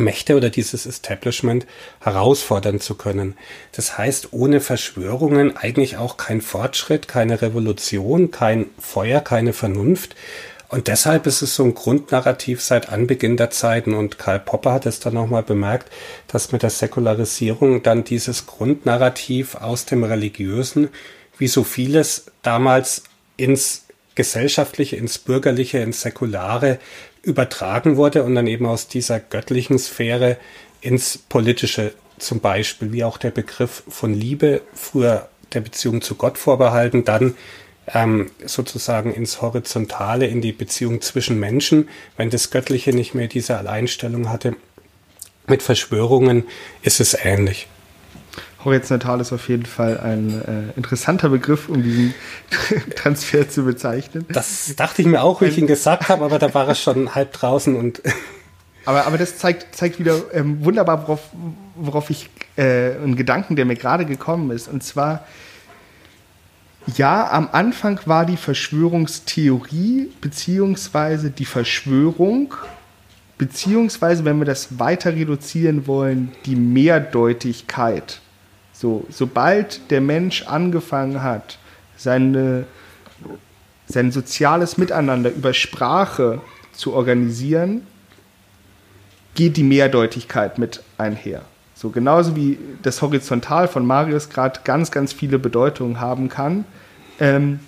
Mächte 0.00 0.36
oder 0.36 0.50
dieses 0.50 0.86
Establishment 0.86 1.66
herausfordern 2.00 2.80
zu 2.80 2.94
können. 2.96 3.36
Das 3.72 3.96
heißt, 3.96 4.32
ohne 4.32 4.60
Verschwörungen 4.60 5.56
eigentlich 5.56 5.96
auch 5.96 6.16
kein 6.16 6.40
Fortschritt, 6.40 7.06
keine 7.06 7.40
Revolution, 7.42 8.30
kein 8.30 8.66
Feuer, 8.78 9.20
keine 9.20 9.52
Vernunft. 9.52 10.16
Und 10.70 10.86
deshalb 10.86 11.26
ist 11.26 11.42
es 11.42 11.56
so 11.56 11.64
ein 11.64 11.74
Grundnarrativ 11.74 12.62
seit 12.62 12.90
Anbeginn 12.90 13.36
der 13.36 13.50
Zeiten. 13.50 13.92
Und 13.92 14.18
Karl 14.18 14.38
Popper 14.38 14.72
hat 14.72 14.86
es 14.86 15.00
dann 15.00 15.14
nochmal 15.14 15.42
bemerkt, 15.42 15.90
dass 16.28 16.52
mit 16.52 16.62
der 16.62 16.70
Säkularisierung 16.70 17.82
dann 17.82 18.04
dieses 18.04 18.46
Grundnarrativ 18.46 19.56
aus 19.56 19.84
dem 19.84 20.04
Religiösen, 20.04 20.88
wie 21.38 21.48
so 21.48 21.64
vieles 21.64 22.26
damals 22.42 23.02
ins 23.36 23.86
Gesellschaftliche, 24.14 24.96
ins 24.96 25.18
Bürgerliche, 25.18 25.78
ins 25.78 26.02
Säkulare 26.02 26.78
übertragen 27.22 27.96
wurde 27.96 28.22
und 28.24 28.34
dann 28.34 28.46
eben 28.46 28.66
aus 28.66 28.88
dieser 28.88 29.20
göttlichen 29.20 29.78
Sphäre 29.78 30.36
ins 30.80 31.18
Politische 31.18 31.92
zum 32.18 32.40
Beispiel, 32.40 32.92
wie 32.92 33.04
auch 33.04 33.18
der 33.18 33.30
Begriff 33.30 33.82
von 33.88 34.14
Liebe, 34.14 34.62
früher 34.74 35.28
der 35.52 35.60
Beziehung 35.60 36.02
zu 36.02 36.14
Gott 36.14 36.38
vorbehalten, 36.38 37.04
dann 37.04 37.34
ähm, 37.88 38.30
sozusagen 38.44 39.12
ins 39.12 39.42
Horizontale, 39.42 40.26
in 40.26 40.40
die 40.40 40.52
Beziehung 40.52 41.00
zwischen 41.00 41.40
Menschen, 41.40 41.88
wenn 42.16 42.30
das 42.30 42.50
Göttliche 42.50 42.92
nicht 42.92 43.14
mehr 43.14 43.26
diese 43.26 43.56
Alleinstellung 43.56 44.28
hatte. 44.28 44.54
Mit 45.46 45.62
Verschwörungen 45.62 46.44
ist 46.82 47.00
es 47.00 47.14
ähnlich. 47.14 47.66
Horizontal 48.64 49.20
ist 49.20 49.32
auf 49.32 49.48
jeden 49.48 49.64
Fall 49.64 49.98
ein 50.00 50.42
äh, 50.42 50.76
interessanter 50.76 51.30
Begriff, 51.30 51.68
um 51.68 51.82
diesen 51.82 52.14
Transfer 52.96 53.48
zu 53.48 53.64
bezeichnen. 53.64 54.26
Das 54.28 54.74
dachte 54.76 55.02
ich 55.02 55.08
mir 55.08 55.22
auch, 55.22 55.40
wie 55.40 55.46
ich 55.46 55.58
ihn 55.58 55.66
gesagt 55.66 56.08
habe, 56.08 56.24
aber 56.24 56.38
da 56.38 56.52
war 56.52 56.68
er 56.68 56.74
schon 56.74 57.14
halb 57.14 57.32
draußen 57.32 57.74
und. 57.74 58.02
aber, 58.84 59.06
aber 59.06 59.16
das 59.16 59.38
zeigt, 59.38 59.74
zeigt 59.74 59.98
wieder 59.98 60.20
ähm, 60.34 60.64
wunderbar, 60.64 61.02
worauf, 61.02 61.30
worauf 61.74 62.10
ich 62.10 62.28
äh, 62.56 62.94
einen 62.96 63.16
Gedanken, 63.16 63.56
der 63.56 63.64
mir 63.64 63.76
gerade 63.76 64.04
gekommen 64.04 64.50
ist. 64.50 64.68
Und 64.68 64.82
zwar, 64.82 65.24
ja, 66.96 67.30
am 67.30 67.48
Anfang 67.52 68.00
war 68.04 68.26
die 68.26 68.36
Verschwörungstheorie 68.36 70.10
beziehungsweise 70.20 71.30
die 71.30 71.46
Verschwörung 71.46 72.54
beziehungsweise, 73.38 74.26
wenn 74.26 74.38
wir 74.38 74.44
das 74.44 74.78
weiter 74.78 75.14
reduzieren 75.14 75.86
wollen, 75.86 76.30
die 76.44 76.56
Mehrdeutigkeit 76.56 78.20
so, 78.80 79.04
sobald 79.10 79.90
der 79.90 80.00
Mensch 80.00 80.44
angefangen 80.46 81.22
hat, 81.22 81.58
seine, 81.98 82.64
sein 83.86 84.10
soziales 84.10 84.78
Miteinander 84.78 85.30
über 85.30 85.52
Sprache 85.52 86.40
zu 86.72 86.94
organisieren, 86.94 87.86
geht 89.34 89.58
die 89.58 89.64
Mehrdeutigkeit 89.64 90.56
mit 90.56 90.82
einher. 90.96 91.42
So 91.74 91.90
genauso 91.90 92.36
wie 92.36 92.58
das 92.82 93.02
Horizontal 93.02 93.68
von 93.68 93.84
Marius 93.84 94.30
gerade 94.30 94.60
ganz, 94.64 94.90
ganz 94.90 95.12
viele 95.12 95.38
Bedeutungen 95.38 96.00
haben 96.00 96.30
kann, 96.30 96.64
ähm, 97.18 97.60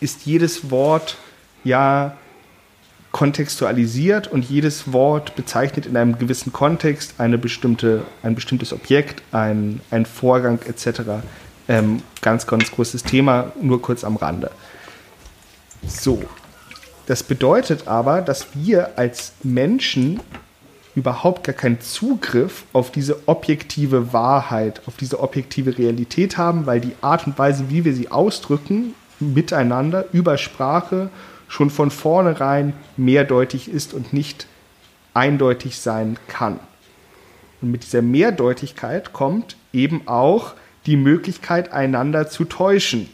ist 0.00 0.26
jedes 0.26 0.70
Wort 0.70 1.16
ja 1.64 2.18
kontextualisiert 3.12 4.26
und 4.26 4.48
jedes 4.48 4.92
Wort 4.92 5.36
bezeichnet 5.36 5.86
in 5.86 5.96
einem 5.96 6.18
gewissen 6.18 6.52
Kontext 6.52 7.14
eine 7.18 7.38
bestimmte, 7.38 8.02
ein 8.22 8.34
bestimmtes 8.34 8.72
Objekt, 8.72 9.22
ein, 9.32 9.80
ein 9.90 10.06
Vorgang 10.06 10.58
etc. 10.66 11.02
Ähm, 11.68 12.02
ganz, 12.22 12.46
ganz 12.46 12.70
großes 12.70 13.04
Thema, 13.04 13.52
nur 13.60 13.80
kurz 13.82 14.02
am 14.02 14.16
Rande. 14.16 14.50
So, 15.86 16.22
das 17.06 17.22
bedeutet 17.22 17.86
aber, 17.86 18.22
dass 18.22 18.46
wir 18.54 18.98
als 18.98 19.32
Menschen 19.42 20.20
überhaupt 20.94 21.44
gar 21.44 21.54
keinen 21.54 21.80
Zugriff 21.80 22.64
auf 22.72 22.90
diese 22.90 23.26
objektive 23.26 24.12
Wahrheit, 24.12 24.82
auf 24.86 24.96
diese 24.96 25.20
objektive 25.20 25.76
Realität 25.78 26.36
haben, 26.36 26.66
weil 26.66 26.80
die 26.80 26.94
Art 27.00 27.26
und 27.26 27.38
Weise, 27.38 27.70
wie 27.70 27.84
wir 27.84 27.94
sie 27.94 28.10
ausdrücken, 28.10 28.94
miteinander 29.18 30.06
über 30.12 30.36
Sprache 30.38 31.10
schon 31.52 31.68
von 31.68 31.90
vornherein 31.90 32.72
mehrdeutig 32.96 33.68
ist 33.68 33.92
und 33.92 34.14
nicht 34.14 34.46
eindeutig 35.12 35.76
sein 35.76 36.16
kann. 36.26 36.58
Und 37.60 37.70
mit 37.70 37.82
dieser 37.84 38.00
Mehrdeutigkeit 38.00 39.12
kommt 39.12 39.56
eben 39.70 40.08
auch 40.08 40.54
die 40.86 40.96
Möglichkeit, 40.96 41.70
einander 41.70 42.30
zu 42.30 42.46
täuschen 42.46 43.06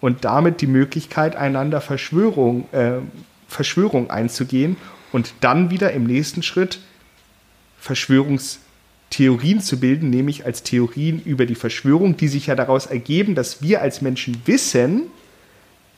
und 0.00 0.24
damit 0.24 0.62
die 0.62 0.66
Möglichkeit, 0.66 1.36
einander 1.36 1.80
Verschwörung, 1.80 2.68
äh, 2.72 2.94
Verschwörung 3.46 4.10
einzugehen 4.10 4.76
und 5.12 5.32
dann 5.40 5.70
wieder 5.70 5.92
im 5.92 6.02
nächsten 6.02 6.42
Schritt 6.42 6.80
Verschwörungstheorien 7.78 9.60
zu 9.60 9.78
bilden, 9.78 10.10
nämlich 10.10 10.44
als 10.44 10.64
Theorien 10.64 11.22
über 11.24 11.46
die 11.46 11.54
Verschwörung, 11.54 12.16
die 12.16 12.26
sich 12.26 12.48
ja 12.48 12.56
daraus 12.56 12.86
ergeben, 12.86 13.36
dass 13.36 13.62
wir 13.62 13.80
als 13.80 14.02
Menschen 14.02 14.42
wissen, 14.44 15.02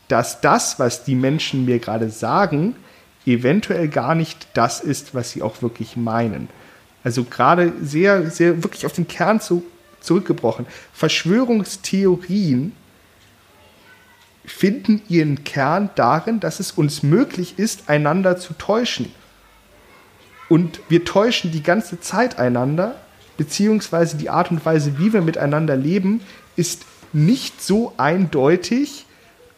dass 0.09 0.41
das, 0.41 0.79
was 0.79 1.05
die 1.05 1.15
Menschen 1.15 1.63
mir 1.63 1.79
gerade 1.79 2.09
sagen, 2.09 2.75
eventuell 3.25 3.87
gar 3.87 4.15
nicht 4.15 4.47
das 4.53 4.81
ist, 4.81 5.15
was 5.15 5.31
sie 5.31 5.41
auch 5.41 5.61
wirklich 5.61 5.95
meinen. 5.95 6.49
Also 7.03 7.23
gerade 7.23 7.73
sehr, 7.81 8.29
sehr 8.29 8.63
wirklich 8.63 8.85
auf 8.85 8.93
den 8.93 9.07
Kern 9.07 9.39
zu, 9.39 9.63
zurückgebrochen. 10.01 10.65
Verschwörungstheorien 10.93 12.73
finden 14.45 15.01
ihren 15.07 15.43
Kern 15.43 15.91
darin, 15.95 16.39
dass 16.39 16.59
es 16.59 16.71
uns 16.71 17.03
möglich 17.03 17.57
ist, 17.57 17.87
einander 17.87 18.37
zu 18.37 18.53
täuschen. 18.53 19.11
Und 20.49 20.79
wir 20.89 21.05
täuschen 21.05 21.51
die 21.51 21.61
ganze 21.61 21.99
Zeit 21.99 22.39
einander, 22.39 22.95
beziehungsweise 23.37 24.17
die 24.17 24.31
Art 24.31 24.49
und 24.49 24.65
Weise, 24.65 24.97
wie 24.97 25.13
wir 25.13 25.21
miteinander 25.21 25.77
leben, 25.77 26.21
ist 26.55 26.85
nicht 27.13 27.61
so 27.61 27.93
eindeutig, 27.97 29.05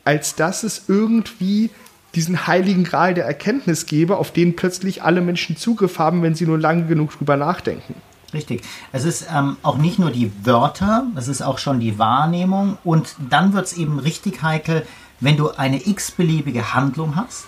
als 0.04 0.36
dass 0.36 0.64
es 0.64 0.84
irgendwie 0.88 1.70
diesen 2.16 2.48
heiligen 2.48 2.84
Gral 2.84 3.14
der 3.14 3.26
Erkenntnis 3.26 3.86
gäbe, 3.86 4.18
auf 4.18 4.32
den 4.32 4.56
plötzlich 4.56 5.04
alle 5.04 5.22
Menschen 5.22 5.56
Zugriff 5.56 5.98
haben, 6.00 6.22
wenn 6.22 6.36
sie 6.36 6.46
nur 6.46 6.60
lange 6.60 6.86
genug 6.86 7.18
drüber 7.18 7.38
nachdenken. 7.38 7.96
Richtig. 8.34 8.62
Es 8.92 9.04
ist 9.04 9.28
ähm, 9.34 9.58
auch 9.62 9.78
nicht 9.78 10.00
nur 10.00 10.12
die 10.12 10.32
Wörter, 10.46 11.08
es 11.16 11.28
ist 11.28 11.42
auch 11.42 11.58
schon 11.58 11.80
die 11.80 12.00
Wahrnehmung 12.00 12.78
und 12.84 13.16
dann 13.30 13.54
wird 13.54 13.66
es 13.66 13.74
eben 13.74 14.00
richtig 14.00 14.42
heikel, 14.42 14.86
wenn 15.20 15.38
du 15.38 15.52
eine 15.52 15.86
x-beliebige 15.86 16.74
Handlung 16.74 17.16
hast, 17.16 17.46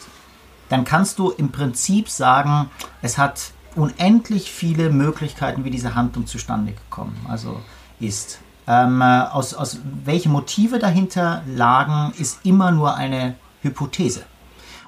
dann 0.69 0.83
kannst 0.83 1.19
du 1.19 1.31
im 1.31 1.51
Prinzip 1.51 2.09
sagen, 2.09 2.69
es 3.01 3.17
hat 3.17 3.51
unendlich 3.75 4.51
viele 4.51 4.89
Möglichkeiten, 4.89 5.63
wie 5.63 5.71
diese 5.71 5.95
Handlung 5.95 6.27
zustande 6.27 6.73
gekommen 6.73 7.17
also 7.27 7.61
ist. 7.99 8.39
Ähm, 8.67 9.01
äh, 9.01 9.21
aus, 9.31 9.53
aus 9.53 9.79
welche 10.05 10.29
Motive 10.29 10.79
dahinter 10.79 11.43
lagen, 11.47 12.13
ist 12.17 12.39
immer 12.43 12.71
nur 12.71 12.95
eine 12.95 13.35
Hypothese. 13.61 14.23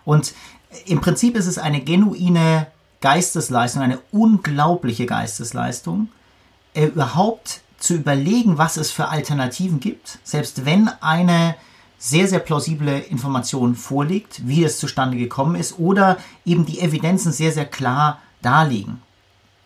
Und 0.06 0.34
im 0.86 1.02
Prinzip 1.02 1.36
ist 1.36 1.48
es 1.48 1.58
eine 1.58 1.82
genuine 1.82 2.68
Geistesleistung, 3.02 3.82
eine 3.82 4.00
unglaubliche 4.12 5.06
Geistesleistung, 5.06 6.10
äh, 6.74 6.86
überhaupt 6.86 7.62
zu 7.78 7.96
überlegen, 7.96 8.58
was 8.58 8.78
es 8.78 8.92
für 8.92 9.10
Alternativen 9.10 9.80
gibt, 9.80 10.20
selbst 10.24 10.66
wenn 10.66 10.90
eine 11.02 11.56
sehr, 11.98 12.28
sehr 12.28 12.40
plausible 12.40 13.00
Information 13.00 13.76
vorliegt, 13.76 14.48
wie 14.48 14.64
es 14.64 14.80
zustande 14.80 15.18
gekommen 15.18 15.56
ist 15.56 15.80
oder 15.80 16.18
eben 16.46 16.66
die 16.66 16.80
Evidenzen 16.80 17.32
sehr, 17.32 17.52
sehr 17.52 17.66
klar 17.66 18.20
darliegen. 18.42 19.02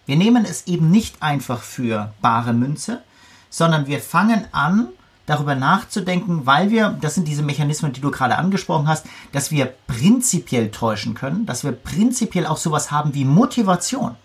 Wir 0.06 0.16
nehmen 0.16 0.46
es 0.46 0.68
eben 0.68 0.90
nicht 0.90 1.22
einfach 1.22 1.62
für 1.62 2.14
bare 2.22 2.54
Münze, 2.54 3.02
sondern 3.50 3.88
wir 3.88 4.00
fangen 4.00 4.46
an, 4.52 4.90
darüber 5.26 5.54
nachzudenken, 5.54 6.46
weil 6.46 6.72
wir, 6.72 6.98
das 7.02 7.14
sind 7.14 7.28
diese 7.28 7.44
Mechanismen, 7.44 7.94
die 7.94 8.02
du 8.02 8.10
gerade 8.10 8.38
angesprochen 8.38 8.88
hast, 8.88 9.06
dass 9.32 9.52
wir 9.52 9.72
prinzipiell 9.86 10.72
täuschen 10.72 11.14
können, 11.14 11.46
dass 11.46 11.64
wir 11.64 11.72
prinzipiell 11.72 12.48
auch 12.48 12.58
sowas 12.58 12.90
haben 12.90 13.14
wie 13.14 13.26
Motivation. 13.26 14.16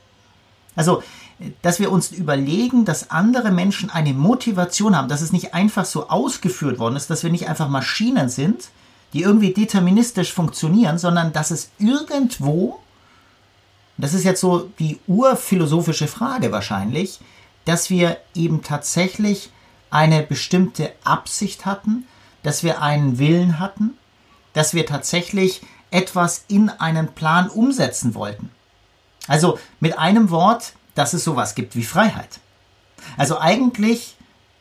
Also, 0.76 1.02
dass 1.60 1.78
wir 1.78 1.92
uns 1.92 2.10
überlegen, 2.10 2.84
dass 2.84 3.10
andere 3.10 3.50
Menschen 3.50 3.90
eine 3.90 4.14
Motivation 4.14 4.96
haben, 4.96 5.08
dass 5.08 5.20
es 5.20 5.32
nicht 5.32 5.52
einfach 5.52 5.84
so 5.84 6.08
ausgeführt 6.08 6.78
worden 6.78 6.96
ist, 6.96 7.10
dass 7.10 7.22
wir 7.22 7.30
nicht 7.30 7.48
einfach 7.48 7.68
Maschinen 7.68 8.30
sind, 8.30 8.68
die 9.12 9.22
irgendwie 9.22 9.52
deterministisch 9.52 10.32
funktionieren, 10.32 10.98
sondern 10.98 11.32
dass 11.32 11.50
es 11.50 11.70
irgendwo, 11.78 12.80
das 13.98 14.14
ist 14.14 14.24
jetzt 14.24 14.40
so 14.40 14.70
die 14.78 14.98
urphilosophische 15.06 16.08
Frage 16.08 16.50
wahrscheinlich, 16.50 17.20
dass 17.64 17.90
wir 17.90 18.18
eben 18.34 18.62
tatsächlich 18.62 19.50
eine 19.90 20.22
bestimmte 20.22 20.92
Absicht 21.04 21.66
hatten, 21.66 22.06
dass 22.42 22.62
wir 22.62 22.82
einen 22.82 23.18
Willen 23.18 23.58
hatten, 23.58 23.96
dass 24.52 24.74
wir 24.74 24.86
tatsächlich 24.86 25.62
etwas 25.90 26.44
in 26.48 26.68
einen 26.68 27.08
Plan 27.14 27.48
umsetzen 27.48 28.14
wollten. 28.14 28.50
Also 29.28 29.58
mit 29.80 29.98
einem 29.98 30.30
Wort, 30.30 30.72
dass 30.94 31.12
es 31.12 31.24
sowas 31.24 31.54
gibt 31.54 31.76
wie 31.76 31.84
Freiheit. 31.84 32.40
Also 33.16 33.38
eigentlich 33.38 34.16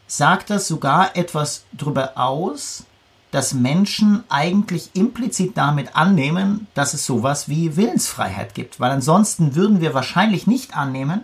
sagt 0.07 0.49
das 0.49 0.67
sogar 0.67 1.15
etwas 1.15 1.63
darüber 1.71 2.17
aus, 2.17 2.85
dass 3.31 3.53
Menschen 3.53 4.23
eigentlich 4.29 4.91
implizit 4.93 5.57
damit 5.57 5.95
annehmen, 5.95 6.67
dass 6.75 6.93
es 6.93 7.05
sowas 7.05 7.49
wie 7.49 7.75
Willensfreiheit 7.75 8.53
gibt, 8.53 8.79
weil 8.79 8.91
ansonsten 8.91 9.55
würden 9.55 9.81
wir 9.81 9.95
wahrscheinlich 9.95 10.45
nicht 10.45 10.77
annehmen, 10.77 11.21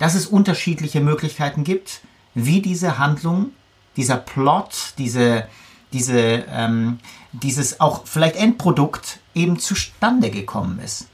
dass 0.00 0.14
es 0.14 0.26
unterschiedliche 0.26 1.00
Möglichkeiten 1.00 1.62
gibt, 1.62 2.00
wie 2.34 2.60
diese 2.60 2.98
Handlung, 2.98 3.50
dieser 3.96 4.16
Plot, 4.16 4.94
diese, 4.98 5.46
diese, 5.92 6.44
ähm, 6.50 6.98
dieses 7.32 7.80
auch 7.80 8.06
vielleicht 8.06 8.36
Endprodukt 8.36 9.20
eben 9.34 9.58
zustande 9.58 10.30
gekommen 10.30 10.80
ist. 10.84 11.06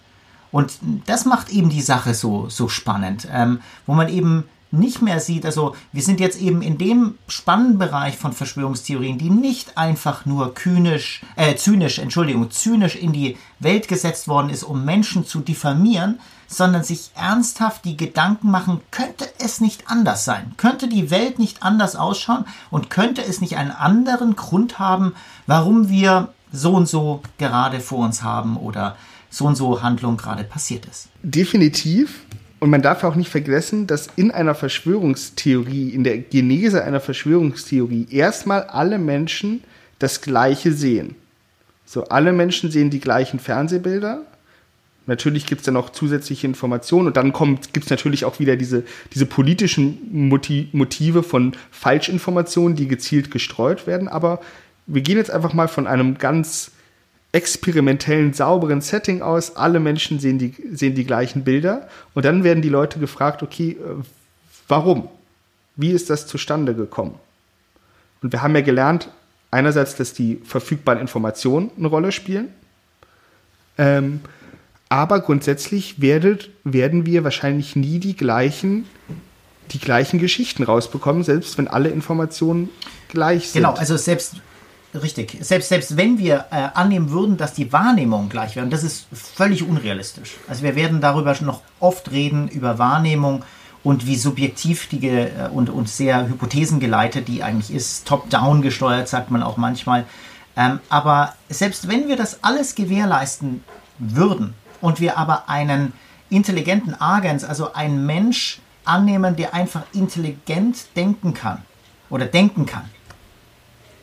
Und 0.53 0.79
das 1.05 1.25
macht 1.27 1.51
eben 1.51 1.69
die 1.69 1.83
Sache 1.83 2.15
so, 2.15 2.49
so 2.49 2.69
spannend, 2.69 3.29
ähm, 3.31 3.61
wo 3.87 3.95
man 3.95 4.09
eben 4.09 4.45
nicht 4.71 5.03
mehr 5.03 5.21
sieht, 5.21 5.45
also 5.45 5.75
wir 5.93 6.03
sind 6.03 6.21
jetzt 6.21 6.41
eben 6.41 6.63
in 6.63 6.79
dem 6.79 7.19
spannenden 7.29 7.79
Bereich 7.79 8.17
von 8.17 8.33
Verschwörungstheorien, 8.33 9.19
die 9.19 9.31
nicht 9.31 9.77
einfach 9.77 10.27
nur 10.27 10.55
kühnisch, 10.55 11.23
äh, 11.35 11.57
zynisch, 11.57 11.99
Entschuldigung, 11.99 12.51
zynisch 12.51 12.95
in 12.95 13.13
die 13.13 13.37
Welt 13.59 13.89
gesetzt 13.89 14.29
worden 14.29 14.51
ist, 14.51 14.63
um 14.63 14.85
Menschen 14.85 15.27
zu 15.27 15.41
diffamieren, 15.41 16.21
sondern 16.47 16.85
sich 16.85 17.11
ernsthaft 17.15 17.85
die 17.85 17.97
Gedanken 17.97 18.51
machen, 18.51 18.81
könnte 18.91 19.27
es 19.39 19.61
nicht 19.61 19.85
anders 19.89 20.25
sein? 20.25 20.53
Könnte 20.57 20.89
die 20.89 21.11
Welt 21.11 21.39
nicht 21.39 21.63
anders 21.63 21.97
ausschauen? 21.97 22.45
Und 22.71 22.91
könnte 22.91 23.25
es 23.25 23.41
nicht 23.41 23.57
einen 23.57 23.71
anderen 23.71 24.37
Grund 24.37 24.79
haben, 24.79 25.15
warum 25.47 25.89
wir 25.89 26.33
so 26.53 26.73
und 26.73 26.87
so 26.87 27.23
gerade 27.39 27.81
vor 27.81 28.05
uns 28.05 28.23
haben 28.23 28.57
oder 28.57 28.97
so 29.31 29.47
und 29.47 29.57
so 29.57 29.83
Handlung 29.83 30.17
gerade 30.17 30.45
passiert 30.45 30.87
ist? 30.87 31.09
Definitiv. 31.23 32.21
Und 32.59 32.71
man 32.71 32.83
darf 32.83 33.05
auch 33.05 33.17
nicht 33.17 33.31
vergessen, 33.31 33.87
dass 33.87 34.09
in 34.17 34.31
einer 34.31 34.55
Verschwörungstheorie, 34.55 35.91
in 35.91 36.05
der 36.05 36.19
Genese 36.19 36.83
einer 36.83 37.01
Verschwörungstheorie, 37.01 38.07
erstmal 38.11 38.63
alle 38.65 38.99
Menschen 38.99 39.63
das 39.99 40.23
Gleiche 40.23 40.73
sehen. 40.73 41.17
So, 41.85 42.05
alle 42.09 42.33
Menschen 42.33 42.71
sehen 42.71 42.91
die 42.91 42.99
gleichen 42.99 43.39
Fernsehbilder, 43.39 44.23
Natürlich 45.07 45.47
gibt 45.47 45.61
es 45.61 45.67
dann 45.67 45.75
noch 45.75 45.91
zusätzliche 45.91 46.47
Informationen 46.47 47.07
und 47.07 47.17
dann 47.17 47.33
gibt 47.73 47.85
es 47.85 47.91
natürlich 47.91 48.25
auch 48.25 48.41
wieder 48.41 48.57
diese, 48.57 48.83
diese 49.15 49.27
politischen 49.27 50.29
Motive 50.73 51.23
von 51.23 51.53
Falschinformationen, 51.71 52.77
die 52.77 52.89
gezielt 52.89 53.31
gestreut 53.31 53.87
werden. 53.87 54.09
Aber 54.09 54.41
wir 54.87 55.03
gehen 55.03 55.17
jetzt 55.17 55.31
einfach 55.31 55.53
mal 55.53 55.69
von 55.69 55.87
einem 55.87 56.19
ganz 56.19 56.73
experimentellen, 57.31 58.33
sauberen 58.33 58.81
Setting 58.81 59.23
aus. 59.23 59.57
Alle 59.57 59.79
Menschen 59.79 60.19
sehen 60.19 60.39
die, 60.39 60.55
sehen 60.73 60.95
die 60.95 61.05
gleichen 61.05 61.45
Bilder 61.45 61.89
und 62.15 62.25
dann 62.25 62.43
werden 62.43 62.63
die 62.63 62.69
Leute 62.69 62.99
gefragt, 62.99 63.43
okay, 63.43 63.73
äh, 63.73 64.03
warum? 64.69 65.09
Wie 65.77 65.91
ist 65.91 66.11
das 66.11 66.27
zustande 66.27 66.75
gekommen? 66.75 67.15
Und 68.23 68.33
wir 68.33 68.43
haben 68.43 68.55
ja 68.55 68.63
gelernt, 68.63 69.11
einerseits, 69.51 69.95
dass 69.97 70.15
die 70.15 70.41
verfügbaren 70.45 71.01
Informationen 71.01 71.71
eine 71.77 71.89
Rolle 71.89 72.11
spielen. 72.11 72.49
Ähm, 73.79 74.21
aber 74.89 75.21
grundsätzlich 75.21 76.01
werdet, 76.01 76.51
werden 76.65 77.07
wir 77.07 77.25
wahrscheinlich 77.25 77.77
nie 77.77 77.99
die 77.99 78.17
gleichen, 78.17 78.87
die 79.73 79.79
gleichen 79.79 80.19
Geschichten 80.19 80.63
rausbekommen, 80.63 81.25
selbst 81.25 81.59
wenn 81.59 81.69
alle 81.69 81.89
Informationen 81.89 82.69
gleich 83.09 83.51
sind. 83.51 83.63
Genau, 83.63 83.75
also 83.75 83.97
selbst 83.97 84.37
Richtig. 85.03 85.37
Selbst, 85.41 85.69
selbst 85.69 85.97
wenn 85.97 86.19
wir 86.19 86.47
äh, 86.51 86.69
annehmen 86.75 87.11
würden, 87.11 87.37
dass 87.37 87.53
die 87.53 87.73
Wahrnehmungen 87.73 88.29
gleich 88.29 88.57
wären, 88.57 88.71
das 88.71 88.83
ist 88.83 89.07
völlig 89.13 89.63
unrealistisch. 89.63 90.37
Also 90.49 90.63
wir 90.63 90.75
werden 90.75 91.01
darüber 91.01 91.37
noch 91.43 91.61
oft 91.81 92.11
reden, 92.11 92.49
über 92.49 92.79
Wahrnehmung 92.79 93.45
und 93.83 94.07
wie 94.07 94.17
subjektiv 94.17 94.89
die 94.89 95.07
äh, 95.07 95.49
und, 95.53 95.71
und 95.71 95.89
sehr 95.89 96.29
hypothesengeleitet 96.29 97.29
die 97.29 97.43
eigentlich 97.43 97.75
ist. 97.75 98.07
Top-down 98.07 98.63
gesteuert, 98.63 99.09
sagt 99.09 99.31
man 99.31 99.43
auch 99.43 99.57
manchmal. 99.57 100.05
Ähm, 100.57 100.81
aber 100.89 101.35
selbst 101.49 101.89
wenn 101.89 102.09
wir 102.09 102.17
das 102.17 102.43
alles 102.43 102.75
gewährleisten 102.75 103.63
würden, 103.99 104.55
und 104.81 105.01
wir 105.01 105.19
aber 105.19 105.49
einen 105.49 105.93
intelligenten 106.31 107.01
Agens, 107.01 107.45
also 107.45 107.73
einen 107.73 108.07
Mensch 108.07 108.61
annehmen, 108.85 109.37
der 109.37 109.55
einfach 109.55 109.83
intelligent 109.93 110.97
denken 110.97 111.35
kann 111.35 111.63
oder 112.09 112.27
denken 112.27 112.67
kann, 112.67 112.89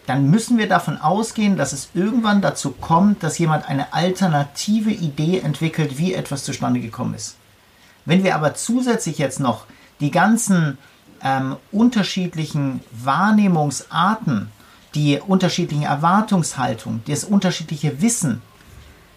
dann 0.06 0.30
müssen 0.30 0.58
wir 0.58 0.68
davon 0.68 0.98
ausgehen, 0.98 1.56
dass 1.56 1.72
es 1.72 1.90
irgendwann 1.94 2.42
dazu 2.42 2.72
kommt, 2.72 3.24
dass 3.24 3.38
jemand 3.38 3.70
eine 3.70 3.94
alternative 3.94 4.92
Idee 4.92 5.40
entwickelt, 5.40 5.98
wie 5.98 6.14
etwas 6.14 6.44
zustande 6.44 6.82
gekommen 6.82 7.14
ist. 7.14 7.38
Wenn 8.06 8.24
wir 8.24 8.36
aber 8.36 8.54
zusätzlich 8.54 9.18
jetzt 9.18 9.40
noch 9.40 9.66
die 10.02 10.12
ganzen 10.12 10.78
ähm, 11.24 11.56
unterschiedlichen 11.72 12.82
Wahrnehmungsarten, 12.92 14.52
die 14.94 15.20
unterschiedlichen 15.20 15.84
Erwartungshaltungen, 15.84 17.02
das 17.08 17.24
unterschiedliche 17.24 18.02
Wissen 18.02 18.42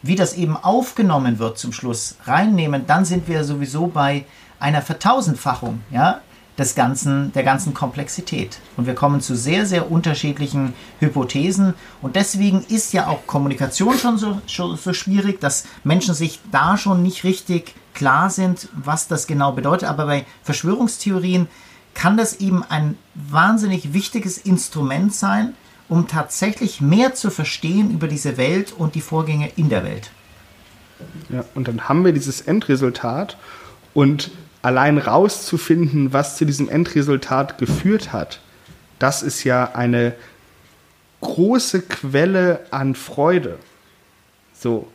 wie 0.07 0.16
das 0.16 0.34
eben 0.34 0.57
aufgenommen 0.57 1.38
wird 1.38 1.59
zum 1.59 1.72
Schluss 1.72 2.16
reinnehmen, 2.24 2.86
dann 2.86 3.04
sind 3.04 3.28
wir 3.28 3.44
sowieso 3.44 3.86
bei 3.86 4.24
einer 4.59 4.82
Vertausendfachung 4.82 5.80
ja, 5.90 6.20
des 6.59 6.74
ganzen, 6.74 7.32
der 7.32 7.42
ganzen 7.42 7.74
Komplexität. 7.74 8.59
Und 8.76 8.86
wir 8.86 8.94
kommen 8.94 9.20
zu 9.20 9.36
sehr, 9.36 9.66
sehr 9.66 9.90
unterschiedlichen 9.90 10.74
Hypothesen. 11.00 11.74
Und 12.00 12.16
deswegen 12.16 12.64
ist 12.68 12.92
ja 12.92 13.09
auch 13.09 13.26
Kommunikation 13.26 13.98
schon 13.98 14.18
so, 14.18 14.40
schon 14.46 14.76
so 14.76 14.92
schwierig, 14.92 15.40
dass 15.40 15.64
Menschen 15.84 16.14
sich 16.14 16.40
da 16.50 16.76
schon 16.78 17.02
nicht 17.02 17.24
richtig 17.24 17.74
klar 17.94 18.30
sind, 18.30 18.68
was 18.72 19.09
das 19.09 19.26
genau 19.26 19.52
bedeutet. 19.52 19.88
Aber 19.88 20.07
bei 20.07 20.24
Verschwörungstheorien 20.42 21.48
kann 21.94 22.16
das 22.16 22.40
eben 22.40 22.62
ein 22.62 22.96
wahnsinnig 23.14 23.92
wichtiges 23.92 24.38
Instrument 24.38 25.14
sein, 25.14 25.54
um 25.89 26.09
tatsächlich 26.09 26.80
mehr 26.80 27.14
zu 27.14 27.30
verstehen 27.30 27.91
über 27.91 28.09
diese 28.09 28.37
Welt 28.37 28.72
und 28.76 28.95
die 28.95 29.01
Vorgänge 29.01 29.51
in 29.57 29.68
der 29.68 29.84
Welt. 29.84 30.11
Ja, 31.28 31.45
und 31.55 31.68
dann 31.68 31.89
haben 31.89 32.05
wir 32.05 32.12
dieses 32.12 32.41
Endresultat 32.41 33.37
und 33.95 34.30
allein 34.62 34.99
rauszufinden, 34.99 36.12
was 36.12 36.37
zu 36.37 36.45
diesem 36.45 36.68
Endresultat 36.68 37.59
geführt 37.59 38.12
hat, 38.12 38.41
das 38.99 39.22
ist 39.22 39.45
ja 39.45 39.72
eine 39.74 40.14
große 41.20 41.82
Quelle 41.82 42.66
an 42.70 42.95
Freude. 42.95 43.59
So. 44.55 44.89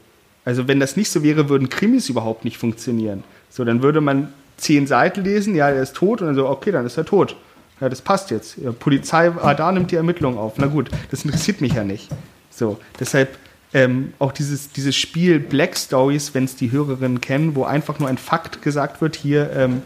Also 0.44 0.68
wenn 0.68 0.80
das 0.80 0.98
nicht 0.98 1.12
so 1.12 1.24
wäre, 1.24 1.50
würden 1.50 1.70
Krimis 1.70 2.10
überhaupt 2.10 2.46
nicht 2.46 2.58
funktionieren. 2.58 3.24
So, 3.50 3.64
dann 3.64 3.84
würde 3.84 4.02
man 4.02 4.34
zehn 4.58 4.88
Seiten 4.88 5.24
lesen, 5.24 5.56
ja, 5.56 5.70
er 5.70 5.84
ist 5.84 5.96
tot 5.96 6.22
und 6.22 6.28
dann 6.28 6.36
so, 6.36 6.48
okay, 6.48 6.72
dann 6.72 6.86
ist 6.86 6.98
er 6.98 7.06
tot. 7.06 7.36
Ja, 7.82 7.90
das 7.90 8.02
passt 8.02 8.30
jetzt. 8.30 8.58
Ja, 8.58 8.72
Polizei, 8.72 9.32
ah, 9.42 9.56
da 9.56 9.72
nimmt 9.72 9.92
die 9.92 9.96
Ermittlung 9.96 10.38
auf. 10.38 10.58
Na 10.58 10.68
gut, 10.68 10.92
das 11.10 11.26
interessiert 11.26 11.62
mich 11.62 11.74
ja 11.74 11.84
nicht. 11.84 12.10
So, 12.52 12.80
deshalb 13.00 13.38
ähm, 13.74 14.14
auch 14.20 14.32
dieses, 14.32 14.72
dieses 14.72 14.96
Spiel 14.96 15.40
Black 15.40 15.76
Stories, 15.76 16.34
wenn 16.34 16.44
es 16.44 16.56
die 16.56 16.72
Hörerinnen 16.72 17.22
kennen, 17.22 17.56
wo 17.56 17.64
einfach 17.64 18.00
nur 18.00 18.08
ein 18.08 18.18
Fakt 18.18 18.62
gesagt 18.62 19.02
wird, 19.02 19.16
hier 19.16 19.52
ähm, 19.54 19.82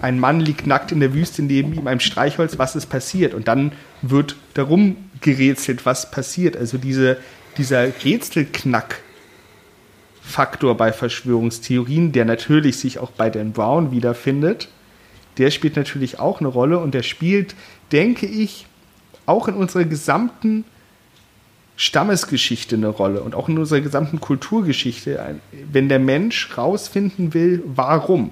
ein 0.00 0.20
Mann 0.20 0.40
liegt 0.40 0.66
nackt 0.66 0.92
in 0.92 1.00
der 1.00 1.14
Wüste 1.14 1.42
neben 1.42 1.72
ihm 1.72 1.86
einem 1.86 2.00
Streichholz, 2.00 2.58
was 2.58 2.76
ist 2.76 2.86
passiert? 2.86 3.34
Und 3.34 3.48
dann 3.48 3.72
wird 4.02 4.36
darum 4.54 4.96
gerätselt, 5.20 5.86
was 5.86 6.10
passiert. 6.10 6.56
Also 6.56 6.78
diese, 6.78 7.16
dieser 7.56 7.88
Rätselknack, 8.04 9.00
Faktor 10.20 10.76
bei 10.76 10.92
Verschwörungstheorien, 10.92 12.12
der 12.12 12.24
natürlich 12.24 12.78
sich 12.78 12.98
auch 12.98 13.10
bei 13.12 13.30
Dan 13.30 13.52
Brown 13.52 13.90
wiederfindet. 13.92 14.68
Der 15.38 15.50
spielt 15.50 15.76
natürlich 15.76 16.18
auch 16.18 16.40
eine 16.40 16.48
Rolle 16.48 16.78
und 16.78 16.94
der 16.94 17.02
spielt, 17.02 17.54
denke 17.92 18.26
ich, 18.26 18.66
auch 19.26 19.48
in 19.48 19.54
unserer 19.54 19.84
gesamten 19.84 20.64
Stammesgeschichte 21.76 22.76
eine 22.76 22.88
Rolle 22.88 23.20
und 23.20 23.34
auch 23.34 23.48
in 23.48 23.58
unserer 23.58 23.80
gesamten 23.80 24.20
Kulturgeschichte, 24.20 25.36
wenn 25.70 25.88
der 25.88 25.98
Mensch 25.98 26.56
rausfinden 26.56 27.34
will, 27.34 27.62
warum. 27.66 28.30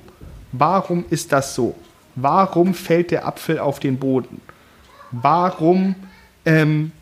Warum 0.53 1.05
ist 1.11 1.33
das 1.33 1.55
so? 1.55 1.75
Warum 2.15 2.75
fällt 2.75 3.11
der 3.11 3.27
Apfel 3.27 3.59
auf 3.59 3.81
den 3.81 3.99
Boden? 3.99 4.41
Warum 5.11 5.95
ähm, 6.47 6.93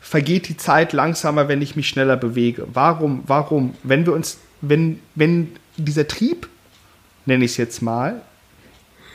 vergeht 0.00 0.48
die 0.48 0.56
Zeit 0.56 0.92
langsamer, 0.92 1.48
wenn 1.48 1.62
ich 1.62 1.74
mich 1.74 1.88
schneller 1.88 2.16
bewege? 2.16 2.68
Warum, 2.72 3.24
warum, 3.26 3.74
wenn 3.82 4.06
wir 4.06 4.12
uns, 4.12 4.38
wenn, 4.60 5.00
wenn 5.14 5.56
dieser 5.76 6.06
Trieb, 6.06 6.48
nenne 7.26 7.44
ich 7.44 7.52
es 7.52 7.56
jetzt 7.56 7.82
mal, 7.82 8.20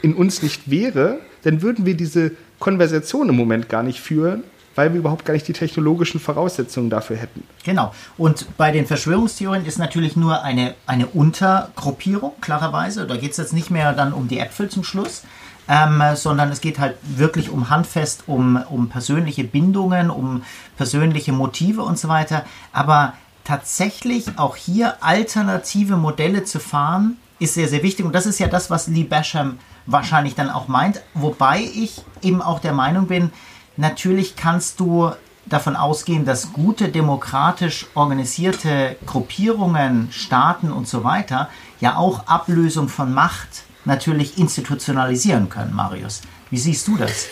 in 0.01 0.13
uns 0.13 0.41
nicht 0.41 0.69
wäre, 0.69 1.19
dann 1.43 1.61
würden 1.61 1.85
wir 1.85 1.95
diese 1.95 2.31
Konversation 2.59 3.29
im 3.29 3.35
Moment 3.35 3.69
gar 3.69 3.83
nicht 3.83 3.99
führen, 3.99 4.43
weil 4.75 4.93
wir 4.93 4.99
überhaupt 4.99 5.25
gar 5.25 5.33
nicht 5.33 5.47
die 5.47 5.53
technologischen 5.53 6.19
Voraussetzungen 6.19 6.89
dafür 6.89 7.17
hätten. 7.17 7.43
Genau. 7.63 7.93
Und 8.17 8.45
bei 8.57 8.71
den 8.71 8.85
Verschwörungstheorien 8.85 9.65
ist 9.65 9.77
natürlich 9.77 10.15
nur 10.15 10.43
eine, 10.43 10.75
eine 10.85 11.07
Untergruppierung, 11.07 12.33
klarerweise. 12.39 13.05
Da 13.07 13.17
geht 13.17 13.31
es 13.31 13.37
jetzt 13.37 13.53
nicht 13.53 13.71
mehr 13.71 13.93
dann 13.93 14.13
um 14.13 14.27
die 14.27 14.39
Äpfel 14.39 14.69
zum 14.69 14.83
Schluss, 14.83 15.23
ähm, 15.67 16.01
sondern 16.15 16.49
es 16.49 16.61
geht 16.61 16.79
halt 16.79 16.95
wirklich 17.03 17.49
um 17.49 17.69
handfest, 17.69 18.23
um, 18.27 18.57
um 18.69 18.89
persönliche 18.89 19.43
Bindungen, 19.43 20.09
um 20.09 20.43
persönliche 20.77 21.31
Motive 21.33 21.81
und 21.81 21.99
so 21.99 22.07
weiter. 22.07 22.45
Aber 22.71 23.13
tatsächlich 23.43 24.37
auch 24.37 24.55
hier 24.55 25.03
alternative 25.03 25.97
Modelle 25.97 26.43
zu 26.43 26.59
fahren, 26.59 27.17
ist 27.39 27.53
sehr, 27.53 27.67
sehr 27.67 27.83
wichtig. 27.83 28.05
Und 28.05 28.13
das 28.13 28.25
ist 28.25 28.39
ja 28.39 28.47
das, 28.47 28.69
was 28.69 28.87
Lee 28.87 29.03
Basham 29.03 29.59
wahrscheinlich 29.91 30.35
dann 30.35 30.49
auch 30.49 30.67
meint. 30.67 31.01
Wobei 31.13 31.61
ich 31.61 32.01
eben 32.21 32.41
auch 32.41 32.59
der 32.59 32.73
Meinung 32.73 33.07
bin, 33.07 33.31
natürlich 33.77 34.35
kannst 34.35 34.79
du 34.79 35.11
davon 35.45 35.75
ausgehen, 35.75 36.25
dass 36.25 36.53
gute 36.53 36.89
demokratisch 36.89 37.87
organisierte 37.95 38.95
Gruppierungen, 39.05 40.09
Staaten 40.11 40.71
und 40.71 40.87
so 40.87 41.03
weiter 41.03 41.49
ja 41.81 41.97
auch 41.97 42.27
Ablösung 42.27 42.87
von 42.87 43.13
Macht 43.13 43.63
natürlich 43.85 44.37
institutionalisieren 44.37 45.49
können, 45.49 45.73
Marius. 45.73 46.21
Wie 46.51 46.57
siehst 46.57 46.87
du 46.87 46.97
das? 46.97 47.25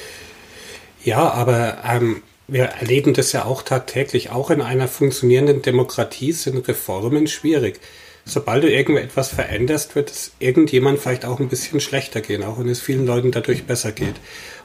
Ja, 1.03 1.30
aber 1.32 1.78
ähm, 1.84 2.24
wir 2.47 2.66
erleben 2.66 3.14
das 3.14 3.32
ja 3.34 3.45
auch 3.45 3.62
tagtäglich. 3.62 4.32
Auch 4.32 4.49
in 4.49 4.62
einer 4.62 4.88
funktionierenden 4.88 5.62
Demokratie 5.62 6.32
sind 6.32 6.68
Reformen 6.68 7.28
schwierig. 7.28 7.80
Sobald 8.28 8.65
du 8.65 8.69
irgendetwas 8.69 9.30
veränderst, 9.30 9.95
wird 9.95 10.11
es 10.11 10.32
irgendjemand 10.39 10.99
vielleicht 10.99 11.23
auch 11.23 11.39
ein 11.39 11.47
bisschen 11.47 11.80
schlechter 11.80 12.19
gehen, 12.19 12.43
auch 12.43 12.59
wenn 12.59 12.67
es 12.67 12.82
vielen 12.82 13.05
Leuten 13.05 13.32
dadurch 13.32 13.63
besser 13.63 13.93
geht. 13.93 14.15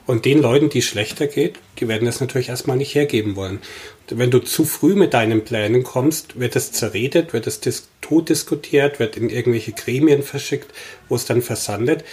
Und 0.04 0.24
den 0.24 0.42
Leuten, 0.42 0.68
die 0.68 0.82
schlechter 0.82 1.28
geht, 1.28 1.60
die 1.78 1.86
werden 1.86 2.06
das 2.06 2.20
natürlich 2.20 2.48
erstmal 2.48 2.76
nicht 2.76 2.92
hergeben 2.96 3.36
wollen. 3.36 3.60
Wenn 4.08 4.32
du 4.32 4.40
zu 4.40 4.64
früh 4.64 4.96
mit 4.96 5.14
deinen 5.14 5.44
Plänen 5.44 5.84
kommst, 5.84 6.40
wird 6.40 6.56
es 6.56 6.72
zerredet, 6.72 7.32
wird 7.32 7.46
es 7.46 7.60
dis 7.60 7.88
tot 8.00 8.28
diskutiert, 8.28 8.98
wird 8.98 9.16
in 9.16 9.30
irgendwelche 9.30 9.72
Gremien 9.72 10.24
verschickt, 10.24 10.72
wo 11.08 11.14
es 11.14 11.24
dann 11.24 11.40
versandet. 11.40 12.04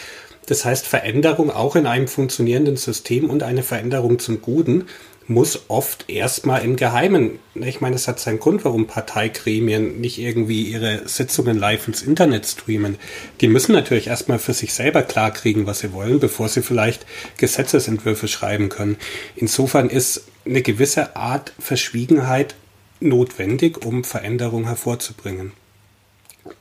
Das 0.46 0.66
heißt, 0.66 0.86
Veränderung 0.86 1.50
auch 1.50 1.76
in 1.76 1.88
einem 1.88 2.08
funktionierenden 2.08 2.78
System 2.78 3.28
und 3.28 3.42
eine 3.42 3.64
Veränderung 3.64 4.20
zum 4.20 4.40
Guten 4.42 4.86
muss 5.30 5.66
oft 5.68 6.10
erstmal 6.10 6.66
im 6.66 6.76
Geheimen. 6.76 7.38
Ich 7.54 7.82
meine, 7.82 7.96
es 7.96 8.08
hat 8.08 8.20
seinen 8.20 8.40
Grund, 8.40 8.66
warum 8.66 8.88
Parteigremien 8.88 10.02
nicht 10.02 10.18
irgendwie 10.18 10.64
ihre 10.64 11.08
Sitzungen 11.08 11.58
live 11.58 11.88
ins 11.88 12.02
Internet 12.02 12.48
streamen. 12.48 12.98
Die 13.40 13.48
müssen 13.48 13.74
natürlich 13.74 14.08
erstmal 14.08 14.40
für 14.40 14.54
sich 14.54 14.74
selber 14.74 15.04
klarkriegen, 15.04 15.68
was 15.68 15.80
sie 15.80 15.94
wollen, 15.94 16.20
bevor 16.20 16.50
sie 16.50 16.64
vielleicht 16.64 17.06
Gesetzesentwürfe 17.38 18.28
schreiben 18.28 18.70
können. 18.70 18.98
Insofern 19.36 19.90
ist 19.90 20.26
eine 20.46 20.64
gewisse 20.64 21.16
Art 21.16 21.54
Verschwiegenheit 21.60 22.56
notwendig, 23.00 23.86
um 23.86 24.04
Veränderung 24.04 24.66
hervorzubringen 24.66 25.54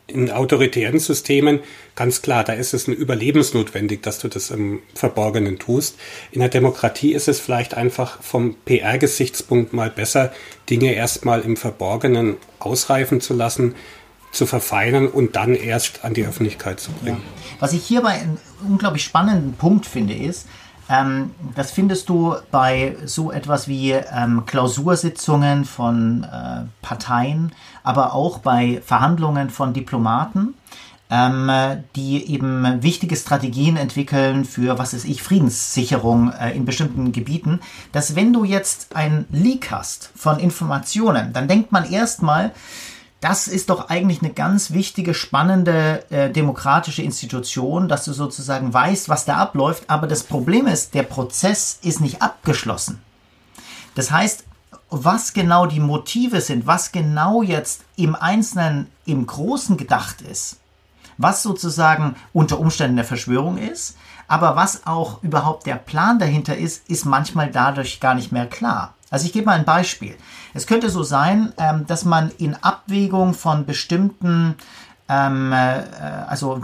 in 0.08 0.30
autoritären 0.30 0.98
Systemen 0.98 1.60
ganz 1.94 2.22
klar, 2.22 2.44
da 2.44 2.54
ist 2.54 2.74
es 2.74 2.88
ein 2.88 2.94
überlebensnotwendig, 2.94 4.02
dass 4.02 4.18
du 4.20 4.28
das 4.28 4.50
im 4.50 4.80
Verborgenen 4.94 5.58
tust. 5.58 5.98
In 6.30 6.40
der 6.40 6.48
Demokratie 6.48 7.12
ist 7.12 7.28
es 7.28 7.40
vielleicht 7.40 7.74
einfach 7.74 8.22
vom 8.22 8.54
PR-Gesichtspunkt 8.64 9.72
mal 9.72 9.90
besser, 9.90 10.32
Dinge 10.70 10.92
erstmal 10.94 11.40
im 11.40 11.56
Verborgenen 11.56 12.36
ausreifen 12.58 13.20
zu 13.20 13.34
lassen, 13.34 13.74
zu 14.32 14.46
verfeinern 14.46 15.08
und 15.08 15.36
dann 15.36 15.54
erst 15.54 16.04
an 16.04 16.14
die 16.14 16.24
Öffentlichkeit 16.24 16.80
zu 16.80 16.92
bringen. 16.92 17.22
Ja. 17.22 17.56
Was 17.60 17.72
ich 17.72 17.84
hierbei 17.84 18.12
einen 18.12 18.38
unglaublich 18.66 19.04
spannenden 19.04 19.54
Punkt 19.54 19.86
finde, 19.86 20.14
ist, 20.14 20.46
ähm, 20.88 21.30
das 21.54 21.70
findest 21.70 22.08
du 22.08 22.34
bei 22.50 22.96
so 23.04 23.30
etwas 23.30 23.68
wie 23.68 23.92
ähm, 23.92 24.44
Klausursitzungen 24.46 25.64
von 25.64 26.24
äh, 26.24 26.64
Parteien, 26.82 27.52
aber 27.82 28.14
auch 28.14 28.38
bei 28.38 28.80
Verhandlungen 28.84 29.50
von 29.50 29.74
Diplomaten, 29.74 30.54
ähm, 31.10 31.50
die 31.96 32.30
eben 32.30 32.82
wichtige 32.82 33.16
Strategien 33.16 33.76
entwickeln 33.76 34.44
für, 34.44 34.78
was 34.78 34.94
ist 34.94 35.04
ich, 35.04 35.22
Friedenssicherung 35.22 36.32
äh, 36.32 36.52
in 36.52 36.64
bestimmten 36.64 37.12
Gebieten, 37.12 37.60
dass 37.92 38.14
wenn 38.16 38.32
du 38.32 38.44
jetzt 38.44 38.94
ein 38.96 39.26
Leak 39.30 39.70
hast 39.70 40.10
von 40.14 40.38
Informationen, 40.38 41.32
dann 41.32 41.48
denkt 41.48 41.72
man 41.72 41.90
erstmal, 41.90 42.52
das 43.20 43.48
ist 43.48 43.70
doch 43.70 43.88
eigentlich 43.88 44.22
eine 44.22 44.32
ganz 44.32 44.70
wichtige, 44.70 45.12
spannende 45.12 46.04
äh, 46.10 46.30
demokratische 46.30 47.02
Institution, 47.02 47.88
dass 47.88 48.04
du 48.04 48.12
sozusagen 48.12 48.72
weißt, 48.72 49.08
was 49.08 49.24
da 49.24 49.36
abläuft. 49.36 49.84
Aber 49.88 50.06
das 50.06 50.22
Problem 50.22 50.66
ist, 50.66 50.94
der 50.94 51.02
Prozess 51.02 51.78
ist 51.82 52.00
nicht 52.00 52.22
abgeschlossen. 52.22 53.00
Das 53.96 54.12
heißt, 54.12 54.44
was 54.90 55.32
genau 55.32 55.66
die 55.66 55.80
Motive 55.80 56.40
sind, 56.40 56.66
was 56.66 56.92
genau 56.92 57.42
jetzt 57.42 57.82
im 57.96 58.14
Einzelnen, 58.14 58.86
im 59.04 59.26
Großen 59.26 59.76
gedacht 59.76 60.22
ist, 60.22 60.58
was 61.16 61.42
sozusagen 61.42 62.14
unter 62.32 62.60
Umständen 62.60 62.98
eine 62.98 63.06
Verschwörung 63.06 63.58
ist, 63.58 63.96
aber 64.28 64.56
was 64.56 64.86
auch 64.86 65.22
überhaupt 65.22 65.66
der 65.66 65.74
Plan 65.74 66.18
dahinter 66.18 66.56
ist, 66.56 66.88
ist 66.88 67.04
manchmal 67.04 67.50
dadurch 67.50 67.98
gar 67.98 68.14
nicht 68.14 68.30
mehr 68.30 68.46
klar. 68.46 68.94
Also 69.10 69.26
ich 69.26 69.32
gebe 69.32 69.46
mal 69.46 69.58
ein 69.58 69.64
Beispiel. 69.64 70.16
Es 70.54 70.66
könnte 70.66 70.90
so 70.90 71.02
sein, 71.02 71.52
ähm, 71.58 71.86
dass 71.86 72.04
man 72.04 72.30
in 72.38 72.54
Abwägung 72.54 73.34
von 73.34 73.64
bestimmten 73.64 74.56
ähm, 75.08 75.52
äh, 75.52 75.82
also 76.26 76.60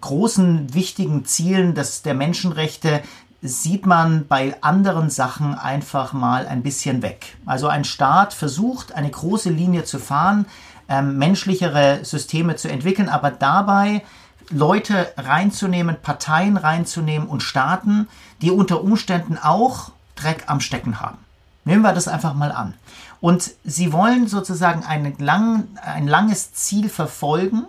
großen, 0.00 0.74
wichtigen 0.74 1.24
Zielen 1.24 1.74
des, 1.74 2.02
der 2.02 2.14
Menschenrechte 2.14 3.02
sieht 3.42 3.86
man 3.86 4.26
bei 4.26 4.56
anderen 4.60 5.10
Sachen 5.10 5.54
einfach 5.54 6.12
mal 6.12 6.46
ein 6.46 6.62
bisschen 6.62 7.02
weg. 7.02 7.36
Also 7.46 7.68
ein 7.68 7.84
Staat 7.84 8.32
versucht, 8.34 8.92
eine 8.92 9.10
große 9.10 9.50
Linie 9.50 9.84
zu 9.84 9.98
fahren, 9.98 10.46
ähm, 10.88 11.18
menschlichere 11.18 12.04
Systeme 12.04 12.56
zu 12.56 12.68
entwickeln, 12.68 13.08
aber 13.08 13.30
dabei 13.30 14.02
Leute 14.50 15.08
reinzunehmen, 15.16 15.96
Parteien 16.02 16.56
reinzunehmen 16.56 17.28
und 17.28 17.42
Staaten, 17.42 18.08
die 18.40 18.50
unter 18.50 18.82
Umständen 18.82 19.38
auch 19.38 19.90
Dreck 20.14 20.44
am 20.46 20.60
Stecken 20.60 21.00
haben. 21.00 21.18
Nehmen 21.66 21.82
wir 21.82 21.92
das 21.92 22.06
einfach 22.06 22.32
mal 22.32 22.52
an. 22.52 22.74
Und 23.20 23.50
sie 23.64 23.92
wollen 23.92 24.28
sozusagen 24.28 24.84
ein, 24.84 25.16
lang, 25.18 25.64
ein 25.82 26.06
langes 26.06 26.54
Ziel 26.54 26.88
verfolgen, 26.88 27.66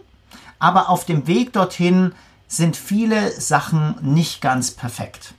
aber 0.60 0.90
auf 0.90 1.06
dem 1.06 1.26
Weg 1.26 1.52
dorthin 1.52 2.14
sind 2.48 2.78
viele 2.78 3.32
Sachen 3.32 3.96
nicht 4.02 4.40
ganz 4.40 4.70
perfekt. 4.70 5.34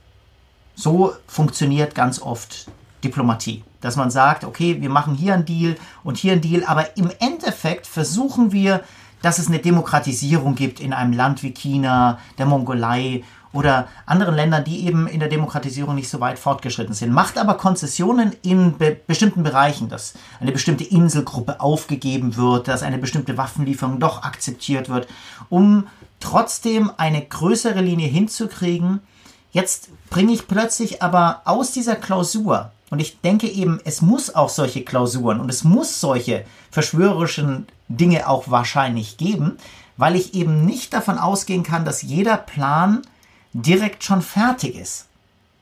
So 0.75 1.13
funktioniert 1.25 1.95
ganz 1.95 2.21
oft 2.21 2.69
Diplomatie, 3.01 3.63
dass 3.79 3.95
man 3.95 4.11
sagt, 4.11 4.43
okay, 4.43 4.81
wir 4.81 4.89
machen 4.89 5.15
hier 5.15 5.35
einen 5.35 5.45
Deal 5.45 5.77
und 6.03 6.17
hier 6.17 6.33
einen 6.33 6.41
Deal, 6.41 6.65
aber 6.65 6.97
im 6.97 7.11
Endeffekt 7.19 7.87
versuchen 7.87 8.51
wir, 8.51 8.83
dass 9.21 9.39
es 9.39 9.47
eine 9.47 9.59
Demokratisierung 9.59 10.55
gibt 10.55 10.81
in 10.81 10.91
einem 10.91 11.13
Land 11.13 11.43
wie 11.43 11.51
China, 11.51 12.19
der 12.37 12.45
Mongolei 12.45 13.23
oder 13.51 13.87
anderen 14.05 14.35
Ländern, 14.35 14.63
die 14.63 14.85
eben 14.85 15.07
in 15.07 15.19
der 15.19 15.29
Demokratisierung 15.29 15.95
nicht 15.95 16.09
so 16.09 16.19
weit 16.19 16.37
fortgeschritten 16.37 16.93
sind, 16.93 17.11
macht 17.11 17.37
aber 17.37 17.55
Konzessionen 17.55 18.35
in 18.43 18.77
be 18.77 18.97
bestimmten 19.07 19.43
Bereichen, 19.43 19.89
dass 19.89 20.13
eine 20.39 20.51
bestimmte 20.51 20.83
Inselgruppe 20.83 21.59
aufgegeben 21.59 22.35
wird, 22.35 22.67
dass 22.67 22.83
eine 22.83 22.99
bestimmte 22.99 23.37
Waffenlieferung 23.37 23.99
doch 23.99 24.23
akzeptiert 24.23 24.89
wird, 24.89 25.07
um 25.49 25.87
trotzdem 26.19 26.91
eine 26.97 27.25
größere 27.25 27.81
Linie 27.81 28.07
hinzukriegen. 28.07 28.99
Jetzt 29.51 29.89
bringe 30.09 30.33
ich 30.33 30.47
plötzlich 30.47 31.01
aber 31.01 31.41
aus 31.45 31.71
dieser 31.71 31.95
Klausur, 31.95 32.71
und 32.91 32.99
ich 32.99 33.21
denke 33.21 33.47
eben, 33.47 33.79
es 33.85 34.01
muss 34.01 34.33
auch 34.33 34.49
solche 34.49 34.83
Klausuren 34.83 35.39
und 35.39 35.49
es 35.49 35.63
muss 35.63 35.99
solche 35.99 36.45
verschwörerischen 36.71 37.67
Dinge 37.87 38.27
auch 38.27 38.49
wahrscheinlich 38.49 39.17
geben, 39.17 39.57
weil 39.97 40.15
ich 40.15 40.33
eben 40.33 40.65
nicht 40.65 40.93
davon 40.93 41.17
ausgehen 41.17 41.63
kann, 41.63 41.85
dass 41.85 42.01
jeder 42.01 42.37
Plan 42.37 43.01
direkt 43.53 44.03
schon 44.03 44.21
fertig 44.21 44.75
ist. 44.75 45.05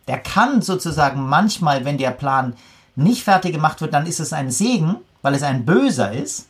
Der 0.08 0.20
kann 0.20 0.62
sozusagen 0.62 1.28
manchmal, 1.28 1.86
wenn 1.86 1.98
der 1.98 2.12
Plan 2.12 2.54
nicht 2.96 3.24
fertig 3.24 3.54
gemacht 3.54 3.82
wird, 3.82 3.94
dann 3.94 4.08
ist 4.08 4.20
es 4.20 4.34
ein 4.34 4.52
Segen, 4.52 4.98
weil 5.22 5.36
es 5.36 5.44
ein 5.44 5.66
böser 5.66 6.14
ist. 6.14 6.48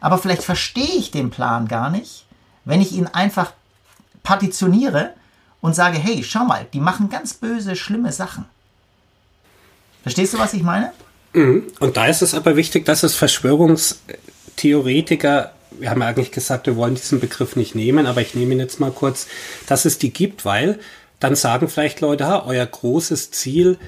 Aber 0.00 0.18
vielleicht 0.18 0.42
verstehe 0.42 0.96
ich 0.96 1.10
den 1.10 1.30
Plan 1.30 1.68
gar 1.68 1.90
nicht, 1.90 2.24
wenn 2.64 2.80
ich 2.80 2.92
ihn 2.92 3.06
einfach 3.06 3.52
partitioniere 4.22 5.12
und 5.60 5.74
sage, 5.74 5.98
hey, 5.98 6.22
schau 6.22 6.44
mal, 6.44 6.66
die 6.72 6.80
machen 6.80 7.10
ganz 7.10 7.34
böse, 7.34 7.76
schlimme 7.76 8.12
Sachen. 8.12 8.46
Verstehst 10.02 10.32
du, 10.34 10.38
was 10.38 10.54
ich 10.54 10.62
meine? 10.62 10.92
Mhm. 11.32 11.64
Und 11.80 11.96
da 11.96 12.06
ist 12.06 12.22
es 12.22 12.34
aber 12.34 12.54
wichtig, 12.56 12.86
dass 12.86 13.02
es 13.02 13.14
Verschwörungstheoretiker, 13.14 15.52
wir 15.78 15.90
haben 15.90 16.00
ja 16.00 16.08
eigentlich 16.08 16.32
gesagt, 16.32 16.66
wir 16.66 16.76
wollen 16.76 16.94
diesen 16.94 17.20
Begriff 17.20 17.56
nicht 17.56 17.74
nehmen, 17.74 18.06
aber 18.06 18.20
ich 18.20 18.34
nehme 18.34 18.54
ihn 18.54 18.60
jetzt 18.60 18.80
mal 18.80 18.90
kurz, 18.90 19.26
dass 19.66 19.84
es 19.84 19.98
die 19.98 20.12
gibt, 20.12 20.44
weil 20.44 20.78
dann 21.20 21.36
sagen 21.36 21.68
vielleicht 21.68 22.00
Leute, 22.00 22.26
ha, 22.26 22.44
euer 22.46 22.66
großes 22.66 23.30
Ziel 23.30 23.78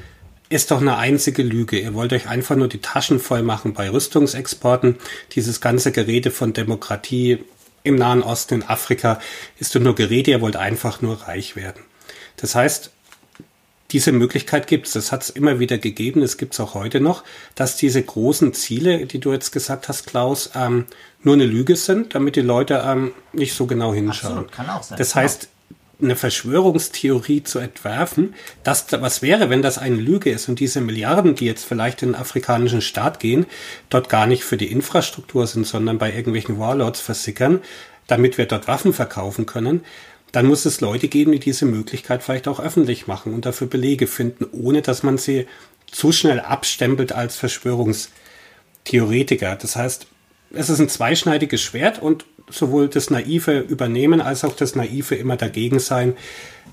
ist 0.49 0.71
doch 0.71 0.81
eine 0.81 0.99
einzige 0.99 1.43
Lüge. 1.43 1.79
Ihr 1.79 1.95
wollt 1.95 2.13
euch 2.13 2.29
einfach 2.29 2.57
nur 2.57 2.69
die 2.69 2.83
Taschen 2.83 3.19
voll 3.19 3.43
machen 3.43 3.73
bei 3.73 3.91
Rüstungsexporten. 3.91 4.97
Dieses 5.33 5.63
ganze 5.63 5.93
Gerede 5.93 6.31
von 6.31 6.53
Demokratie 6.53 7.39
im 7.85 7.97
Nahen 7.97 8.23
Osten, 8.23 8.57
in 8.57 8.63
Afrika, 8.63 9.19
ist 9.59 9.75
doch 9.75 9.81
nur 9.81 9.95
Gerede. 9.95 10.31
Ihr 10.31 10.41
wollt 10.43 10.57
einfach 10.57 11.01
nur 11.01 11.23
reich 11.23 11.57
werden. 11.57 11.83
Das 12.37 12.55
heißt, 12.55 12.91
diese 13.93 14.13
Möglichkeit 14.13 14.67
gibt 14.67 14.87
es. 14.87 14.95
Das 14.95 15.13
hat 15.13 15.23
es 15.23 15.31
immer 15.31 15.59
wieder 15.59 15.79
gegeben. 15.79 16.23
Es 16.23 16.39
gibt 16.39 16.55
es 16.55 16.61
auch 16.61 16.75
heute 16.75 17.01
noch, 17.01 17.25
dass 17.55 17.77
diese 17.77 18.03
großen 18.03 18.55
Ziele, 18.55 19.07
die 19.07 19.21
du 19.21 19.33
jetzt 19.33 19.53
gesagt 19.53 19.89
hast, 19.89 20.07
Klaus, 20.07 20.51
ähm, 20.55 20.87
nur 21.23 21.35
eine 21.35 21.47
Lüge 21.47 21.77
sind, 21.77 22.15
damit 22.15 22.37
die 22.37 22.41
Leute 22.41 22.83
ähm, 22.85 23.13
nicht 23.33 23.55
so 23.55 23.67
genau 23.67 23.95
hinschauen. 23.95 24.33
Absolut, 24.33 24.53
kann 24.53 24.71
auch 24.71 24.83
sein. 24.83 24.99
Das 24.99 25.15
heißt, 25.15 25.49
eine 26.01 26.17
Verschwörungstheorie 26.17 27.45
zu 27.45 27.59
entwerfen, 27.59 28.35
dass 28.65 28.87
was 28.91 29.23
wäre, 29.23 29.51
wenn 29.51 29.63
das 29.63 29.79
eine 29.79 29.97
Lüge 29.97 30.31
ist 30.31 30.49
und 30.49 30.59
diese 30.59 30.81
Milliarden, 30.81 31.35
die 31.35 31.47
jetzt 31.47 31.65
vielleicht 31.65 32.03
in 32.03 32.11
den 32.11 32.21
afrikanischen 32.21 32.81
Staat 32.81 33.21
gehen, 33.21 33.47
dort 33.89 34.09
gar 34.09 34.27
nicht 34.27 34.43
für 34.43 34.57
die 34.57 34.71
Infrastruktur 34.71 35.47
sind, 35.47 35.67
sondern 35.67 35.99
bei 35.99 36.13
irgendwelchen 36.13 36.59
Warlords 36.59 37.01
versickern, 37.01 37.61
damit 38.09 38.37
wir 38.37 38.47
dort 38.47 38.69
Waffen 38.69 38.93
verkaufen 38.93 39.47
können, 39.47 39.85
dann 40.33 40.47
muss 40.47 40.65
es 40.65 40.81
Leute 40.81 41.07
geben, 41.09 41.33
die 41.33 41.39
diese 41.39 41.67
Möglichkeit 41.67 42.23
vielleicht 42.23 42.49
auch 42.49 42.59
öffentlich 42.59 43.07
machen 43.07 43.35
und 43.35 43.45
dafür 43.47 43.67
Belege 43.67 44.07
finden, 44.07 44.47
ohne 44.51 44.81
dass 44.83 45.03
man 45.03 45.19
sie 45.19 45.47
zu 45.91 46.11
schnell 46.11 46.41
abstempelt 46.41 47.13
als 47.13 47.37
Verschwörungstheoretiker. 47.37 49.57
Das 49.57 49.77
heißt, 49.77 50.07
es 50.55 50.71
ist 50.71 50.81
ein 50.81 50.89
zweischneidiges 50.89 51.61
Schwert 51.61 52.01
und 52.01 52.25
sowohl 52.51 52.89
das 52.89 53.11
Naive 53.11 53.61
übernehmen 53.61 54.23
als 54.23 54.45
auch 54.45 54.57
das 54.57 54.75
Naive 54.75 55.15
immer 55.15 55.37
dagegen 55.37 55.79
sein, 55.79 56.17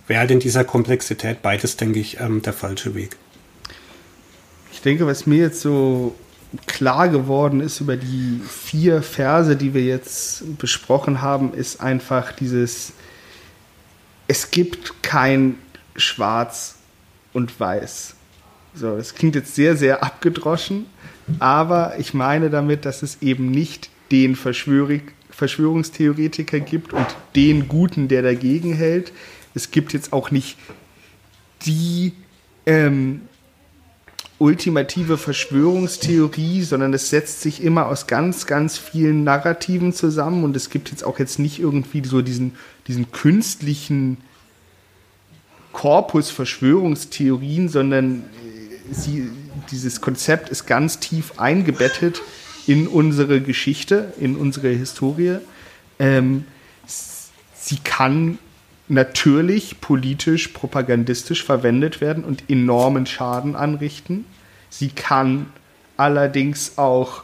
wäre 0.07 0.21
halt 0.21 0.31
in 0.31 0.39
dieser 0.39 0.63
Komplexität 0.63 1.41
beides, 1.41 1.77
denke 1.77 1.99
ich, 1.99 2.19
ähm, 2.19 2.41
der 2.41 2.53
falsche 2.53 2.95
Weg. 2.95 3.17
Ich 4.71 4.81
denke, 4.81 5.05
was 5.05 5.27
mir 5.27 5.39
jetzt 5.39 5.61
so 5.61 6.15
klar 6.65 7.09
geworden 7.09 7.59
ist 7.59 7.79
über 7.79 7.95
die 7.95 8.41
vier 8.47 9.03
Verse, 9.03 9.55
die 9.55 9.73
wir 9.73 9.83
jetzt 9.83 10.57
besprochen 10.57 11.21
haben, 11.21 11.53
ist 11.53 11.81
einfach 11.81 12.31
dieses, 12.31 12.93
es 14.29 14.51
gibt 14.51 15.01
kein 15.01 15.57
Schwarz 15.95 16.77
und 17.33 17.59
Weiß. 17.59 18.13
So, 18.75 18.95
das 18.95 19.15
klingt 19.15 19.33
jetzt 19.33 19.55
sehr, 19.55 19.75
sehr 19.75 20.03
abgedroschen, 20.03 20.85
aber 21.39 21.95
ich 21.97 22.13
meine 22.13 22.51
damit, 22.51 22.85
dass 22.85 23.01
es 23.01 23.23
eben 23.23 23.49
nicht 23.49 23.89
den 24.11 24.35
Verschwörungstheoretiker 24.35 26.59
gibt 26.59 26.93
und 26.93 27.07
den 27.35 27.67
Guten, 27.67 28.07
der 28.07 28.21
dagegen 28.21 28.71
hält. 28.71 29.11
Es 29.55 29.71
gibt 29.71 29.93
jetzt 29.93 30.13
auch 30.13 30.29
nicht 30.29 30.59
die 31.65 32.13
ähm, 32.67 33.21
ultimative 34.39 35.17
Verschwörungstheorie, 35.17 36.63
sondern 36.63 36.93
es 36.93 37.09
setzt 37.09 37.41
sich 37.41 37.61
immer 37.61 37.87
aus 37.87 38.07
ganz, 38.07 38.45
ganz 38.45 38.77
vielen 38.77 39.23
Narrativen 39.23 39.93
zusammen 39.93 40.43
und 40.43 40.55
es 40.55 40.69
gibt 40.69 40.89
jetzt 40.91 41.03
auch 41.03 41.19
jetzt 41.19 41.39
nicht 41.39 41.59
irgendwie 41.59 42.01
so 42.05 42.21
diesen, 42.21 42.55
diesen 42.87 43.11
künstlichen 43.11 44.17
Korpus 45.73 46.31
Verschwörungstheorien, 46.31 47.69
sondern 47.69 48.21
äh, 48.21 48.93
sie, 48.93 49.29
dieses 49.71 50.01
Konzept 50.01 50.49
ist 50.49 50.65
ganz 50.65 50.99
tief 50.99 51.37
eingebettet 51.37 52.21
in 52.65 52.87
unsere 52.87 53.41
Geschichte, 53.41 54.13
in 54.19 54.35
unsere 54.35 54.69
Historie. 54.69 55.37
Ähm, 55.99 56.45
sie 56.85 57.77
kann 57.83 58.39
natürlich 58.89 59.79
politisch, 59.79 60.49
propagandistisch 60.49 61.43
verwendet 61.43 62.01
werden 62.01 62.23
und 62.23 62.49
enormen 62.49 63.05
Schaden 63.05 63.55
anrichten. 63.55 64.25
Sie 64.69 64.89
kann 64.89 65.47
allerdings 65.95 66.77
auch 66.77 67.23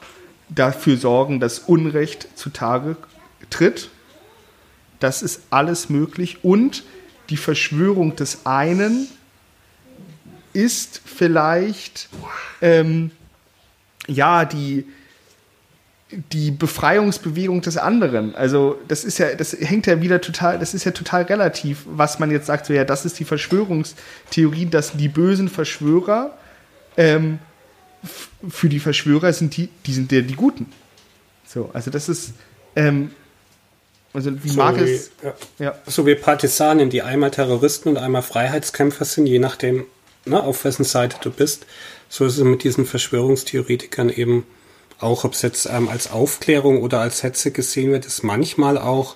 dafür 0.49 0.97
sorgen, 0.97 1.39
dass 1.39 1.59
Unrecht 1.59 2.27
zutage 2.35 2.97
tritt. 3.49 3.89
Das 4.99 5.21
ist 5.21 5.41
alles 5.49 5.89
möglich. 5.89 6.43
Und 6.43 6.83
die 7.29 7.37
Verschwörung 7.37 8.15
des 8.15 8.45
einen 8.45 9.07
ist 10.53 11.01
vielleicht 11.03 12.09
ähm, 12.61 13.11
ja 14.07 14.45
die, 14.45 14.85
die 16.11 16.51
Befreiungsbewegung 16.51 17.61
des 17.61 17.77
anderen. 17.77 18.35
Also 18.35 18.79
das 18.87 19.03
ist 19.03 19.17
ja, 19.17 19.33
das 19.33 19.53
hängt 19.53 19.87
ja 19.87 20.01
wieder 20.01 20.21
total, 20.21 20.59
das 20.59 20.73
ist 20.73 20.83
ja 20.83 20.91
total 20.91 21.23
relativ, 21.23 21.83
was 21.85 22.19
man 22.19 22.29
jetzt 22.29 22.45
sagt, 22.45 22.67
so 22.67 22.73
ja, 22.73 22.85
das 22.85 23.05
ist 23.05 23.19
die 23.19 23.25
Verschwörungstheorie, 23.25 24.67
dass 24.67 24.93
die 24.93 25.07
bösen 25.07 25.49
Verschwörer 25.49 26.37
ähm, 26.97 27.39
für 28.47 28.69
die 28.69 28.79
Verschwörer 28.79 29.33
sind 29.33 29.57
die, 29.57 29.69
die 29.85 29.93
sind 29.93 30.11
ja 30.11 30.21
die 30.21 30.35
Guten. 30.35 30.67
So, 31.45 31.71
also 31.73 31.89
das 31.89 32.07
ist, 32.07 32.33
ähm, 32.75 33.11
also 34.13 34.31
wie 34.43 34.49
so 34.49 34.57
mag 34.57 34.77
es. 34.77 35.11
Ja. 35.23 35.33
ja. 35.57 35.75
So 35.87 36.05
wie 36.05 36.15
Partisanen, 36.15 36.91
die 36.91 37.01
einmal 37.01 37.31
Terroristen 37.31 37.89
und 37.89 37.97
einmal 37.97 38.21
Freiheitskämpfer 38.21 39.05
sind, 39.05 39.25
je 39.25 39.39
nachdem, 39.39 39.85
ne, 40.25 40.41
auf 40.41 40.63
wessen 40.65 40.83
Seite 40.83 41.17
du 41.21 41.31
bist. 41.31 41.65
So 42.09 42.25
ist 42.25 42.37
es 42.37 42.43
mit 42.43 42.63
diesen 42.63 42.85
Verschwörungstheoretikern 42.85 44.09
eben 44.09 44.45
auch 44.99 45.23
ob 45.23 45.33
es 45.33 45.41
jetzt 45.41 45.67
ähm, 45.71 45.89
als 45.89 46.11
Aufklärung 46.11 46.81
oder 46.81 47.01
als 47.01 47.23
Hetze 47.23 47.51
gesehen 47.51 47.91
wird, 47.91 48.05
ist 48.05 48.23
manchmal 48.23 48.77
auch 48.77 49.15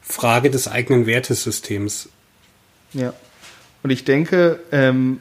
Frage 0.00 0.50
des 0.50 0.68
eigenen 0.68 1.06
Wertesystems. 1.06 2.08
Ja. 2.94 3.12
Und 3.82 3.90
ich 3.90 4.04
denke, 4.04 4.60
ähm, 4.72 5.20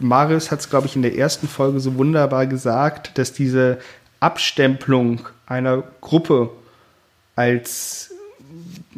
Marius 0.00 0.50
hat 0.50 0.60
es, 0.60 0.70
glaube 0.70 0.86
ich, 0.86 0.96
in 0.96 1.02
der 1.02 1.16
ersten 1.16 1.48
Folge 1.48 1.80
so 1.80 1.96
wunderbar 1.96 2.46
gesagt, 2.46 3.18
dass 3.18 3.32
diese 3.32 3.78
Abstempelung 4.20 5.28
einer 5.46 5.82
Gruppe 6.00 6.50
als 7.36 8.12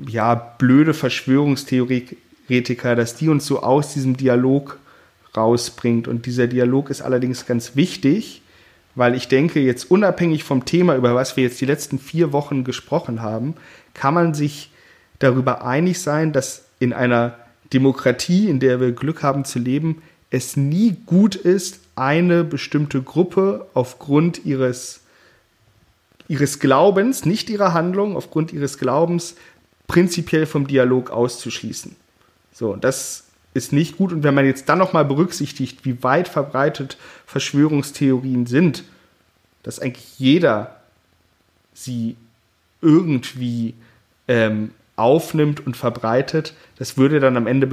ja, 0.06 0.34
blöde 0.34 0.94
Verschwörungstheoretiker, 0.94 2.96
dass 2.96 3.16
die 3.16 3.28
uns 3.28 3.46
so 3.46 3.62
aus 3.62 3.92
diesem 3.92 4.16
Dialog 4.16 4.78
rausbringt. 5.36 6.08
Und 6.08 6.26
dieser 6.26 6.46
Dialog 6.46 6.90
ist 6.90 7.02
allerdings 7.02 7.46
ganz 7.46 7.76
wichtig, 7.76 8.39
weil 8.94 9.14
ich 9.14 9.28
denke, 9.28 9.60
jetzt 9.60 9.90
unabhängig 9.90 10.44
vom 10.44 10.64
Thema, 10.64 10.96
über 10.96 11.14
was 11.14 11.36
wir 11.36 11.44
jetzt 11.44 11.60
die 11.60 11.66
letzten 11.66 11.98
vier 11.98 12.32
Wochen 12.32 12.64
gesprochen 12.64 13.22
haben, 13.22 13.54
kann 13.94 14.14
man 14.14 14.34
sich 14.34 14.70
darüber 15.18 15.64
einig 15.64 16.00
sein, 16.00 16.32
dass 16.32 16.64
in 16.78 16.92
einer 16.92 17.36
Demokratie, 17.72 18.48
in 18.48 18.58
der 18.58 18.80
wir 18.80 18.92
Glück 18.92 19.22
haben 19.22 19.44
zu 19.44 19.58
leben, 19.58 20.02
es 20.30 20.56
nie 20.56 20.96
gut 21.06 21.34
ist, 21.34 21.80
eine 21.96 22.44
bestimmte 22.44 23.02
Gruppe 23.02 23.66
aufgrund 23.74 24.44
ihres, 24.44 25.00
ihres 26.28 26.58
Glaubens, 26.58 27.24
nicht 27.24 27.50
ihrer 27.50 27.74
Handlung, 27.74 28.16
aufgrund 28.16 28.52
ihres 28.52 28.78
Glaubens 28.78 29.34
prinzipiell 29.86 30.46
vom 30.46 30.66
Dialog 30.66 31.10
auszuschließen. 31.10 31.96
So, 32.52 32.76
das 32.76 33.24
ist 33.54 33.72
nicht 33.72 33.96
gut. 33.96 34.12
Und 34.12 34.22
wenn 34.22 34.34
man 34.34 34.46
jetzt 34.46 34.68
dann 34.68 34.78
nochmal 34.78 35.04
berücksichtigt, 35.04 35.84
wie 35.84 36.02
weit 36.02 36.28
verbreitet 36.28 36.96
Verschwörungstheorien 37.26 38.46
sind, 38.46 38.84
dass 39.62 39.78
eigentlich 39.78 40.18
jeder 40.18 40.76
sie 41.74 42.16
irgendwie 42.80 43.74
ähm, 44.28 44.70
aufnimmt 44.96 45.66
und 45.66 45.76
verbreitet, 45.76 46.54
das 46.76 46.96
würde 46.96 47.20
dann 47.20 47.36
am 47.36 47.46
Ende 47.46 47.68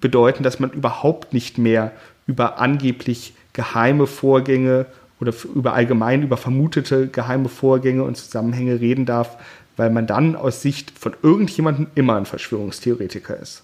bedeuten, 0.00 0.42
dass 0.42 0.60
man 0.60 0.70
überhaupt 0.70 1.32
nicht 1.32 1.58
mehr 1.58 1.92
über 2.26 2.58
angeblich 2.58 3.34
geheime 3.52 4.06
Vorgänge 4.06 4.86
oder 5.20 5.32
über 5.54 5.74
allgemein 5.74 6.22
über 6.22 6.36
vermutete 6.36 7.06
geheime 7.06 7.48
Vorgänge 7.48 8.02
und 8.02 8.16
Zusammenhänge 8.16 8.80
reden 8.80 9.06
darf, 9.06 9.36
weil 9.76 9.90
man 9.90 10.06
dann 10.06 10.34
aus 10.34 10.62
Sicht 10.62 10.90
von 10.98 11.14
irgendjemandem 11.22 11.86
immer 11.94 12.16
ein 12.16 12.26
Verschwörungstheoretiker 12.26 13.36
ist. 13.36 13.62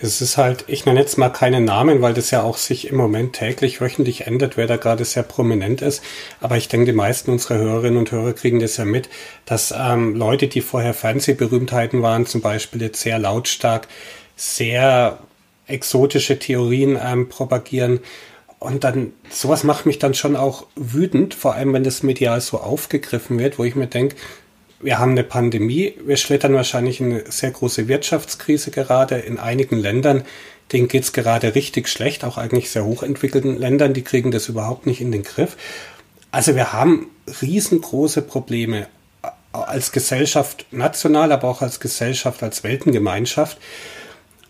Es 0.00 0.20
ist 0.20 0.36
halt, 0.36 0.64
ich 0.66 0.84
nenne 0.84 1.00
jetzt 1.00 1.18
mal 1.18 1.30
keine 1.30 1.60
Namen, 1.60 2.02
weil 2.02 2.14
das 2.14 2.30
ja 2.30 2.42
auch 2.42 2.56
sich 2.58 2.88
im 2.88 2.96
Moment 2.96 3.34
täglich, 3.34 3.80
wöchentlich 3.80 4.26
ändert, 4.26 4.56
wer 4.56 4.66
da 4.66 4.76
gerade 4.76 5.04
sehr 5.04 5.22
prominent 5.22 5.82
ist. 5.82 6.02
Aber 6.40 6.56
ich 6.56 6.68
denke, 6.68 6.86
die 6.86 6.92
meisten 6.92 7.30
unserer 7.30 7.58
Hörerinnen 7.58 7.98
und 7.98 8.10
Hörer 8.12 8.32
kriegen 8.34 8.60
das 8.60 8.76
ja 8.76 8.84
mit, 8.84 9.08
dass 9.46 9.72
ähm, 9.76 10.14
Leute, 10.14 10.48
die 10.48 10.60
vorher 10.60 10.94
Fernsehberühmtheiten 10.94 12.02
waren, 12.02 12.26
zum 12.26 12.40
Beispiel 12.40 12.82
jetzt 12.82 13.00
sehr 13.00 13.18
lautstark, 13.18 13.88
sehr 14.36 15.20
exotische 15.66 16.38
Theorien 16.38 16.98
ähm, 17.02 17.28
propagieren 17.28 18.00
Und 18.58 18.82
dann, 18.84 19.12
sowas 19.30 19.62
macht 19.62 19.84
mich 19.86 19.98
dann 19.98 20.14
schon 20.14 20.36
auch 20.36 20.66
wütend, 20.74 21.34
vor 21.34 21.54
allem 21.54 21.72
wenn 21.74 21.84
das 21.84 22.02
medial 22.02 22.40
so 22.40 22.58
aufgegriffen 22.58 23.38
wird, 23.38 23.58
wo 23.58 23.64
ich 23.64 23.74
mir 23.74 23.86
denke, 23.86 24.16
wir 24.84 24.98
haben 24.98 25.12
eine 25.12 25.24
Pandemie, 25.24 25.94
wir 26.04 26.16
schlittern 26.16 26.54
wahrscheinlich 26.54 27.00
in 27.00 27.12
eine 27.12 27.30
sehr 27.30 27.50
große 27.50 27.88
Wirtschaftskrise 27.88 28.70
gerade 28.70 29.16
in 29.16 29.38
einigen 29.38 29.78
Ländern, 29.78 30.24
denen 30.72 30.88
geht's 30.88 31.12
gerade 31.12 31.54
richtig 31.54 31.88
schlecht, 31.88 32.24
auch 32.24 32.36
eigentlich 32.36 32.70
sehr 32.70 32.84
hochentwickelten 32.84 33.58
Ländern, 33.58 33.94
die 33.94 34.02
kriegen 34.02 34.30
das 34.30 34.48
überhaupt 34.48 34.86
nicht 34.86 35.00
in 35.00 35.10
den 35.10 35.22
Griff. 35.22 35.56
Also 36.30 36.54
wir 36.54 36.72
haben 36.72 37.08
riesengroße 37.40 38.22
Probleme 38.22 38.86
als 39.52 39.92
Gesellschaft 39.92 40.66
national, 40.70 41.32
aber 41.32 41.48
auch 41.48 41.62
als 41.62 41.80
Gesellschaft, 41.80 42.42
als 42.42 42.64
Weltengemeinschaft. 42.64 43.58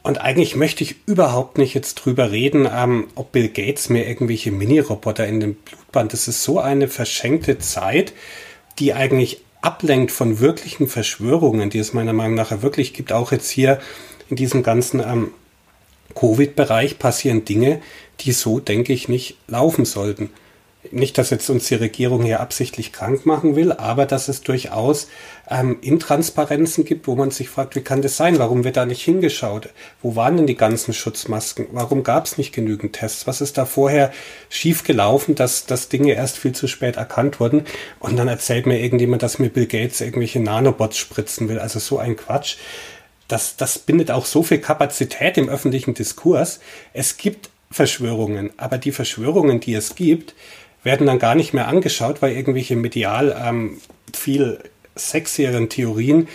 Und 0.03 0.21
eigentlich 0.21 0.57
möchte 0.57 0.83
ich 0.83 0.97
überhaupt 1.07 1.59
nicht 1.59 1.75
jetzt 1.75 1.95
drüber 1.95 2.31
reden, 2.31 2.69
ähm, 2.71 3.09
ob 3.15 3.33
Bill 3.33 3.49
Gates 3.49 3.89
mir 3.89 4.07
irgendwelche 4.07 4.51
Mini-Roboter 4.51 5.27
in 5.27 5.41
den 5.41 5.55
Blutband. 5.55 6.13
Das 6.13 6.29
ist 6.29 6.43
so 6.43 6.59
eine 6.59 6.89
verschenkte 6.89 7.59
Zeit, 7.59 8.13
die 8.79 8.93
eigentlich 8.93 9.41
ablenkt 9.65 10.13
von 10.13 10.41
wirklichen 10.41 10.89
Verschwörungen, 10.89 11.71
die 11.71 11.79
es 11.79 11.93
meiner 11.93 12.13
Meinung 12.13 12.35
nach 12.35 12.63
wirklich 12.63 12.93
gibt. 12.93 13.13
Auch 13.13 13.33
jetzt 13.33 13.51
hier 13.51 13.81
in 14.29 14.37
diesem 14.37 14.63
ganzen 14.63 15.01
ähm, 15.01 15.31
Covid-Bereich 16.15 16.99
passieren 16.99 17.45
Dinge, 17.45 17.81
die 18.21 18.33
so, 18.33 18.61
denke 18.61 18.93
ich, 18.93 19.09
nicht 19.09 19.37
laufen 19.49 19.85
sollten 19.85 20.31
nicht, 20.91 21.19
dass 21.19 21.31
jetzt 21.31 21.49
uns 21.51 21.67
die 21.69 21.75
Regierung 21.75 22.23
hier 22.23 22.41
absichtlich 22.41 22.93
krank 22.93 23.27
machen 23.27 23.57
will, 23.57 23.73
aber 23.73 24.07
dass 24.07 24.29
es 24.29 24.43
durchaus 24.43 25.09
ähm, 25.51 25.79
Intransparenzen 25.81 26.85
gibt, 26.85 27.07
wo 27.07 27.15
man 27.15 27.31
sich 27.31 27.49
fragt, 27.49 27.77
wie 27.77 27.81
kann 27.83 28.03
das 28.03 28.17
sein? 28.17 28.39
Warum 28.39 28.65
wird 28.65 28.77
da 28.77 28.87
nicht 28.87 29.03
hingeschaut? 29.03 29.69
Wo 30.03 30.17
waren 30.17 30.37
denn 30.37 30.47
die 30.47 30.57
ganzen 30.57 30.95
Schutzmasken? 30.95 31.67
Warum 31.73 32.03
gab 32.03 32.27
es 32.27 32.39
nicht 32.39 32.53
genügend 32.53 32.95
Tests? 32.95 33.27
Was 33.27 33.41
ist 33.41 33.59
da 33.59 33.65
vorher 33.67 34.13
schiefgelaufen, 34.49 35.35
dass, 35.35 35.67
dass 35.67 35.89
Dinge 35.89 36.13
erst 36.13 36.39
viel 36.39 36.53
zu 36.53 36.67
spät 36.67 36.97
erkannt 36.97 37.41
wurden? 37.41 37.65
Und 37.99 38.17
dann 38.17 38.29
erzählt 38.29 38.67
mir 38.67 38.81
irgendjemand, 38.81 39.23
dass 39.23 39.39
mir 39.39 39.51
Bill 39.51 39.67
Gates 39.67 40.01
irgendwelche 40.01 40.41
Nanobots 40.41 40.97
spritzen 40.97 41.49
will. 41.49 41.59
Also 41.59 41.79
so 41.79 41.99
ein 41.99 42.17
Quatsch. 42.17 42.57
Das, 43.29 43.57
das 43.57 43.79
bindet 43.79 44.11
auch 44.11 44.27
so 44.27 44.43
viel 44.43 44.59
Kapazität 44.59 45.39
im 45.39 45.49
öffentlichen 45.49 45.95
Diskurs. 45.95 46.61
Es 46.93 47.17
gibt 47.17 47.51
Verschwörungen, 47.75 48.51
aber 48.57 48.79
die 48.79 48.93
Verschwörungen, 48.93 49.59
die 49.59 49.75
es 49.75 49.97
gibt, 49.97 50.35
werden 50.85 51.07
dann 51.07 51.19
gar 51.19 51.35
nicht 51.35 51.53
mehr 51.53 51.69
angeschaut, 51.69 52.23
weil 52.23 52.37
irgendwelche 52.37 52.77
medial 52.77 53.37
ähm, 53.45 53.79
viel 54.13 54.61
sexieren 54.95 55.69
Theorien 55.69 56.29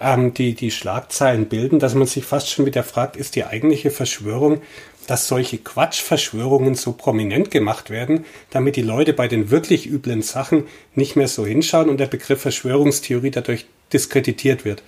ähm, 0.00 0.34
die 0.34 0.54
die 0.54 0.70
Schlagzeilen 0.70 1.46
bilden, 1.46 1.78
dass 1.78 1.94
man 1.94 2.06
sich 2.06 2.24
fast 2.24 2.50
schon 2.50 2.66
wieder 2.66 2.82
fragt, 2.82 3.16
ist 3.16 3.36
die 3.36 3.44
eigentliche 3.44 3.90
Verschwörung, 3.90 4.60
dass 5.06 5.28
solche 5.28 5.58
Quatschverschwörungen 5.58 6.74
so 6.74 6.92
prominent 6.92 7.50
gemacht 7.50 7.90
werden, 7.90 8.24
damit 8.50 8.76
die 8.76 8.82
Leute 8.82 9.12
bei 9.12 9.28
den 9.28 9.50
wirklich 9.50 9.86
üblen 9.86 10.22
Sachen 10.22 10.64
nicht 10.94 11.14
mehr 11.14 11.28
so 11.28 11.44
hinschauen 11.44 11.88
und 11.88 11.98
der 11.98 12.06
Begriff 12.06 12.40
Verschwörungstheorie 12.40 13.30
dadurch 13.30 13.66
diskreditiert 13.92 14.64
wird. 14.64 14.82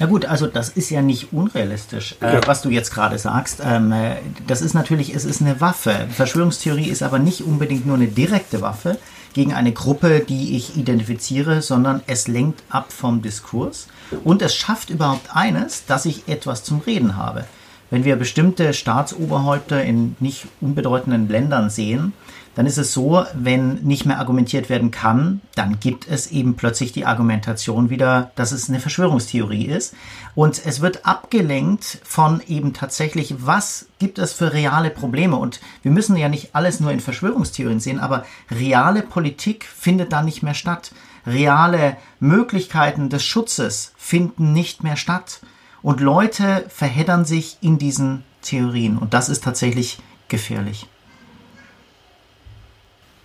Ja 0.00 0.06
gut, 0.06 0.24
also 0.24 0.46
das 0.46 0.70
ist 0.70 0.88
ja 0.88 1.02
nicht 1.02 1.34
unrealistisch, 1.34 2.16
äh, 2.22 2.32
ja. 2.32 2.40
was 2.46 2.62
du 2.62 2.70
jetzt 2.70 2.90
gerade 2.90 3.18
sagst. 3.18 3.60
Ähm, 3.62 3.92
äh, 3.92 4.16
das 4.46 4.62
ist 4.62 4.72
natürlich, 4.72 5.14
es 5.14 5.26
ist 5.26 5.42
eine 5.42 5.60
Waffe. 5.60 6.08
Verschwörungstheorie 6.10 6.88
ist 6.88 7.02
aber 7.02 7.18
nicht 7.18 7.42
unbedingt 7.42 7.84
nur 7.84 7.96
eine 7.96 8.06
direkte 8.06 8.62
Waffe 8.62 8.98
gegen 9.34 9.52
eine 9.52 9.72
Gruppe, 9.72 10.20
die 10.26 10.56
ich 10.56 10.78
identifiziere, 10.78 11.60
sondern 11.60 12.02
es 12.06 12.28
lenkt 12.28 12.62
ab 12.70 12.92
vom 12.92 13.20
Diskurs 13.20 13.88
und 14.24 14.40
es 14.40 14.56
schafft 14.56 14.88
überhaupt 14.88 15.36
eines, 15.36 15.84
dass 15.84 16.06
ich 16.06 16.26
etwas 16.28 16.64
zum 16.64 16.80
Reden 16.80 17.16
habe. 17.16 17.44
Wenn 17.90 18.04
wir 18.04 18.16
bestimmte 18.16 18.72
Staatsoberhäupter 18.72 19.84
in 19.84 20.16
nicht 20.18 20.46
unbedeutenden 20.62 21.28
Ländern 21.28 21.68
sehen, 21.68 22.14
dann 22.54 22.66
ist 22.66 22.78
es 22.78 22.92
so, 22.92 23.24
wenn 23.34 23.74
nicht 23.76 24.06
mehr 24.06 24.18
argumentiert 24.18 24.68
werden 24.68 24.90
kann, 24.90 25.40
dann 25.54 25.78
gibt 25.78 26.08
es 26.08 26.30
eben 26.32 26.56
plötzlich 26.56 26.92
die 26.92 27.06
Argumentation 27.06 27.90
wieder, 27.90 28.32
dass 28.34 28.52
es 28.52 28.68
eine 28.68 28.80
Verschwörungstheorie 28.80 29.66
ist. 29.66 29.94
Und 30.34 30.60
es 30.66 30.80
wird 30.80 31.06
abgelenkt 31.06 32.00
von 32.02 32.42
eben 32.48 32.72
tatsächlich, 32.72 33.34
was 33.38 33.86
gibt 33.98 34.18
es 34.18 34.32
für 34.32 34.52
reale 34.52 34.90
Probleme. 34.90 35.36
Und 35.36 35.60
wir 35.82 35.92
müssen 35.92 36.16
ja 36.16 36.28
nicht 36.28 36.54
alles 36.54 36.80
nur 36.80 36.90
in 36.90 37.00
Verschwörungstheorien 37.00 37.80
sehen, 37.80 38.00
aber 38.00 38.24
reale 38.50 39.02
Politik 39.02 39.64
findet 39.64 40.12
da 40.12 40.22
nicht 40.22 40.42
mehr 40.42 40.54
statt. 40.54 40.92
Reale 41.26 41.96
Möglichkeiten 42.18 43.10
des 43.10 43.24
Schutzes 43.24 43.92
finden 43.96 44.52
nicht 44.52 44.82
mehr 44.82 44.96
statt. 44.96 45.40
Und 45.82 46.00
Leute 46.00 46.66
verheddern 46.68 47.24
sich 47.24 47.58
in 47.60 47.78
diesen 47.78 48.24
Theorien. 48.42 48.98
Und 48.98 49.14
das 49.14 49.28
ist 49.28 49.44
tatsächlich 49.44 49.98
gefährlich 50.28 50.89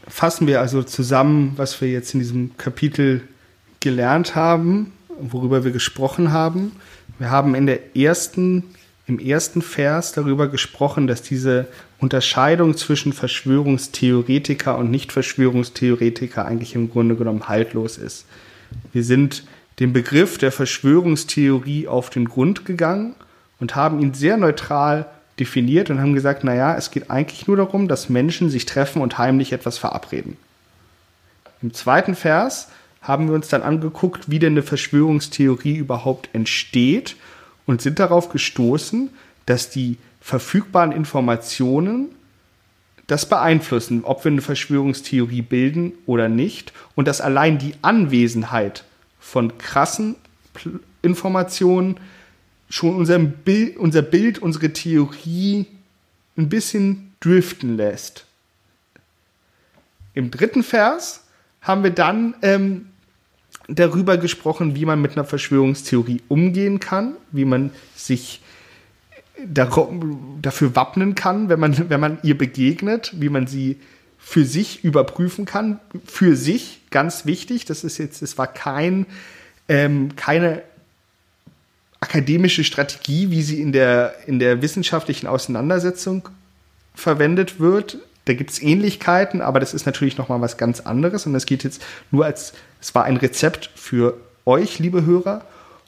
fassen 0.07 0.47
wir 0.47 0.61
also 0.61 0.83
zusammen, 0.83 1.53
was 1.55 1.81
wir 1.81 1.89
jetzt 1.89 2.13
in 2.13 2.19
diesem 2.19 2.57
Kapitel 2.57 3.21
gelernt 3.79 4.35
haben, 4.35 4.93
worüber 5.19 5.63
wir 5.63 5.71
gesprochen 5.71 6.31
haben. 6.31 6.73
Wir 7.19 7.29
haben 7.29 7.55
in 7.55 7.65
der 7.65 7.95
ersten, 7.95 8.63
im 9.07 9.19
ersten 9.19 9.61
Vers 9.61 10.11
darüber 10.11 10.47
gesprochen, 10.47 11.07
dass 11.07 11.21
diese 11.21 11.67
Unterscheidung 11.99 12.75
zwischen 12.75 13.13
Verschwörungstheoretiker 13.13 14.77
und 14.77 14.91
Nicht-Verschwörungstheoretiker 14.91 16.45
eigentlich 16.45 16.75
im 16.75 16.89
Grunde 16.89 17.15
genommen 17.15 17.47
haltlos 17.47 17.97
ist. 17.97 18.25
Wir 18.91 19.03
sind 19.03 19.43
dem 19.79 19.93
Begriff 19.93 20.37
der 20.37 20.51
Verschwörungstheorie 20.51 21.87
auf 21.87 22.09
den 22.09 22.25
Grund 22.25 22.65
gegangen 22.65 23.15
und 23.59 23.75
haben 23.75 23.99
ihn 24.01 24.13
sehr 24.13 24.37
neutral 24.37 25.05
definiert 25.39 25.89
und 25.89 25.99
haben 25.99 26.13
gesagt, 26.13 26.43
naja, 26.43 26.75
es 26.75 26.91
geht 26.91 27.11
eigentlich 27.11 27.47
nur 27.47 27.57
darum, 27.57 27.87
dass 27.87 28.09
Menschen 28.09 28.49
sich 28.49 28.65
treffen 28.65 29.01
und 29.01 29.17
heimlich 29.17 29.51
etwas 29.51 29.77
verabreden. 29.77 30.37
Im 31.61 31.73
zweiten 31.73 32.15
Vers 32.15 32.69
haben 33.01 33.27
wir 33.27 33.35
uns 33.35 33.47
dann 33.49 33.61
angeguckt, 33.61 34.29
wie 34.29 34.39
denn 34.39 34.53
eine 34.53 34.63
Verschwörungstheorie 34.63 35.75
überhaupt 35.75 36.29
entsteht 36.33 37.15
und 37.65 37.81
sind 37.81 37.99
darauf 37.99 38.29
gestoßen, 38.29 39.09
dass 39.45 39.69
die 39.69 39.97
verfügbaren 40.21 40.91
Informationen 40.91 42.07
das 43.07 43.29
beeinflussen, 43.29 44.03
ob 44.03 44.23
wir 44.23 44.31
eine 44.31 44.41
Verschwörungstheorie 44.41 45.43
bilden 45.43 45.93
oder 46.07 46.29
nicht 46.29 46.73
und 46.95 47.07
dass 47.07 47.21
allein 47.21 47.59
die 47.59 47.75
Anwesenheit 47.83 48.83
von 49.19 49.57
krassen 49.57 50.15
Informationen 51.03 51.97
schon 52.75 52.93
unser 52.93 53.17
Bild, 53.19 53.77
unser 53.77 54.01
Bild, 54.01 54.39
unsere 54.39 54.73
Theorie 54.73 55.65
ein 56.35 56.49
bisschen 56.49 57.13
driften 57.21 57.77
lässt. 57.77 58.25
Im 60.13 60.29
dritten 60.29 60.61
Vers 60.61 61.23
haben 61.61 61.83
wir 61.83 61.91
dann 61.91 62.35
ähm, 62.41 62.87
darüber 63.69 64.17
gesprochen, 64.17 64.75
wie 64.75 64.83
man 64.83 65.01
mit 65.01 65.13
einer 65.13 65.23
Verschwörungstheorie 65.23 66.21
umgehen 66.27 66.81
kann, 66.81 67.15
wie 67.31 67.45
man 67.45 67.71
sich 67.95 68.41
dafür 69.45 70.75
wappnen 70.75 71.15
kann, 71.15 71.47
wenn 71.47 71.61
man, 71.61 71.89
wenn 71.89 71.99
man 72.01 72.17
ihr 72.23 72.37
begegnet, 72.37 73.13
wie 73.15 73.29
man 73.29 73.47
sie 73.47 73.77
für 74.17 74.43
sich 74.43 74.83
überprüfen 74.83 75.45
kann. 75.45 75.79
Für 76.05 76.35
sich, 76.35 76.81
ganz 76.89 77.25
wichtig, 77.25 77.63
das 77.63 77.85
ist 77.85 77.99
jetzt, 77.99 78.21
es 78.21 78.37
war 78.37 78.47
kein, 78.47 79.05
ähm, 79.69 80.17
keine 80.17 80.61
akademische 82.05 82.63
Strategie, 82.63 83.31
wie 83.31 83.41
sie 83.41 83.59
in 83.59 83.71
der, 83.71 84.15
in 84.27 84.37
der 84.37 84.61
wissenschaftlichen 84.61 85.25
Auseinandersetzung 85.25 86.29
verwendet 86.93 87.59
wird. 87.59 87.97
Da 88.25 88.33
gibt 88.33 88.51
es 88.51 88.61
Ähnlichkeiten, 88.61 89.41
aber 89.41 89.59
das 89.59 89.73
ist 89.73 89.85
natürlich 89.85 90.17
nochmal 90.17 90.39
was 90.39 90.57
ganz 90.57 90.81
anderes. 90.81 91.25
Und 91.25 91.33
das 91.33 91.47
geht 91.47 91.63
jetzt 91.63 91.81
nur 92.11 92.25
als, 92.25 92.53
es 92.79 92.93
war 92.93 93.05
ein 93.05 93.17
Rezept 93.17 93.71
für 93.75 94.17
euch, 94.45 94.77
liebe 94.77 95.05
Hörer. 95.05 95.43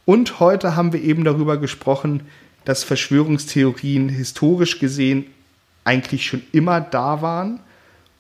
Und 0.06 0.40
heute 0.40 0.76
haben 0.76 0.92
wir 0.92 1.02
eben 1.02 1.24
darüber 1.24 1.58
gesprochen, 1.58 2.22
dass 2.66 2.84
Verschwörungstheorien 2.84 4.10
historisch 4.10 4.80
gesehen 4.80 5.26
eigentlich 5.84 6.26
schon 6.26 6.42
immer 6.52 6.82
da 6.82 7.22
waren 7.22 7.60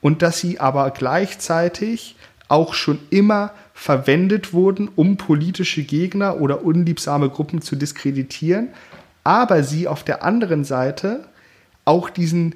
und 0.02 0.22
dass 0.22 0.40
sie 0.40 0.60
aber 0.60 0.92
gleichzeitig 0.92 2.16
auch 2.48 2.74
schon 2.74 3.00
immer 3.10 3.54
verwendet 3.78 4.54
wurden, 4.54 4.90
um 4.96 5.18
politische 5.18 5.84
Gegner 5.84 6.42
oder 6.42 6.66
unliebsame 6.66 7.30
Gruppen 7.30 7.62
zu 7.62 7.76
diskreditieren, 7.76 8.70
aber 9.24 9.64
sie 9.64 9.88
auf 9.88 10.04
der 10.04 10.24
anderen 10.24 10.64
Seite 10.64 11.26
auch 11.86 12.10
diesen, 12.10 12.56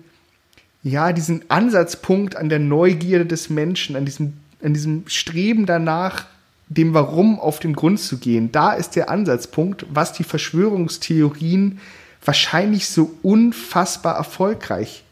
ja, 0.82 1.14
diesen 1.14 1.44
Ansatzpunkt 1.48 2.36
an 2.36 2.50
der 2.50 2.58
Neugierde 2.58 3.28
des 3.28 3.52
Menschen, 3.52 3.96
an 3.96 4.04
diesem, 4.04 4.34
an 4.64 4.74
diesem 4.74 5.04
Streben 5.08 5.68
danach, 5.68 6.26
dem 6.70 6.96
Warum 6.96 7.40
auf 7.40 7.60
den 7.60 7.76
Grund 7.76 8.00
zu 8.00 8.18
gehen. 8.18 8.52
Da 8.52 8.74
ist 8.74 8.96
der 8.96 9.12
Ansatzpunkt, 9.12 9.86
was 9.94 10.14
die 10.14 10.24
Verschwörungstheorien 10.24 11.80
wahrscheinlich 12.26 12.90
so 12.90 13.16
unfassbar 13.22 14.16
erfolgreich 14.16 15.04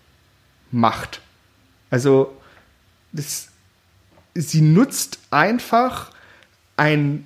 macht. 0.72 1.22
Also, 1.92 2.36
das, 3.12 3.49
sie 4.40 4.62
nutzt 4.62 5.20
einfach 5.32 6.12
ein, 6.78 7.26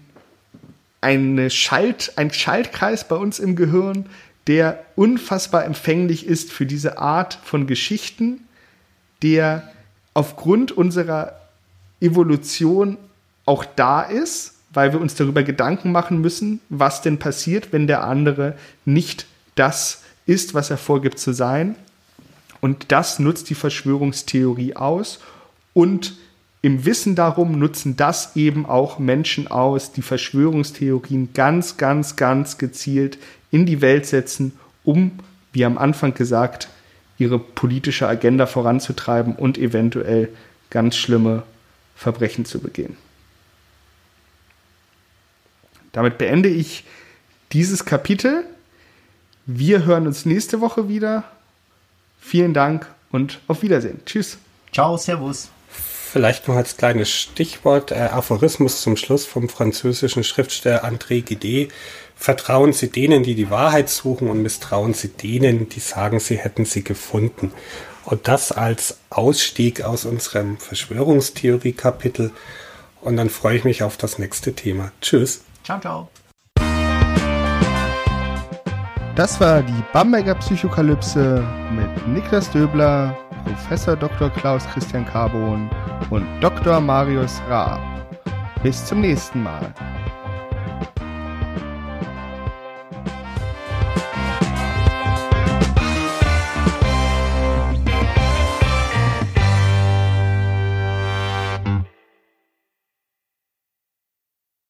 eine 1.02 1.50
Schalt, 1.50 2.14
ein 2.16 2.34
Schaltkreis 2.34 3.08
bei 3.08 3.16
uns 3.16 3.40
im 3.40 3.56
Gehirn, 3.56 4.08
der 4.48 4.84
unfassbar 4.96 5.66
empfänglich 5.66 6.26
ist 6.26 6.52
für 6.52 6.66
diese 6.66 6.98
Art 6.98 7.40
von 7.44 7.68
Geschichten, 7.68 8.42
der 9.22 9.72
aufgrund 10.14 10.72
unserer 10.72 11.40
Evolution 12.02 12.98
auch 13.46 13.64
da 13.64 14.02
ist, 14.02 14.56
weil 14.74 14.92
wir 14.92 15.00
uns 15.00 15.16
darüber 15.16 15.44
Gedanken 15.44 15.92
machen 15.92 16.20
müssen, 16.20 16.60
was 16.70 17.02
denn 17.02 17.20
passiert, 17.20 17.72
wenn 17.72 17.88
der 17.88 18.04
andere 18.04 18.58
nicht 18.86 19.28
das 19.56 20.02
ist, 20.26 20.54
was 20.54 20.72
er 20.72 20.78
vorgibt 20.78 21.20
zu 21.20 21.32
sein. 21.32 21.76
Und 22.60 22.92
das 22.92 23.20
nutzt 23.20 23.50
die 23.50 23.56
Verschwörungstheorie 23.56 24.76
aus 24.76 25.20
und 25.74 26.18
im 26.64 26.86
Wissen 26.86 27.14
darum 27.16 27.60
nutzen 27.60 27.98
das 27.98 28.38
eben 28.38 28.66
auch 28.66 28.98
Menschen 28.98 29.50
aus, 29.50 29.92
die 29.92 30.02
Verschwörungstheorien 30.02 31.34
ganz, 31.34 31.76
ganz, 31.76 32.16
ganz 32.16 32.58
gezielt 32.58 33.18
in 33.52 33.66
die 33.66 33.82
Welt 33.82 34.06
setzen, 34.06 34.54
um, 34.86 35.12
wie 35.52 35.66
am 35.66 35.78
Anfang 35.78 36.14
gesagt, 36.14 36.70
ihre 37.18 37.38
politische 37.38 38.08
Agenda 38.08 38.46
voranzutreiben 38.46 39.36
und 39.36 39.58
eventuell 39.58 40.30
ganz 40.70 40.96
schlimme 40.96 41.44
Verbrechen 41.98 42.46
zu 42.46 42.60
begehen. 42.60 42.96
Damit 45.92 46.18
beende 46.18 46.48
ich 46.48 46.86
dieses 47.52 47.84
Kapitel. 47.84 48.46
Wir 49.46 49.84
hören 49.84 50.08
uns 50.08 50.26
nächste 50.26 50.62
Woche 50.62 50.88
wieder. 50.88 51.26
Vielen 52.22 52.54
Dank 52.54 52.88
und 53.12 53.42
auf 53.50 53.64
Wiedersehen. 53.64 54.00
Tschüss. 54.06 54.38
Ciao, 54.72 54.96
Servus. 54.96 55.53
Vielleicht 56.14 56.48
noch 56.48 56.56
als 56.58 56.78
kleines 56.78 57.10
Stichwort, 57.10 57.92
äh, 57.92 57.96
Aphorismus 57.96 58.84
zum 58.84 58.98
Schluss 58.98 59.26
vom 59.26 59.50
französischen 59.50 60.24
Schriftsteller 60.24 60.86
André 60.86 61.24
Gide. 61.24 61.74
Vertrauen 62.16 62.72
Sie 62.72 62.92
denen, 62.92 63.24
die 63.24 63.34
die 63.34 63.50
Wahrheit 63.50 63.90
suchen 63.90 64.30
und 64.30 64.44
misstrauen 64.44 64.94
Sie 64.94 65.08
denen, 65.08 65.70
die 65.70 65.80
sagen, 65.80 66.20
sie 66.20 66.38
hätten 66.38 66.66
sie 66.66 66.84
gefunden. 66.84 67.52
Und 68.06 68.28
das 68.28 68.52
als 68.52 69.00
Ausstieg 69.10 69.82
aus 69.82 70.06
unserem 70.06 70.60
Verschwörungstheorie-Kapitel. 70.60 72.30
Und 73.02 73.18
dann 73.18 73.32
freue 73.32 73.58
ich 73.58 73.64
mich 73.64 73.82
auf 73.82 73.98
das 73.98 74.20
nächste 74.20 74.54
Thema. 74.54 74.92
Tschüss. 75.02 75.44
Ciao, 75.64 75.80
ciao. 75.80 76.10
Das 79.16 79.40
war 79.40 79.64
die 79.64 79.84
Bamberger 79.94 80.36
Psychokalypse 80.36 81.44
mit 81.72 82.08
Niklas 82.08 82.52
Döbler, 82.52 83.18
Professor 83.46 83.96
Dr. 83.96 84.30
Klaus 84.30 84.66
Christian 84.68 85.06
Carbon 85.06 85.70
und 86.10 86.26
Dr. 86.42 86.80
Marius 86.80 87.42
Raab. 87.50 87.80
Bis 88.62 88.86
zum 88.86 89.02
nächsten 89.02 89.44
Mal. 89.44 89.74